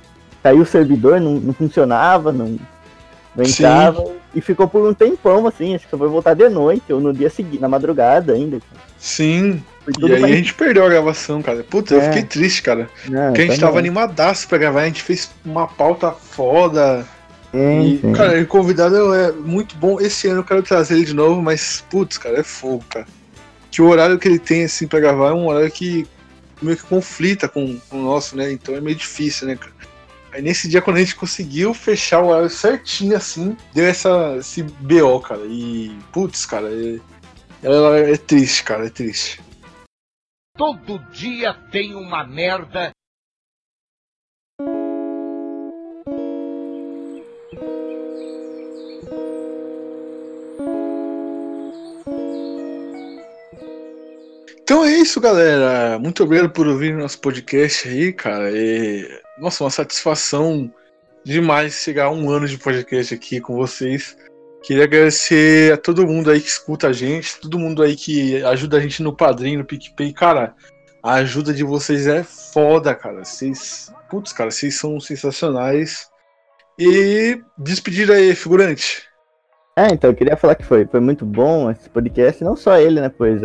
caiu 0.42 0.62
o 0.62 0.66
servidor, 0.66 1.20
não, 1.20 1.34
não 1.34 1.52
funcionava, 1.52 2.32
não, 2.32 2.58
não 3.36 3.44
Sim. 3.44 3.62
e 4.34 4.40
ficou 4.40 4.68
por 4.68 4.88
um 4.88 4.94
tempão, 4.94 5.46
assim, 5.46 5.74
acho 5.74 5.84
que 5.84 5.90
só 5.90 5.98
foi 5.98 6.08
voltar 6.08 6.34
de 6.34 6.48
noite, 6.48 6.92
ou 6.92 7.00
no 7.00 7.12
dia 7.12 7.28
seguinte, 7.30 7.60
na 7.60 7.68
madrugada 7.68 8.32
ainda. 8.32 8.58
Sim. 8.98 9.62
E 10.00 10.12
aí 10.12 10.18
pra- 10.20 10.28
a 10.28 10.30
gente 10.32 10.54
perdeu 10.54 10.84
a 10.84 10.88
gravação, 10.88 11.42
cara. 11.42 11.62
Puta, 11.62 11.94
eu 11.94 12.00
É. 12.00 12.04
fiquei 12.04 12.22
triste, 12.22 12.62
cara. 12.62 12.88
Não, 13.08 13.26
Porque 13.28 13.42
a 13.42 13.46
gente 13.46 13.60
tava 13.60 13.72
bom. 13.72 13.78
animadaço 13.78 14.48
pra 14.48 14.56
gravar, 14.58 14.82
a 14.82 14.86
gente 14.86 15.02
fez 15.02 15.30
uma 15.44 15.66
pauta 15.66 16.10
foda. 16.10 17.06
Sim, 17.52 17.82
E, 17.82 17.98
sim. 18.00 18.12
cara, 18.12 18.40
o 18.40 18.46
convidado 18.46 19.14
é 19.14 19.30
muito 19.30 19.76
bom. 19.76 20.00
Esse 20.00 20.26
ano 20.28 20.40
eu 20.40 20.44
quero 20.44 20.62
trazer 20.62 20.94
ele 20.94 21.04
de 21.04 21.14
novo, 21.14 21.40
mas, 21.42 21.84
putz, 21.90 22.16
cara, 22.18 22.38
é 22.40 22.42
fogo, 22.42 22.82
cara. 22.88 23.06
Que 23.70 23.82
o 23.82 23.88
horário 23.88 24.18
que 24.18 24.26
ele 24.26 24.38
tem, 24.38 24.64
assim, 24.64 24.86
pra 24.86 25.00
gravar 25.00 25.28
é 25.28 25.32
um 25.32 25.46
horário 25.48 25.70
que 25.70 26.06
meio 26.62 26.76
que 26.76 26.84
conflita 26.84 27.46
com, 27.48 27.78
com 27.90 27.98
o 28.00 28.02
nosso, 28.02 28.36
né? 28.36 28.50
Então 28.50 28.74
é 28.74 28.80
meio 28.80 28.96
difícil, 28.96 29.46
né, 29.48 29.56
cara? 29.56 29.72
Aí 30.34 30.42
nesse 30.42 30.68
dia, 30.68 30.82
quando 30.82 30.96
a 30.96 31.00
gente 31.00 31.14
conseguiu 31.14 31.72
fechar 31.72 32.20
o 32.20 32.26
horário 32.26 32.50
certinho, 32.50 33.16
assim, 33.16 33.56
deu 33.72 33.86
essa, 33.86 34.34
esse 34.36 34.64
BO, 34.64 35.20
cara. 35.20 35.42
E, 35.46 35.96
putz, 36.12 36.44
cara, 36.44 36.68
é, 36.68 36.98
ela 37.62 37.96
é 37.96 38.16
triste, 38.16 38.64
cara, 38.64 38.88
é 38.88 38.90
triste. 38.90 39.40
Todo 40.58 40.98
dia 41.12 41.54
tem 41.70 41.94
uma 41.94 42.26
merda. 42.26 42.90
Então 54.64 54.82
é 54.82 54.92
isso, 54.92 55.20
galera. 55.20 55.98
Muito 55.98 56.24
obrigado 56.24 56.48
por 56.48 56.66
ouvir 56.66 56.94
nosso 56.94 57.20
podcast 57.20 57.86
aí, 57.86 58.14
cara. 58.14 58.50
E, 58.50 59.06
nossa, 59.38 59.62
uma 59.62 59.68
satisfação 59.68 60.72
demais 61.22 61.74
chegar 61.74 62.06
a 62.06 62.10
um 62.10 62.30
ano 62.30 62.48
de 62.48 62.56
podcast 62.56 63.12
aqui 63.12 63.42
com 63.42 63.54
vocês. 63.56 64.16
Queria 64.62 64.84
agradecer 64.84 65.74
a 65.74 65.76
todo 65.76 66.06
mundo 66.06 66.30
aí 66.30 66.40
que 66.40 66.48
escuta 66.48 66.88
a 66.88 66.92
gente, 66.94 67.38
todo 67.42 67.58
mundo 67.58 67.82
aí 67.82 67.94
que 67.94 68.42
ajuda 68.42 68.78
a 68.78 68.80
gente 68.80 69.02
no 69.02 69.14
Padrinho, 69.14 69.58
no 69.58 69.66
PicPay. 69.66 70.14
Cara, 70.14 70.54
a 71.02 71.12
ajuda 71.16 71.52
de 71.52 71.62
vocês 71.62 72.06
é 72.06 72.24
foda, 72.24 72.94
cara. 72.94 73.22
Vocês, 73.22 73.92
putz, 74.08 74.32
cara, 74.32 74.50
vocês 74.50 74.78
são 74.78 74.98
sensacionais. 74.98 76.08
E 76.78 77.38
despedir 77.58 78.10
aí, 78.10 78.34
figurante. 78.34 79.02
É, 79.76 79.88
então, 79.88 80.08
eu 80.08 80.16
queria 80.16 80.38
falar 80.38 80.54
que 80.54 80.64
foi, 80.64 80.86
foi 80.86 81.00
muito 81.00 81.26
bom 81.26 81.70
esse 81.70 81.90
podcast, 81.90 82.42
não 82.42 82.56
só 82.56 82.78
ele, 82.78 82.98
né, 83.02 83.10
pois 83.10 83.42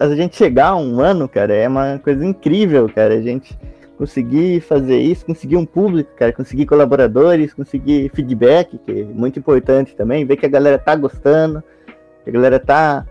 a 0.00 0.14
gente 0.14 0.36
chegar 0.36 0.68
a 0.68 0.76
um 0.76 1.00
ano, 1.00 1.28
cara, 1.28 1.54
é 1.54 1.68
uma 1.68 1.98
coisa 1.98 2.24
incrível, 2.24 2.88
cara, 2.88 3.14
a 3.14 3.20
gente 3.20 3.58
conseguir 3.98 4.60
fazer 4.60 4.98
isso, 4.98 5.26
conseguir 5.26 5.56
um 5.56 5.66
público, 5.66 6.10
cara, 6.16 6.32
conseguir 6.32 6.66
colaboradores, 6.66 7.52
conseguir 7.52 8.10
feedback, 8.14 8.78
que 8.78 9.00
é 9.00 9.04
muito 9.04 9.38
importante 9.38 9.94
também, 9.94 10.24
ver 10.24 10.36
que 10.36 10.46
a 10.46 10.48
galera 10.48 10.78
tá 10.78 10.94
gostando, 10.94 11.62
que 12.22 12.30
a 12.30 12.32
galera 12.32 12.60
tá, 12.60 13.04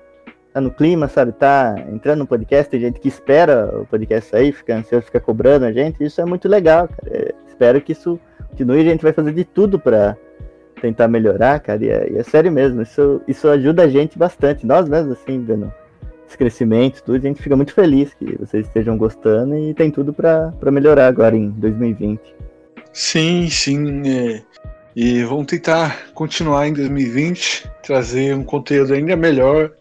tá 0.54 0.62
no 0.62 0.72
clima, 0.72 1.08
sabe, 1.08 1.34
tá 1.34 1.76
entrando 1.92 2.20
no 2.20 2.28
podcast, 2.28 2.72
tem 2.72 2.80
gente 2.80 3.00
que 3.00 3.10
espera 3.10 3.82
o 3.82 3.86
podcast 3.86 4.30
sair, 4.32 4.54
fica 4.54 4.76
ansioso, 4.76 5.06
fica 5.06 5.20
cobrando 5.20 5.66
a 5.66 5.72
gente, 5.74 6.04
isso 6.04 6.22
é 6.22 6.26
muito 6.26 6.48
legal, 6.48 6.88
cara, 6.88 7.18
É, 7.18 7.34
espero 7.48 7.82
que 7.82 7.92
isso 7.92 8.20
continue, 8.50 8.80
a 8.80 8.84
gente 8.84 9.04
vai 9.04 9.14
fazer 9.14 9.34
de 9.34 9.44
tudo 9.44 9.78
pra 9.78 10.16
tentar 10.82 11.08
melhorar, 11.08 11.60
cara, 11.60 11.84
e 11.84 11.90
é, 11.90 12.12
e 12.14 12.18
é 12.18 12.24
sério 12.24 12.52
mesmo, 12.52 12.82
isso, 12.82 13.22
isso 13.28 13.48
ajuda 13.50 13.84
a 13.84 13.88
gente 13.88 14.18
bastante, 14.18 14.66
nós 14.66 14.88
mesmos, 14.88 15.20
assim, 15.20 15.44
vendo 15.44 15.72
esse 16.28 16.38
crescimento, 16.38 17.02
tudo, 17.04 17.16
a 17.16 17.20
gente 17.20 17.42
fica 17.42 17.56
muito 17.56 17.74
feliz 17.74 18.14
que 18.14 18.38
vocês 18.38 18.66
estejam 18.68 18.98
gostando 18.98 19.56
e 19.58 19.74
tem 19.74 19.90
tudo 19.90 20.12
pra 20.14 20.52
pra 20.60 20.72
melhorar 20.72 21.08
agora 21.08 21.36
em 21.36 21.50
2020. 21.52 22.20
Sim, 22.94 23.48
sim. 23.50 24.02
é. 24.10 24.42
E 24.96 25.24
vamos 25.24 25.46
tentar 25.46 25.96
continuar 26.14 26.68
em 26.68 26.74
2020, 26.74 27.70
trazer 27.84 28.36
um 28.36 28.44
conteúdo 28.44 28.94
ainda 28.94 29.16
melhor. 29.16 29.72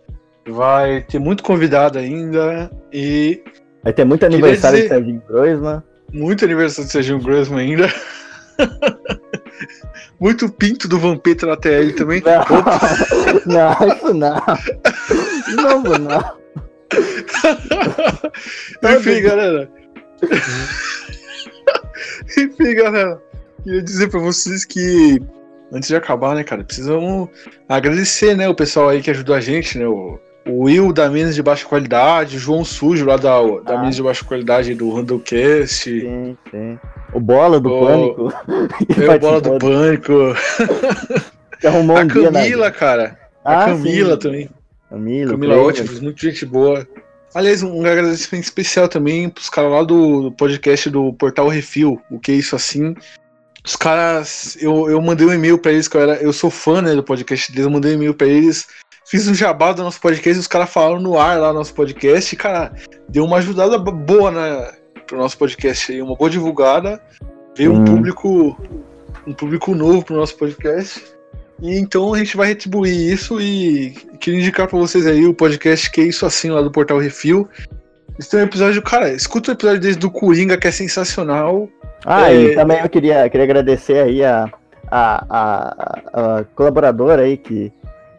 Vai 0.49 1.01
ter 1.03 1.18
muito 1.18 1.42
convidado 1.42 1.99
ainda 1.99 2.70
e 2.92 3.42
Vai 3.82 3.92
ter 3.92 4.05
muito 4.05 4.24
aniversário 4.26 4.76
dizer- 4.76 4.88
de 4.88 4.94
Serginho 4.94 5.22
Groisman, 5.26 5.82
muito 6.12 6.44
aniversário 6.44 6.86
de 6.86 6.92
Serginho 6.92 7.18
Grossman 7.20 7.61
ainda. 7.61 7.88
muito 10.20 10.49
pinto 10.51 10.86
do 10.88 10.99
Vampeta 10.99 11.47
na 11.47 11.57
TL 11.57 11.92
também. 11.94 12.22
Não, 13.47 13.72
isso 13.88 14.14
não. 14.14 14.36
De 15.49 15.57
novo, 15.57 15.99
não. 15.99 16.36
Enfim, 18.99 19.22
galera. 19.22 19.68
Enfim, 22.38 22.74
galera. 22.74 23.20
Queria 23.64 23.82
dizer 23.82 24.09
pra 24.09 24.20
vocês 24.20 24.64
que 24.64 25.20
antes 25.72 25.88
de 25.88 25.97
acabar, 25.97 26.34
né, 26.34 26.44
cara, 26.44 26.62
precisamos 26.64 27.28
agradecer, 27.68 28.36
né, 28.36 28.49
o 28.49 28.55
pessoal 28.55 28.88
aí 28.88 29.03
que 29.03 29.11
ajudou 29.11 29.34
a 29.34 29.40
gente, 29.40 29.76
né, 29.78 29.86
o, 29.86 30.18
o 30.47 30.64
Will 30.64 30.92
da 30.92 31.09
Minas 31.09 31.34
de 31.34 31.42
Baixa 31.42 31.66
Qualidade, 31.66 32.36
o 32.36 32.38
João 32.38 32.64
Sujo 32.64 33.05
lá 33.05 33.16
da, 33.16 33.40
da 33.64 33.74
Ah. 33.74 33.78
Minas 33.80 33.97
de 33.97 34.03
Baixa 34.03 34.24
Qualidade 34.24 34.74
do 34.74 34.92
Randallcast, 34.94 36.01
Sim, 36.01 36.36
sim. 36.51 36.78
O 37.12 37.20
Bola 37.20 37.59
do 37.59 37.72
O- 37.72 37.86
Pânico. 37.86 38.32
é 39.03 39.16
o 39.16 39.18
Bola 39.18 39.40
do 39.40 39.59
Pânico, 39.59 40.12
que 41.61 41.66
arrumou 41.66 41.97
a 41.97 42.01
um 42.03 42.07
dia 42.07 42.30
na- 42.30 42.40
Camila, 42.40 42.70
cara, 42.70 43.18
a 43.44 43.62
Ah, 43.62 43.64
Camila 43.66 44.12
sim. 44.14 44.18
também. 44.20 44.51
Camila, 44.91 45.32
Camila 45.32 45.57
ótima, 45.57 45.93
muito 46.01 46.20
gente 46.20 46.47
boa. 46.47 46.87
Aliás, 47.34 47.62
um 47.62 47.80
agradecimento 47.84 48.45
especial 48.45 48.89
também 48.89 49.28
pros 49.28 49.51
caras 49.51 49.70
lá 49.70 49.82
do, 49.82 50.32
podcast 50.32 50.89
do 50.89 51.12
Portal 51.12 51.49
Refil, 51.49 52.01
o 52.11 52.18
que 52.18 52.32
é 52.32 52.34
isso 52.37 52.57
assim. 52.57 52.95
Os 53.64 53.74
caras, 53.76 54.57
eu, 54.61 54.89
eu 54.89 55.01
mandei 55.03 55.26
um 55.26 55.34
e-mail 55.34 55.59
pra 55.59 55.72
eles, 55.72 55.89
que 55.89 55.97
eu, 55.97 56.01
era, 56.01 56.14
eu 56.22 56.32
sou 56.32 56.51
fã 56.51 56.80
né, 56.80 56.95
do 56.95 57.03
podcast 57.03 57.51
deles, 57.51 57.66
eu 57.66 57.70
mandei 57.70 57.93
um 57.93 57.97
e-mail 57.97 58.14
pra 58.14 58.26
eles, 58.26 58.68
fiz 59.05 59.26
um 59.26 59.34
jabá 59.34 59.72
do 59.72 59.82
nosso 59.82 60.01
podcast, 60.01 60.39
os 60.39 60.47
caras 60.47 60.70
falaram 60.70 61.01
no 61.01 61.18
ar 61.18 61.39
lá 61.39 61.49
no 61.49 61.59
nosso 61.59 61.74
podcast, 61.74 62.32
e, 62.32 62.39
cara, 62.39 62.72
deu 63.09 63.24
uma 63.24 63.39
ajudada 63.39 63.76
bo- 63.76 63.91
boa 63.91 64.30
né, 64.30 64.72
pro 65.07 65.18
nosso 65.18 65.37
podcast 65.37 65.93
aí, 65.93 66.01
uma 66.01 66.14
boa 66.14 66.30
divulgada, 66.30 67.03
veio 67.57 67.72
um 67.72 67.80
Hum. 67.80 67.84
público 67.84 68.57
um 69.26 69.34
público 69.34 69.74
novo 69.74 70.05
pro 70.05 70.14
nosso 70.16 70.37
podcast. 70.37 71.03
E 71.61 71.79
então 71.79 72.13
a 72.13 72.19
gente 72.19 72.37
vai 72.37 72.49
retribuir 72.49 72.95
isso 72.95 73.41
e 73.41 73.91
queria 74.21 74.41
indicar 74.41 74.69
pra 74.69 74.79
vocês 74.79 75.07
aí 75.07 75.25
o 75.27 75.33
podcast 75.35 75.91
Que 75.91 76.03
é 76.03 76.05
Isso 76.05 76.27
Assim, 76.27 76.51
lá 76.51 76.61
do 76.61 76.71
Portal 76.71 76.99
Refil. 76.99 77.49
Esse 78.19 78.31
tem 78.31 78.41
um 78.41 78.45
episódio, 78.45 78.83
cara, 78.83 79.11
escuta 79.13 79.51
o 79.51 79.55
episódio 79.55 79.81
desde 79.81 80.01
do 80.01 80.11
Coringa, 80.11 80.57
que 80.57 80.67
é 80.69 80.71
sensacional. 80.71 81.69
Ah, 82.05 82.31
É. 82.31 82.37
e 82.43 82.55
também 82.55 82.81
eu 82.81 82.89
queria, 82.89 83.29
queria 83.29 83.45
agradecer 83.45 83.99
aí 83.99 84.23
a, 84.25 84.51
a, 84.91 85.27
a, 85.31 86.39
a 86.39 86.45
colaboradora 86.55 87.23
aí 87.23 87.37
que 87.37 87.73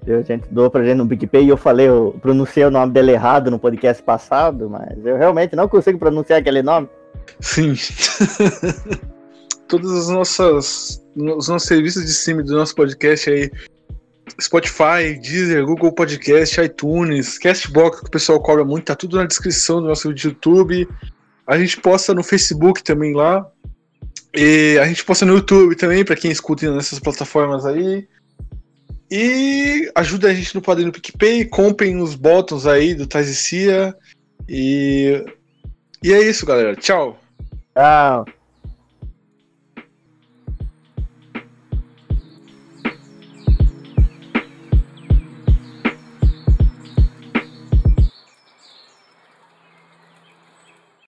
a 0.08 0.22
gente 0.22 0.48
doou 0.50 0.70
pra 0.70 0.84
gente 0.84 0.98
no 0.98 1.08
PicPay 1.08 1.46
e 1.46 1.50
eu 1.50 1.58
falei, 1.58 1.88
eu 1.88 2.18
pronunciei 2.22 2.66
o 2.66 2.72
nome 2.72 2.94
dela 2.94 3.12
errado 3.12 3.52
no 3.52 3.60
podcast 3.60 4.02
passado, 4.02 4.70
mas 4.70 5.06
eu 5.06 5.18
realmente 5.18 5.56
não 5.56 5.68
consigo 5.68 6.00
pronunciar 6.00 6.40
aquele 6.40 6.64
nome. 6.64 6.88
Sim. 7.40 7.74
Todas 9.68 9.92
as 9.92 10.10
nossas. 10.10 11.04
Os 11.16 11.48
nossos 11.48 11.68
serviços 11.68 12.04
de 12.04 12.12
streaming 12.12 12.44
do 12.44 12.56
nosso 12.56 12.76
podcast 12.76 13.30
aí. 13.30 13.52
Spotify, 14.42 15.20
Deezer, 15.22 15.66
Google 15.66 15.92
Podcast, 15.92 16.60
iTunes, 16.62 17.38
Castbox, 17.40 18.02
que 18.02 18.08
o 18.08 18.12
pessoal 18.12 18.40
cobra 18.42 18.64
muito, 18.64 18.86
tá 18.86 18.96
tudo 18.96 19.18
na 19.18 19.26
descrição 19.26 19.82
do 19.82 19.88
nosso 19.88 20.10
YouTube. 20.10 20.88
A 21.48 21.58
gente 21.58 21.78
posta 21.78 22.14
no 22.14 22.24
Facebook 22.24 22.84
também 22.84 23.14
lá. 23.16 23.50
E 24.36 24.78
a 24.80 24.86
gente 24.86 25.04
posta 25.04 25.26
no 25.26 25.36
YouTube 25.36 25.76
também, 25.76 26.06
pra 26.06 26.16
quem 26.16 26.30
escuta 26.30 26.70
nessas 26.72 27.00
plataformas 27.00 27.66
aí. 27.66 28.08
E 29.10 29.90
ajuda 29.96 30.30
a 30.30 30.34
gente 30.34 30.54
no 30.54 30.62
Padrinho 30.62 30.92
PicPay, 30.92 31.46
comprem 31.46 32.02
os 32.02 32.14
botões 32.14 32.68
aí 32.68 32.94
do 32.94 33.08
Tais 33.08 33.30
e 33.30 33.36
Cia. 33.36 33.96
E. 34.48 35.24
E 36.04 36.14
é 36.14 36.22
isso, 36.22 36.46
galera. 36.46 36.76
Tchau. 36.76 37.18
Tchau. 37.74 38.26